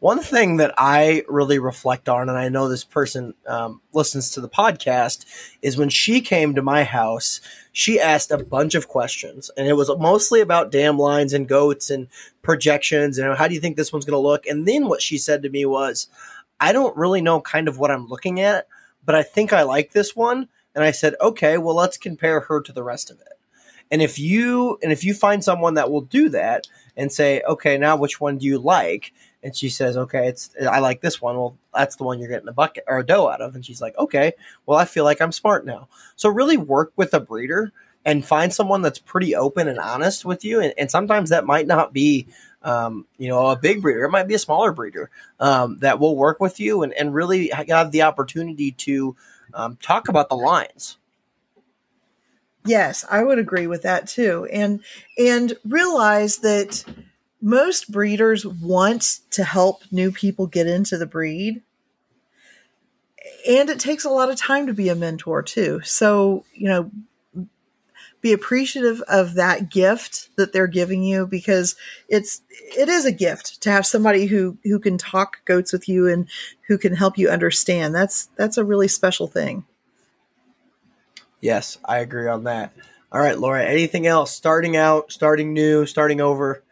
One 0.00 0.20
thing 0.22 0.58
that 0.58 0.74
I 0.78 1.24
really 1.28 1.58
reflect 1.58 2.08
on, 2.08 2.28
and 2.28 2.38
I 2.38 2.48
know 2.48 2.68
this 2.68 2.84
person 2.84 3.34
um, 3.48 3.80
listens 3.92 4.30
to 4.30 4.40
the 4.40 4.48
podcast, 4.48 5.24
is 5.60 5.76
when 5.76 5.88
she 5.88 6.20
came 6.20 6.54
to 6.54 6.62
my 6.62 6.84
house, 6.84 7.40
she 7.72 7.98
asked 7.98 8.30
a 8.30 8.38
bunch 8.38 8.76
of 8.76 8.86
questions, 8.86 9.50
and 9.56 9.66
it 9.66 9.72
was 9.72 9.90
mostly 9.98 10.40
about 10.40 10.70
dam 10.70 10.98
lines 10.98 11.32
and 11.32 11.48
goats 11.48 11.90
and 11.90 12.06
projections 12.42 13.18
and 13.18 13.36
how 13.36 13.48
do 13.48 13.54
you 13.54 13.60
think 13.60 13.76
this 13.76 13.92
one's 13.92 14.04
going 14.04 14.14
to 14.14 14.18
look. 14.18 14.46
And 14.46 14.66
then 14.66 14.86
what 14.86 15.02
she 15.02 15.18
said 15.18 15.42
to 15.42 15.50
me 15.50 15.64
was, 15.64 16.06
I 16.60 16.72
don't 16.72 16.96
really 16.96 17.20
know 17.20 17.40
kind 17.40 17.66
of 17.66 17.78
what 17.78 17.90
I'm 17.90 18.06
looking 18.06 18.40
at, 18.40 18.68
but 19.04 19.16
I 19.16 19.24
think 19.24 19.52
I 19.52 19.62
like 19.62 19.92
this 19.92 20.14
one. 20.14 20.48
And 20.74 20.84
I 20.84 20.92
said, 20.92 21.14
okay, 21.20 21.58
well, 21.58 21.74
let's 21.74 21.96
compare 21.96 22.40
her 22.40 22.60
to 22.60 22.72
the 22.72 22.84
rest 22.84 23.10
of 23.10 23.20
it. 23.20 23.38
And 23.90 24.00
if 24.00 24.18
you 24.18 24.78
and 24.82 24.92
if 24.92 25.02
you 25.02 25.12
find 25.12 25.42
someone 25.42 25.74
that 25.74 25.90
will 25.90 26.02
do 26.02 26.28
that 26.28 26.66
and 26.96 27.10
say, 27.10 27.42
okay, 27.48 27.78
now 27.78 27.96
which 27.96 28.20
one 28.20 28.38
do 28.38 28.46
you 28.46 28.58
like? 28.58 29.12
And 29.42 29.54
she 29.54 29.68
says, 29.68 29.96
okay, 29.96 30.28
it's 30.28 30.50
I 30.68 30.80
like 30.80 31.00
this 31.00 31.22
one. 31.22 31.36
Well, 31.36 31.56
that's 31.72 31.96
the 31.96 32.04
one 32.04 32.18
you're 32.18 32.28
getting 32.28 32.48
a 32.48 32.52
bucket 32.52 32.84
or 32.88 32.98
a 32.98 33.06
doe 33.06 33.28
out 33.28 33.40
of. 33.40 33.54
And 33.54 33.64
she's 33.64 33.80
like, 33.80 33.96
okay, 33.96 34.32
well, 34.66 34.78
I 34.78 34.84
feel 34.84 35.04
like 35.04 35.20
I'm 35.20 35.32
smart 35.32 35.64
now. 35.64 35.88
So 36.16 36.28
really 36.28 36.56
work 36.56 36.92
with 36.96 37.14
a 37.14 37.20
breeder 37.20 37.72
and 38.04 38.24
find 38.24 38.52
someone 38.52 38.82
that's 38.82 38.98
pretty 38.98 39.36
open 39.36 39.68
and 39.68 39.78
honest 39.78 40.24
with 40.24 40.44
you. 40.44 40.60
And, 40.60 40.74
and 40.76 40.90
sometimes 40.90 41.30
that 41.30 41.46
might 41.46 41.66
not 41.66 41.92
be, 41.92 42.26
um, 42.62 43.06
you 43.16 43.28
know, 43.28 43.46
a 43.48 43.56
big 43.56 43.82
breeder. 43.82 44.04
It 44.04 44.10
might 44.10 44.28
be 44.28 44.34
a 44.34 44.38
smaller 44.38 44.72
breeder 44.72 45.10
um, 45.38 45.78
that 45.78 46.00
will 46.00 46.16
work 46.16 46.40
with 46.40 46.58
you 46.58 46.82
and, 46.82 46.92
and 46.94 47.14
really 47.14 47.50
have 47.50 47.92
the 47.92 48.02
opportunity 48.02 48.72
to 48.72 49.14
um, 49.54 49.76
talk 49.80 50.08
about 50.08 50.28
the 50.28 50.36
lines. 50.36 50.98
Yes, 52.64 53.04
I 53.10 53.22
would 53.22 53.38
agree 53.38 53.66
with 53.66 53.82
that 53.82 54.08
too. 54.08 54.46
And 54.52 54.82
and 55.16 55.56
realize 55.64 56.38
that 56.38 56.84
most 57.40 57.90
breeders 57.90 58.44
want 58.44 59.20
to 59.30 59.44
help 59.44 59.82
new 59.90 60.10
people 60.10 60.46
get 60.46 60.66
into 60.66 60.98
the 60.98 61.06
breed. 61.06 61.62
And 63.48 63.70
it 63.70 63.78
takes 63.78 64.04
a 64.04 64.10
lot 64.10 64.30
of 64.30 64.36
time 64.36 64.66
to 64.66 64.72
be 64.72 64.88
a 64.88 64.94
mentor 64.94 65.42
too. 65.42 65.80
So, 65.84 66.44
you 66.54 66.68
know, 66.68 66.90
be 68.20 68.32
appreciative 68.32 69.00
of 69.02 69.34
that 69.34 69.70
gift 69.70 70.30
that 70.36 70.52
they're 70.52 70.66
giving 70.66 71.02
you 71.02 71.26
because 71.26 71.76
it's 72.08 72.42
it 72.50 72.88
is 72.88 73.04
a 73.04 73.12
gift 73.12 73.60
to 73.62 73.70
have 73.70 73.86
somebody 73.86 74.26
who 74.26 74.58
who 74.64 74.78
can 74.80 74.98
talk 74.98 75.44
goats 75.44 75.72
with 75.72 75.88
you 75.88 76.08
and 76.08 76.28
who 76.66 76.78
can 76.78 76.94
help 76.94 77.16
you 77.16 77.28
understand. 77.28 77.94
That's 77.94 78.26
that's 78.36 78.58
a 78.58 78.64
really 78.64 78.88
special 78.88 79.28
thing. 79.28 79.64
Yes, 81.40 81.78
I 81.84 81.98
agree 81.98 82.26
on 82.26 82.44
that. 82.44 82.72
All 83.12 83.20
right, 83.20 83.38
Laura, 83.38 83.64
anything 83.64 84.06
else? 84.06 84.34
Starting 84.34 84.76
out, 84.76 85.12
starting 85.12 85.52
new, 85.54 85.86
starting 85.86 86.20
over? 86.20 86.62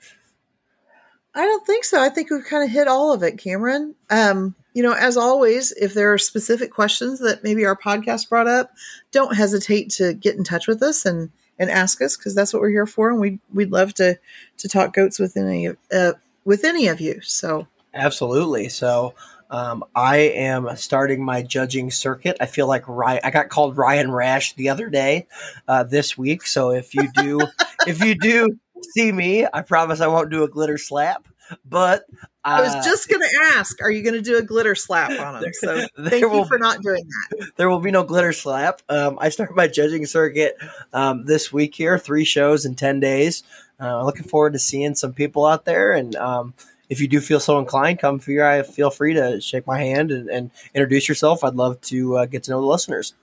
I 1.36 1.44
don't 1.44 1.66
think 1.66 1.84
so. 1.84 2.00
I 2.00 2.08
think 2.08 2.30
we've 2.30 2.44
kind 2.44 2.64
of 2.64 2.70
hit 2.70 2.88
all 2.88 3.12
of 3.12 3.22
it, 3.22 3.36
Cameron. 3.36 3.94
Um, 4.08 4.54
you 4.72 4.82
know, 4.82 4.94
as 4.94 5.18
always, 5.18 5.72
if 5.72 5.92
there 5.92 6.10
are 6.12 6.18
specific 6.18 6.72
questions 6.72 7.20
that 7.20 7.44
maybe 7.44 7.66
our 7.66 7.76
podcast 7.76 8.30
brought 8.30 8.48
up, 8.48 8.72
don't 9.12 9.36
hesitate 9.36 9.90
to 9.90 10.14
get 10.14 10.36
in 10.36 10.44
touch 10.44 10.66
with 10.66 10.82
us 10.82 11.04
and 11.04 11.30
and 11.58 11.70
ask 11.70 12.00
us 12.02 12.16
because 12.16 12.34
that's 12.34 12.52
what 12.54 12.62
we're 12.62 12.70
here 12.70 12.86
for, 12.86 13.10
and 13.10 13.20
we 13.20 13.38
we'd 13.52 13.70
love 13.70 13.92
to 13.94 14.18
to 14.56 14.68
talk 14.68 14.94
goats 14.94 15.18
with 15.18 15.36
any 15.36 15.68
uh, 15.92 16.12
with 16.46 16.64
any 16.64 16.88
of 16.88 17.02
you. 17.02 17.20
So 17.20 17.66
absolutely. 17.92 18.70
So 18.70 19.14
um, 19.50 19.84
I 19.94 20.16
am 20.16 20.74
starting 20.76 21.22
my 21.22 21.42
judging 21.42 21.90
circuit. 21.90 22.38
I 22.40 22.46
feel 22.46 22.66
like 22.66 22.88
Ryan. 22.88 23.20
I 23.24 23.30
got 23.30 23.50
called 23.50 23.76
Ryan 23.76 24.10
Rash 24.10 24.54
the 24.54 24.70
other 24.70 24.88
day, 24.88 25.26
uh, 25.68 25.84
this 25.84 26.16
week. 26.16 26.46
So 26.46 26.70
if 26.70 26.94
you 26.94 27.10
do, 27.12 27.40
if 27.86 28.02
you 28.02 28.14
do 28.14 28.58
see 28.82 29.12
me, 29.12 29.46
I 29.52 29.62
promise 29.62 30.00
I 30.00 30.06
won't 30.06 30.30
do 30.30 30.42
a 30.42 30.48
glitter 30.48 30.78
slap. 30.78 31.26
But 31.64 32.06
uh, 32.12 32.26
I 32.44 32.60
was 32.60 32.74
uh, 32.74 32.82
just 32.82 33.08
going 33.08 33.22
to 33.22 33.52
ask, 33.54 33.80
are 33.80 33.90
you 33.90 34.02
going 34.02 34.14
to 34.14 34.22
do 34.22 34.36
a 34.36 34.42
glitter 34.42 34.74
slap 34.74 35.10
on 35.10 35.40
them? 35.40 35.52
So 35.52 35.86
thank 36.08 36.22
you 36.22 36.44
for 36.44 36.58
not 36.58 36.82
doing 36.82 37.04
that. 37.06 37.52
There 37.56 37.68
will 37.68 37.80
be 37.80 37.90
no 37.90 38.02
glitter 38.02 38.32
slap. 38.32 38.82
Um, 38.88 39.18
I 39.20 39.28
start 39.28 39.54
my 39.54 39.68
judging 39.68 40.06
circuit 40.06 40.56
um, 40.92 41.24
this 41.26 41.52
week 41.52 41.74
here, 41.74 41.98
three 41.98 42.24
shows 42.24 42.64
in 42.64 42.74
10 42.74 43.00
days. 43.00 43.42
Uh, 43.78 44.04
looking 44.04 44.24
forward 44.24 44.54
to 44.54 44.58
seeing 44.58 44.94
some 44.94 45.12
people 45.12 45.44
out 45.44 45.64
there. 45.66 45.92
And 45.92 46.16
um, 46.16 46.54
if 46.88 47.00
you 47.00 47.08
do 47.08 47.20
feel 47.20 47.40
so 47.40 47.58
inclined, 47.58 47.98
come 47.98 48.18
here. 48.20 48.44
I 48.44 48.62
feel 48.62 48.90
free 48.90 49.14
to 49.14 49.40
shake 49.40 49.66
my 49.66 49.78
hand 49.78 50.10
and, 50.10 50.28
and 50.28 50.50
introduce 50.74 51.08
yourself. 51.08 51.44
I'd 51.44 51.54
love 51.54 51.80
to 51.82 52.16
uh, 52.16 52.26
get 52.26 52.44
to 52.44 52.52
know 52.52 52.60
the 52.60 52.66
listeners. 52.66 53.14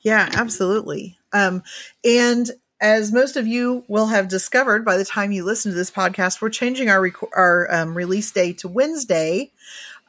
Yeah, 0.00 0.28
absolutely. 0.34 1.18
Um, 1.32 1.62
and 2.04 2.50
as 2.80 3.12
most 3.12 3.36
of 3.36 3.46
you 3.46 3.84
will 3.88 4.06
have 4.06 4.28
discovered 4.28 4.84
by 4.84 4.96
the 4.96 5.04
time 5.04 5.32
you 5.32 5.44
listen 5.44 5.72
to 5.72 5.76
this 5.76 5.90
podcast, 5.90 6.40
we're 6.40 6.50
changing 6.50 6.88
our 6.88 7.00
rec- 7.00 7.36
our 7.36 7.72
um, 7.72 7.96
release 7.96 8.30
day 8.30 8.52
to 8.54 8.68
Wednesday. 8.68 9.52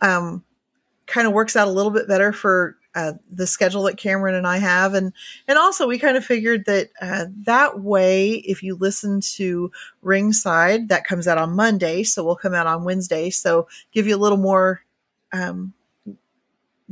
Um, 0.02 0.44
kind 1.08 1.28
of 1.28 1.34
works 1.34 1.56
out 1.56 1.68
a 1.68 1.72
little 1.72 1.92
bit 1.92 2.08
better 2.08 2.34
for 2.34 2.78
uh, 2.96 3.14
the 3.32 3.46
schedule 3.46 3.84
that 3.84 3.98
Cameron 3.98 4.36
and 4.36 4.48
I 4.48 4.58
have, 4.58 4.94
and 4.94 5.14
and 5.48 5.58
also 5.58 5.88
we 5.88 6.00
kind 6.00 6.18
of 6.18 6.26
figured 6.26 6.66
that 6.66 6.90
uh, 7.02 7.26
that 7.46 7.82
way, 7.82 8.32
if 8.32 8.64
you 8.64 8.76
listen 8.76 9.22
to 9.36 9.72
Ringside, 10.02 10.90
that 10.90 11.06
comes 11.06 11.28
out 11.28 11.38
on 11.38 11.56
Monday, 11.56 12.04
so 12.04 12.24
we'll 12.24 12.36
come 12.36 12.54
out 12.54 12.68
on 12.68 12.84
Wednesday, 12.84 13.30
so 13.30 13.68
give 13.92 14.08
you 14.08 14.16
a 14.16 14.18
little 14.18 14.38
more 14.38 14.82
um, 15.34 15.74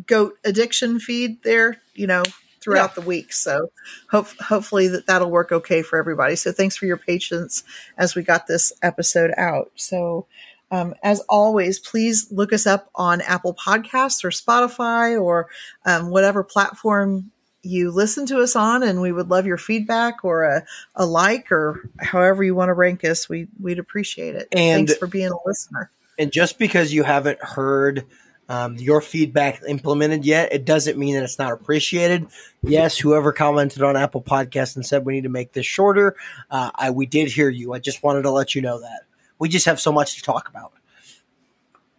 goat 0.05 0.37
addiction 0.43 0.99
feed 0.99 1.41
there, 1.43 1.81
you 1.93 2.07
know, 2.07 2.23
throughout 2.63 2.91
yeah. 2.91 3.01
the 3.01 3.07
week. 3.07 3.33
So 3.33 3.71
hope, 4.09 4.27
hopefully 4.39 4.87
that 4.87 5.07
that'll 5.07 5.29
work 5.31 5.51
okay 5.51 5.81
for 5.81 5.99
everybody. 5.99 6.35
So 6.35 6.51
thanks 6.51 6.75
for 6.75 6.85
your 6.85 6.97
patience 6.97 7.63
as 7.97 8.15
we 8.15 8.23
got 8.23 8.47
this 8.47 8.71
episode 8.81 9.31
out. 9.37 9.71
So 9.75 10.27
um, 10.71 10.95
as 11.03 11.19
always, 11.29 11.77
please 11.77 12.31
look 12.31 12.51
us 12.51 12.65
up 12.65 12.89
on 12.95 13.21
Apple 13.21 13.53
Podcasts 13.53 14.23
or 14.23 14.29
Spotify 14.29 15.21
or 15.21 15.47
um, 15.85 16.09
whatever 16.09 16.43
platform 16.43 17.31
you 17.61 17.91
listen 17.91 18.25
to 18.25 18.39
us 18.39 18.55
on, 18.55 18.83
and 18.83 18.99
we 18.99 19.11
would 19.11 19.29
love 19.29 19.45
your 19.45 19.57
feedback 19.57 20.25
or 20.25 20.43
a, 20.43 20.65
a 20.95 21.05
like 21.05 21.51
or 21.51 21.89
however 21.99 22.43
you 22.43 22.55
want 22.55 22.69
to 22.69 22.73
rank 22.73 23.03
us. 23.05 23.29
We 23.29 23.47
we'd 23.61 23.79
appreciate 23.79 24.35
it. 24.35 24.47
And 24.51 24.87
thanks 24.87 24.99
for 24.99 25.07
being 25.07 25.31
a 25.31 25.37
listener. 25.45 25.91
And 26.19 26.31
just 26.31 26.59
because 26.59 26.93
you 26.93 27.03
haven't 27.03 27.39
heard 27.41 28.05
um, 28.49 28.75
your 28.77 29.01
feedback 29.01 29.61
implemented 29.67 30.25
yet, 30.25 30.51
it 30.51 30.65
doesn't 30.65 30.97
mean 30.97 31.15
that 31.15 31.23
it's 31.23 31.39
not 31.39 31.53
appreciated. 31.53 32.27
Yes, 32.61 32.97
whoever 32.97 33.31
commented 33.31 33.81
on 33.83 33.95
Apple 33.95 34.21
Podcast 34.21 34.75
and 34.75 34.85
said 34.85 35.05
we 35.05 35.13
need 35.13 35.23
to 35.23 35.29
make 35.29 35.53
this 35.53 35.65
shorter, 35.65 36.15
uh, 36.51 36.71
I 36.75 36.91
we 36.91 37.05
did 37.05 37.29
hear 37.29 37.49
you. 37.49 37.73
I 37.73 37.79
just 37.79 38.03
wanted 38.03 38.23
to 38.23 38.31
let 38.31 38.55
you 38.55 38.61
know 38.61 38.79
that 38.79 39.03
we 39.39 39.49
just 39.49 39.65
have 39.65 39.79
so 39.79 39.91
much 39.91 40.15
to 40.15 40.21
talk 40.21 40.49
about. 40.49 40.73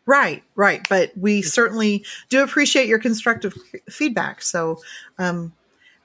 Right, 0.06 0.42
right. 0.54 0.86
But 0.88 1.12
we 1.16 1.40
certainly 1.40 2.04
do 2.28 2.42
appreciate 2.42 2.88
your 2.88 2.98
constructive 2.98 3.54
feedback. 3.88 4.42
So, 4.42 4.78
um, 5.18 5.54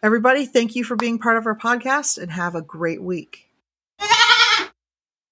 everybody, 0.02 0.46
thank 0.46 0.76
you 0.76 0.86
for 0.86 0.96
being 0.96 1.20
part 1.20 1.38
of 1.38 1.46
our 1.46 1.58
podcast 1.58 2.18
and 2.18 2.32
have 2.32 2.56
a 2.56 2.62
great 2.62 3.02
week. 3.02 3.49